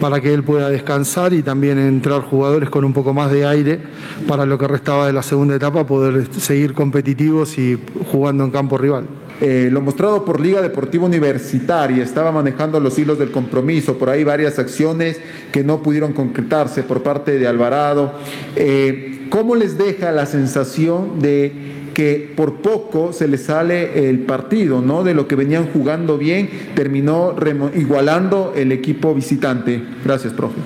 para 0.00 0.20
que 0.20 0.32
él 0.32 0.42
pueda 0.42 0.68
descansar 0.68 1.32
y 1.32 1.42
también 1.42 1.78
entrar 1.78 2.22
jugadores 2.22 2.70
con 2.70 2.84
un 2.84 2.92
poco 2.92 3.12
más 3.14 3.30
de 3.30 3.46
aire 3.46 3.80
para 4.26 4.46
lo 4.46 4.58
que 4.58 4.68
restaba 4.68 5.06
de 5.06 5.12
la 5.12 5.22
segunda 5.22 5.54
etapa, 5.56 5.86
poder 5.86 6.28
seguir 6.32 6.74
competitivos 6.74 7.58
y 7.58 7.78
jugando 8.10 8.44
en 8.44 8.50
campo 8.50 8.78
rival. 8.78 9.06
Eh, 9.40 9.68
lo 9.70 9.80
mostrado 9.80 10.24
por 10.24 10.40
Liga 10.40 10.62
Deportiva 10.62 11.04
Universitaria, 11.04 12.02
estaba 12.02 12.32
manejando 12.32 12.80
los 12.80 12.98
hilos 12.98 13.18
del 13.18 13.30
compromiso, 13.30 13.98
por 13.98 14.08
ahí 14.08 14.24
varias 14.24 14.58
acciones 14.58 15.20
que 15.52 15.62
no 15.62 15.82
pudieron 15.82 16.12
concretarse 16.12 16.82
por 16.82 17.02
parte 17.02 17.38
de 17.38 17.46
Alvarado. 17.46 18.14
Eh, 18.54 19.26
¿Cómo 19.30 19.56
les 19.56 19.76
deja 19.76 20.12
la 20.12 20.24
sensación 20.24 21.20
de 21.20 21.52
que 21.92 22.32
por 22.36 22.56
poco 22.56 23.12
se 23.12 23.26
les 23.26 23.44
sale 23.44 24.08
el 24.08 24.20
partido, 24.20 24.82
¿no? 24.82 25.02
De 25.02 25.14
lo 25.14 25.26
que 25.26 25.34
venían 25.34 25.68
jugando 25.72 26.18
bien, 26.18 26.48
terminó 26.74 27.34
igualando 27.74 28.52
el 28.54 28.70
equipo 28.72 29.14
visitante. 29.14 29.82
Gracias, 30.04 30.32
profe 30.32 30.60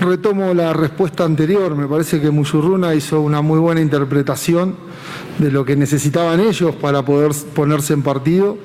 retomo 0.00 0.54
la 0.54 0.72
respuesta 0.72 1.24
anterior. 1.24 1.74
Me 1.74 1.86
parece 1.86 2.20
que 2.20 2.30
Musurruna 2.30 2.94
hizo 2.94 3.20
una 3.20 3.42
muy 3.42 3.58
buena 3.58 3.80
interpretación 3.80 4.76
de 5.38 5.50
lo 5.50 5.64
que 5.64 5.76
necesitaban 5.76 6.40
ellos 6.40 6.74
para 6.74 7.02
poder 7.04 7.32
ponerse 7.54 7.92
en 7.92 8.02
partido 8.02 8.58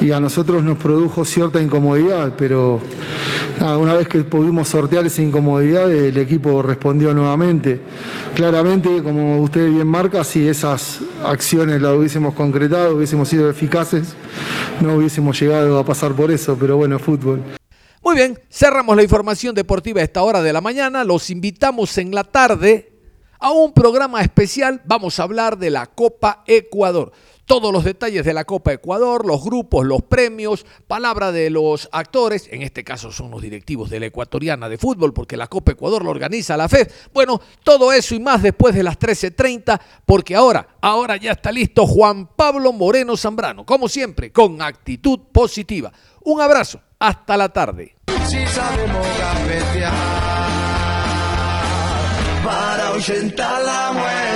y 0.00 0.10
a 0.10 0.20
nosotros 0.20 0.62
nos 0.62 0.78
produjo 0.78 1.24
cierta 1.24 1.60
incomodidad, 1.62 2.34
pero 2.36 2.80
una 3.60 3.94
vez 3.94 4.08
que 4.08 4.20
pudimos 4.24 4.68
sortear 4.68 5.06
esa 5.06 5.22
incomodidad, 5.22 5.90
el 5.92 6.16
equipo 6.16 6.62
respondió 6.62 7.12
nuevamente. 7.14 7.80
Claramente, 8.34 9.02
como 9.02 9.40
usted 9.42 9.68
bien 9.70 9.86
marca, 9.86 10.24
si 10.24 10.48
esas 10.48 11.00
acciones 11.24 11.80
las 11.82 11.96
hubiésemos 11.96 12.34
concretado, 12.34 12.96
hubiésemos 12.96 13.28
sido 13.28 13.50
eficaces, 13.50 14.14
no 14.80 14.94
hubiésemos 14.94 15.38
llegado 15.38 15.78
a 15.78 15.84
pasar 15.84 16.12
por 16.12 16.30
eso, 16.30 16.56
pero 16.58 16.76
bueno, 16.76 16.98
fútbol. 16.98 17.59
Muy 18.02 18.16
bien, 18.16 18.40
cerramos 18.48 18.96
la 18.96 19.02
información 19.02 19.54
deportiva 19.54 20.00
a 20.00 20.04
esta 20.04 20.22
hora 20.22 20.40
de 20.40 20.54
la 20.54 20.62
mañana. 20.62 21.04
Los 21.04 21.28
invitamos 21.28 21.98
en 21.98 22.14
la 22.14 22.24
tarde 22.24 22.94
a 23.38 23.50
un 23.50 23.74
programa 23.74 24.22
especial. 24.22 24.80
Vamos 24.86 25.20
a 25.20 25.24
hablar 25.24 25.58
de 25.58 25.68
la 25.68 25.84
Copa 25.84 26.42
Ecuador. 26.46 27.12
Todos 27.44 27.70
los 27.74 27.84
detalles 27.84 28.24
de 28.24 28.32
la 28.32 28.46
Copa 28.46 28.72
Ecuador, 28.72 29.26
los 29.26 29.44
grupos, 29.44 29.84
los 29.84 30.00
premios, 30.00 30.64
palabra 30.86 31.30
de 31.30 31.50
los 31.50 31.90
actores, 31.92 32.48
en 32.50 32.62
este 32.62 32.84
caso 32.84 33.12
son 33.12 33.30
los 33.30 33.42
directivos 33.42 33.90
de 33.90 34.00
la 34.00 34.06
Ecuatoriana 34.06 34.70
de 34.70 34.78
Fútbol, 34.78 35.12
porque 35.12 35.36
la 35.36 35.48
Copa 35.48 35.72
Ecuador 35.72 36.02
lo 36.02 36.10
organiza 36.10 36.56
la 36.56 36.70
FED. 36.70 36.90
Bueno, 37.12 37.38
todo 37.62 37.92
eso 37.92 38.14
y 38.14 38.20
más 38.20 38.42
después 38.42 38.74
de 38.74 38.82
las 38.82 38.98
13.30, 38.98 39.78
porque 40.06 40.34
ahora, 40.34 40.76
ahora 40.80 41.18
ya 41.18 41.32
está 41.32 41.52
listo 41.52 41.86
Juan 41.86 42.28
Pablo 42.34 42.72
Moreno 42.72 43.14
Zambrano, 43.14 43.66
como 43.66 43.90
siempre, 43.90 44.32
con 44.32 44.62
actitud 44.62 45.18
positiva. 45.32 45.92
Un 46.22 46.40
abrazo 46.40 46.80
hasta 47.00 47.36
la 47.36 47.48
tarde. 47.48 47.96
Si 48.26 48.46
sabemos 48.46 49.06
para 52.44 52.86
ahuyentar 52.88 53.62
la 53.62 53.92
muerte. 53.92 54.29